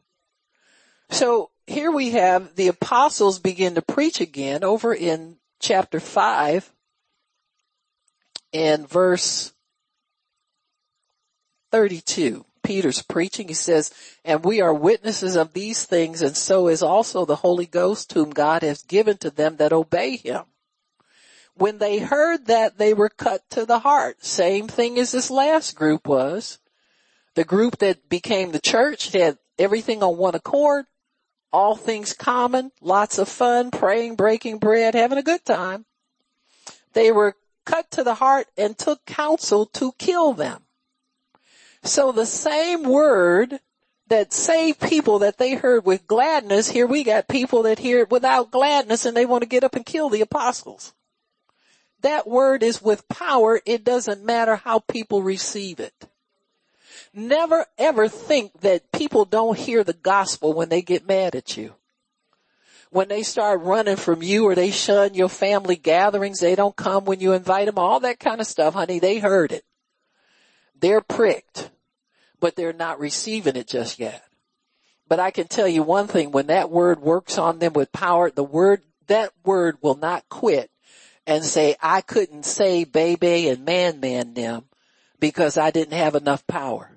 So 1.12 1.50
here 1.66 1.90
we 1.90 2.12
have 2.12 2.54
the 2.56 2.68
apostles 2.68 3.38
begin 3.38 3.74
to 3.74 3.82
preach 3.82 4.22
again 4.22 4.64
over 4.64 4.94
in 4.94 5.36
chapter 5.60 6.00
five 6.00 6.72
and 8.54 8.88
verse 8.88 9.52
32. 11.70 12.46
Peter's 12.62 13.02
preaching. 13.02 13.48
He 13.48 13.54
says, 13.54 13.92
and 14.24 14.42
we 14.42 14.62
are 14.62 14.72
witnesses 14.72 15.36
of 15.36 15.52
these 15.52 15.84
things 15.84 16.22
and 16.22 16.34
so 16.34 16.68
is 16.68 16.82
also 16.82 17.26
the 17.26 17.36
Holy 17.36 17.66
Ghost 17.66 18.14
whom 18.14 18.30
God 18.30 18.62
has 18.62 18.82
given 18.82 19.18
to 19.18 19.28
them 19.28 19.56
that 19.56 19.74
obey 19.74 20.16
him. 20.16 20.44
When 21.54 21.76
they 21.76 21.98
heard 21.98 22.46
that 22.46 22.78
they 22.78 22.94
were 22.94 23.10
cut 23.10 23.42
to 23.50 23.66
the 23.66 23.80
heart. 23.80 24.24
Same 24.24 24.66
thing 24.66 24.98
as 24.98 25.12
this 25.12 25.30
last 25.30 25.76
group 25.76 26.08
was. 26.08 26.58
The 27.34 27.44
group 27.44 27.78
that 27.78 28.08
became 28.08 28.52
the 28.52 28.60
church 28.60 29.12
had 29.12 29.36
everything 29.58 30.02
on 30.02 30.16
one 30.16 30.34
accord, 30.34 30.86
all 31.52 31.76
things 31.76 32.12
common, 32.12 32.72
lots 32.80 33.18
of 33.18 33.28
fun, 33.28 33.70
praying, 33.70 34.16
breaking 34.16 34.58
bread, 34.58 34.94
having 34.94 35.18
a 35.18 35.22
good 35.22 35.44
time. 35.44 35.84
They 36.92 37.12
were 37.12 37.36
cut 37.64 37.90
to 37.92 38.04
the 38.04 38.14
heart 38.14 38.46
and 38.56 38.76
took 38.76 39.04
counsel 39.06 39.66
to 39.66 39.92
kill 39.98 40.32
them. 40.32 40.62
So 41.82 42.12
the 42.12 42.26
same 42.26 42.84
word 42.84 43.60
that 44.08 44.32
saved 44.32 44.80
people 44.80 45.20
that 45.20 45.38
they 45.38 45.54
heard 45.54 45.84
with 45.84 46.06
gladness, 46.06 46.70
here 46.70 46.86
we 46.86 47.02
got 47.02 47.28
people 47.28 47.62
that 47.62 47.78
hear 47.78 48.00
it 48.00 48.10
without 48.10 48.50
gladness 48.50 49.04
and 49.04 49.16
they 49.16 49.26
want 49.26 49.42
to 49.42 49.48
get 49.48 49.64
up 49.64 49.74
and 49.74 49.86
kill 49.86 50.10
the 50.10 50.20
apostles. 50.20 50.92
That 52.02 52.26
word 52.26 52.62
is 52.62 52.82
with 52.82 53.08
power. 53.08 53.60
It 53.64 53.84
doesn't 53.84 54.24
matter 54.24 54.56
how 54.56 54.80
people 54.80 55.22
receive 55.22 55.80
it. 55.80 55.94
Never 57.14 57.66
ever 57.78 58.08
think 58.08 58.60
that 58.60 58.92
people 58.92 59.24
don't 59.24 59.58
hear 59.58 59.84
the 59.84 59.92
gospel 59.92 60.52
when 60.52 60.68
they 60.68 60.82
get 60.82 61.06
mad 61.06 61.34
at 61.34 61.56
you. 61.56 61.74
When 62.90 63.08
they 63.08 63.22
start 63.22 63.62
running 63.62 63.96
from 63.96 64.22
you 64.22 64.46
or 64.46 64.54
they 64.54 64.70
shun 64.70 65.14
your 65.14 65.30
family 65.30 65.76
gatherings, 65.76 66.40
they 66.40 66.54
don't 66.54 66.76
come 66.76 67.06
when 67.06 67.20
you 67.20 67.32
invite 67.32 67.66
them, 67.66 67.78
all 67.78 68.00
that 68.00 68.20
kind 68.20 68.40
of 68.40 68.46
stuff, 68.46 68.74
honey, 68.74 68.98
they 68.98 69.18
heard 69.18 69.50
it. 69.52 69.64
They're 70.78 71.00
pricked, 71.00 71.70
but 72.38 72.54
they're 72.54 72.74
not 72.74 73.00
receiving 73.00 73.56
it 73.56 73.66
just 73.66 73.98
yet. 73.98 74.22
But 75.08 75.20
I 75.20 75.30
can 75.30 75.48
tell 75.48 75.68
you 75.68 75.82
one 75.82 76.06
thing, 76.06 76.32
when 76.32 76.48
that 76.48 76.70
word 76.70 77.00
works 77.00 77.38
on 77.38 77.58
them 77.58 77.72
with 77.72 77.92
power, 77.92 78.30
the 78.30 78.44
word, 78.44 78.82
that 79.06 79.32
word 79.44 79.78
will 79.80 79.96
not 79.96 80.28
quit 80.28 80.70
and 81.26 81.44
say, 81.44 81.76
I 81.80 82.00
couldn't 82.00 82.44
say 82.44 82.84
baby 82.84 83.48
and 83.48 83.64
man 83.64 84.00
man 84.00 84.34
them 84.34 84.64
because 85.18 85.56
I 85.56 85.70
didn't 85.70 85.96
have 85.96 86.14
enough 86.14 86.46
power 86.46 86.91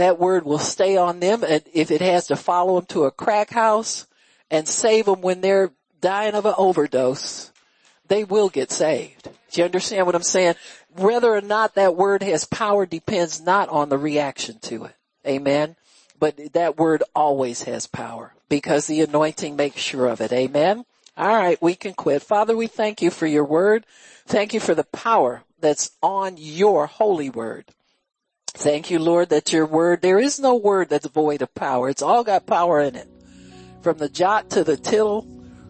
that 0.00 0.18
word 0.18 0.46
will 0.46 0.58
stay 0.58 0.96
on 0.96 1.20
them. 1.20 1.44
And 1.46 1.62
if 1.74 1.90
it 1.90 2.00
has 2.00 2.28
to 2.28 2.36
follow 2.36 2.76
them 2.76 2.86
to 2.86 3.04
a 3.04 3.10
crack 3.10 3.50
house 3.50 4.06
and 4.50 4.66
save 4.66 5.04
them 5.04 5.20
when 5.20 5.42
they're 5.42 5.72
dying 6.00 6.34
of 6.34 6.46
an 6.46 6.54
overdose, 6.56 7.52
they 8.08 8.24
will 8.24 8.48
get 8.48 8.72
saved. 8.72 9.28
Do 9.50 9.60
you 9.60 9.64
understand 9.66 10.06
what 10.06 10.14
I'm 10.14 10.22
saying? 10.22 10.54
Whether 10.96 11.30
or 11.30 11.42
not 11.42 11.74
that 11.74 11.96
word 11.96 12.22
has 12.22 12.46
power 12.46 12.86
depends 12.86 13.42
not 13.42 13.68
on 13.68 13.90
the 13.90 13.98
reaction 13.98 14.58
to 14.62 14.86
it. 14.86 14.94
Amen. 15.26 15.76
But 16.18 16.54
that 16.54 16.78
word 16.78 17.02
always 17.14 17.64
has 17.64 17.86
power 17.86 18.32
because 18.48 18.86
the 18.86 19.02
anointing 19.02 19.54
makes 19.54 19.82
sure 19.82 20.06
of 20.06 20.22
it. 20.22 20.32
Amen. 20.32 20.86
All 21.18 21.28
right. 21.28 21.60
We 21.60 21.74
can 21.74 21.92
quit. 21.92 22.22
Father, 22.22 22.56
we 22.56 22.68
thank 22.68 23.02
you 23.02 23.10
for 23.10 23.26
your 23.26 23.44
word. 23.44 23.84
Thank 24.26 24.54
you 24.54 24.60
for 24.60 24.74
the 24.74 24.84
power 24.84 25.42
that's 25.60 25.90
on 26.02 26.36
your 26.38 26.86
holy 26.86 27.28
word. 27.28 27.66
Thank 28.52 28.90
you, 28.90 28.98
Lord, 28.98 29.30
that 29.30 29.52
your 29.52 29.66
word, 29.66 30.02
there 30.02 30.18
is 30.18 30.40
no 30.40 30.56
word 30.56 30.88
that's 30.88 31.06
void 31.06 31.42
of 31.42 31.54
power. 31.54 31.88
It's 31.88 32.02
all 32.02 32.24
got 32.24 32.46
power 32.46 32.80
in 32.80 32.94
it. 32.96 33.08
From 33.82 33.98
the 33.98 34.08
jot 34.08 34.50
to 34.50 34.64
the 34.64 34.76
tittle, 34.76 35.26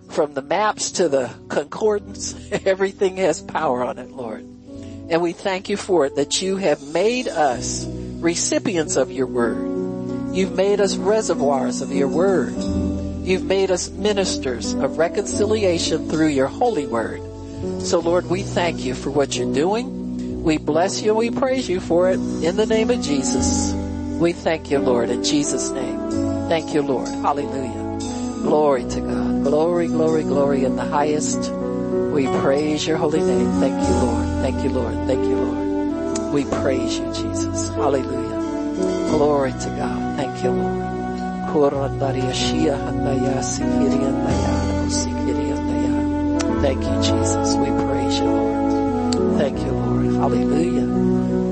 from 0.09 0.35
the 0.35 0.43
maps 0.43 0.91
to 0.93 1.09
the 1.09 1.31
concordance, 1.49 2.35
everything 2.67 3.17
has 3.17 3.41
power 3.41 3.85
on 3.85 3.99
it, 3.99 4.11
Lord. 4.11 4.41
And 5.11 5.23
we 5.23 5.33
thank 5.33 5.69
you 5.69 5.77
for 5.77 6.07
it 6.07 6.17
that 6.17 6.41
you 6.41 6.57
have 6.57 6.83
made 6.83 7.29
us 7.29 7.87
recipients 7.87 8.97
of 8.97 9.11
your 9.11 9.27
word. 9.27 10.35
You've 10.35 10.55
made 10.55 10.81
us 10.81 10.97
reservoirs 10.97 11.83
of 11.83 11.93
your 11.93 12.09
word. 12.09 12.55
You've 13.27 13.45
made 13.45 13.71
us 13.71 13.91
ministers 13.91 14.73
of 14.73 14.99
reconciliation 14.99 16.09
through 16.09 16.29
your 16.29 16.47
holy 16.47 16.87
word. 16.87 17.21
So 17.83 17.99
Lord, 17.99 18.27
we 18.27 18.43
thank 18.43 18.85
you 18.85 18.95
for 18.95 19.11
what 19.11 19.37
you're 19.37 19.53
doing. 19.53 20.00
We 20.41 20.57
bless 20.57 21.03
you 21.03 21.15
we 21.15 21.31
praise 21.31 21.69
you 21.69 21.81
for 21.81 22.11
it 22.11 22.15
in 22.15 22.57
the 22.57 22.65
name 22.67 22.91
of 22.91 23.03
Jesus. 23.03 23.75
We 24.21 24.33
thank 24.33 24.71
you, 24.71 24.79
Lord, 24.79 25.11
in 25.11 25.23
Jesus' 25.23 25.71
name. 25.71 26.11
Thank 26.49 26.73
you, 26.75 26.83
Lord. 26.83 27.09
Hallelujah. 27.09 27.99
Glory 28.43 28.85
to 28.85 29.01
God. 29.01 29.45
Glory, 29.45 29.87
glory, 29.89 30.23
glory 30.23 30.65
in 30.65 30.77
the 30.77 30.85
highest. 30.85 31.53
We 31.53 32.27
praise 32.41 32.87
your 32.87 32.97
holy 32.97 33.21
name. 33.21 33.51
Thank 33.61 33.87
you, 33.87 33.95
Lord. 33.95 34.27
Thank 34.43 34.65
you, 34.65 34.71
Lord. 34.71 34.95
Thank 35.07 35.25
you, 35.27 35.37
Lord. 35.37 36.33
We 36.33 36.45
praise 36.45 36.99
you, 36.99 37.07
Jesus. 37.13 37.69
Hallelujah. 37.71 38.41
Glory 39.11 39.53
to 39.53 39.69
God. 39.77 40.17
Thank 40.17 40.43
you, 40.43 40.51
Lord. 40.53 40.81
Thank 46.63 46.83
you, 46.83 47.03
Jesus. 47.03 47.57
We 47.57 47.67
praise 47.67 48.19
you, 48.19 48.27
Lord. 48.27 48.70
Thank 49.39 49.59
you, 49.59 49.73
Lord. 49.73 50.07
Hallelujah. 50.07 50.87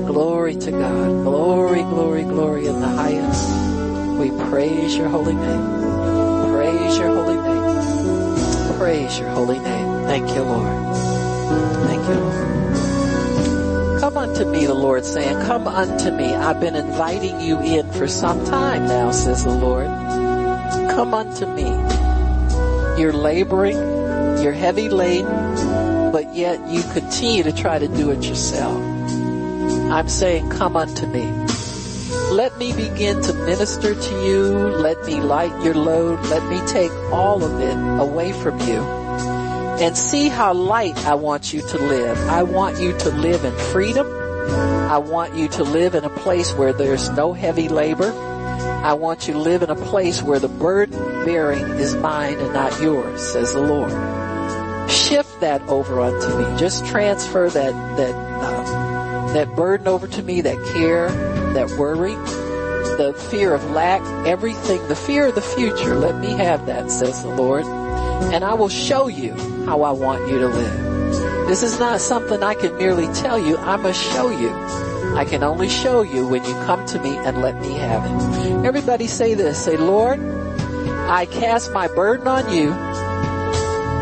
Glory 0.05 0.55
to 0.55 0.71
God. 0.71 1.23
Glory, 1.23 1.81
glory, 1.83 2.23
glory 2.23 2.67
in 2.67 2.79
the 2.79 2.87
highest. 2.87 4.19
We 4.19 4.31
praise 4.49 4.95
your 4.97 5.09
holy 5.09 5.35
name. 5.35 6.51
Praise 6.53 6.97
your 6.97 7.09
holy 7.09 7.35
name. 7.35 8.77
Praise 8.77 9.19
your 9.19 9.29
holy 9.29 9.59
name. 9.59 10.05
Thank 10.07 10.29
you, 10.35 10.41
Lord. 10.41 10.97
Thank 11.85 12.07
you, 12.07 12.15
Lord. 12.15 13.99
Come 13.99 14.17
unto 14.17 14.45
me, 14.45 14.65
the 14.65 14.73
Lord 14.73 15.05
saying, 15.05 15.45
come 15.45 15.67
unto 15.67 16.11
me. 16.11 16.33
I've 16.33 16.59
been 16.59 16.75
inviting 16.75 17.39
you 17.41 17.59
in 17.59 17.91
for 17.91 18.07
some 18.07 18.43
time 18.45 18.87
now, 18.87 19.11
says 19.11 19.43
the 19.43 19.51
Lord. 19.51 19.87
Come 20.91 21.13
unto 21.13 21.45
me. 21.45 21.69
You're 22.99 23.13
laboring. 23.13 23.77
You're 24.41 24.53
heavy 24.53 24.89
laden 24.89 25.78
but 26.11 26.35
yet 26.35 26.59
you 26.67 26.81
continue 26.93 27.43
to 27.43 27.51
try 27.51 27.79
to 27.79 27.87
do 27.87 28.11
it 28.11 28.23
yourself. 28.23 28.75
I'm 29.91 30.09
saying, 30.09 30.49
come 30.49 30.75
unto 30.75 31.05
me. 31.07 31.25
Let 32.31 32.57
me 32.57 32.73
begin 32.73 33.21
to 33.23 33.33
minister 33.33 33.93
to 33.93 34.25
you. 34.25 34.45
Let 34.47 35.03
me 35.05 35.19
light 35.19 35.63
your 35.63 35.73
load. 35.73 36.19
Let 36.27 36.47
me 36.49 36.59
take 36.67 36.91
all 37.11 37.43
of 37.43 37.59
it 37.61 37.77
away 38.01 38.31
from 38.31 38.59
you 38.61 38.79
and 39.81 39.97
see 39.97 40.27
how 40.27 40.53
light 40.53 40.97
I 41.05 41.15
want 41.15 41.53
you 41.53 41.61
to 41.61 41.77
live. 41.77 42.17
I 42.29 42.43
want 42.43 42.79
you 42.79 42.97
to 42.99 43.09
live 43.09 43.45
in 43.45 43.55
freedom. 43.71 44.07
I 44.07 44.97
want 44.97 45.35
you 45.35 45.47
to 45.49 45.63
live 45.63 45.95
in 45.95 46.03
a 46.03 46.09
place 46.09 46.53
where 46.53 46.73
there's 46.73 47.09
no 47.11 47.33
heavy 47.33 47.69
labor. 47.69 48.11
I 48.83 48.93
want 48.93 49.27
you 49.27 49.33
to 49.33 49.39
live 49.39 49.63
in 49.63 49.69
a 49.69 49.75
place 49.75 50.21
where 50.21 50.39
the 50.39 50.47
burden 50.47 50.97
bearing 51.25 51.63
is 51.79 51.95
mine 51.95 52.39
and 52.39 52.53
not 52.53 52.79
yours, 52.81 53.21
says 53.21 53.53
the 53.53 53.61
Lord 53.61 53.91
shift 54.89 55.28
that 55.41 55.61
over 55.63 55.99
unto 55.99 56.37
me. 56.37 56.59
Just 56.59 56.85
transfer 56.85 57.49
that, 57.49 57.73
that, 57.97 58.15
uh, 58.15 59.33
that 59.33 59.55
burden 59.55 59.87
over 59.87 60.07
to 60.07 60.23
me, 60.23 60.41
that 60.41 60.57
care, 60.73 61.09
that 61.53 61.69
worry, 61.71 62.15
the 62.97 63.13
fear 63.31 63.53
of 63.53 63.71
lack, 63.71 64.01
everything, 64.27 64.85
the 64.87 64.95
fear 64.95 65.27
of 65.27 65.35
the 65.35 65.41
future. 65.41 65.95
Let 65.95 66.19
me 66.19 66.31
have 66.31 66.65
that, 66.65 66.91
says 66.91 67.23
the 67.23 67.29
Lord. 67.29 67.65
And 67.65 68.43
I 68.43 68.53
will 68.53 68.69
show 68.69 69.07
you 69.07 69.33
how 69.65 69.83
I 69.83 69.91
want 69.91 70.27
you 70.27 70.39
to 70.39 70.47
live. 70.47 71.47
This 71.47 71.63
is 71.63 71.79
not 71.79 72.01
something 72.01 72.43
I 72.43 72.53
can 72.53 72.77
merely 72.77 73.07
tell 73.13 73.39
you. 73.39 73.57
I 73.57 73.75
must 73.77 74.01
show 74.11 74.29
you. 74.29 74.53
I 75.15 75.25
can 75.25 75.43
only 75.43 75.69
show 75.69 76.01
you 76.01 76.27
when 76.27 76.43
you 76.45 76.53
come 76.65 76.85
to 76.87 77.01
me 77.01 77.17
and 77.17 77.41
let 77.41 77.59
me 77.59 77.73
have 77.73 78.05
it. 78.05 78.65
Everybody 78.65 79.07
say 79.07 79.33
this. 79.33 79.63
Say, 79.63 79.75
Lord, 79.75 80.19
I 80.19 81.25
cast 81.25 81.71
my 81.71 81.87
burden 81.87 82.27
on 82.27 82.53
you 82.53 82.71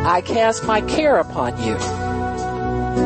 I 0.06 0.22
cast 0.26 0.65
my 0.65 0.82
care 0.82 1.18
upon 1.18 1.61
you 1.64 1.76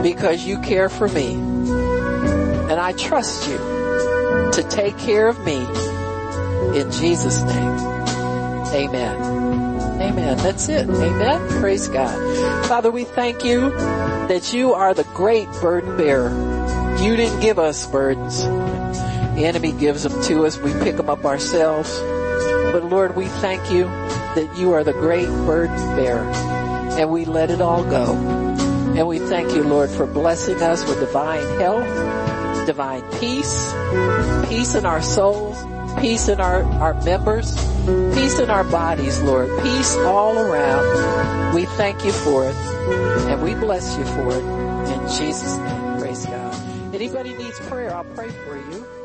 because 0.01 0.45
you 0.45 0.59
care 0.59 0.89
for 0.89 1.07
me. 1.07 1.33
And 1.33 2.79
I 2.79 2.93
trust 2.93 3.47
you 3.49 3.57
to 3.57 4.65
take 4.69 4.97
care 4.97 5.27
of 5.27 5.39
me 5.45 5.57
in 6.79 6.91
Jesus 6.91 7.41
name. 7.43 7.79
Amen. 8.73 9.41
Amen. 10.01 10.37
That's 10.37 10.69
it. 10.69 10.89
Amen. 10.89 11.59
Praise 11.59 11.87
God. 11.87 12.65
Father, 12.65 12.89
we 12.89 13.03
thank 13.03 13.43
you 13.43 13.69
that 13.71 14.53
you 14.53 14.73
are 14.73 14.93
the 14.93 15.03
great 15.03 15.47
burden 15.61 15.97
bearer. 15.97 16.29
You 17.01 17.15
didn't 17.15 17.41
give 17.41 17.59
us 17.59 17.85
burdens. 17.87 18.43
The 18.43 19.45
enemy 19.45 19.71
gives 19.73 20.03
them 20.03 20.23
to 20.23 20.45
us. 20.45 20.57
We 20.57 20.71
pick 20.83 20.97
them 20.97 21.09
up 21.09 21.25
ourselves. 21.25 21.99
But 22.71 22.85
Lord, 22.85 23.15
we 23.15 23.25
thank 23.25 23.71
you 23.71 23.85
that 23.85 24.55
you 24.57 24.71
are 24.73 24.83
the 24.83 24.93
great 24.93 25.27
burden 25.27 25.95
bearer 25.95 26.60
and 26.99 27.09
we 27.09 27.25
let 27.25 27.49
it 27.49 27.61
all 27.61 27.83
go. 27.83 28.13
And 28.95 29.07
we 29.07 29.19
thank 29.19 29.53
you, 29.53 29.63
Lord, 29.63 29.89
for 29.89 30.05
blessing 30.05 30.61
us 30.61 30.87
with 30.87 30.99
divine 30.99 31.59
health, 31.59 32.65
divine 32.67 33.03
peace, 33.19 33.73
peace 34.49 34.75
in 34.75 34.85
our 34.85 35.01
souls, 35.01 35.57
peace 35.99 36.27
in 36.27 36.39
our, 36.41 36.63
our 36.63 36.93
members, 37.03 37.55
peace 38.13 38.39
in 38.39 38.49
our 38.49 38.63
bodies, 38.63 39.21
Lord, 39.21 39.49
peace 39.63 39.95
all 39.97 40.37
around. 40.37 41.55
We 41.55 41.65
thank 41.65 42.03
you 42.05 42.11
for 42.11 42.47
it 42.47 42.55
and 42.55 43.41
we 43.41 43.55
bless 43.55 43.97
you 43.97 44.05
for 44.05 44.31
it. 44.31 44.43
In 44.93 45.01
Jesus' 45.07 45.57
name, 45.57 45.99
praise 45.99 46.25
God. 46.25 46.53
Anybody 46.93 47.35
needs 47.35 47.59
prayer, 47.61 47.93
I'll 47.93 48.03
pray 48.03 48.29
for 48.29 48.57
you. 48.57 49.00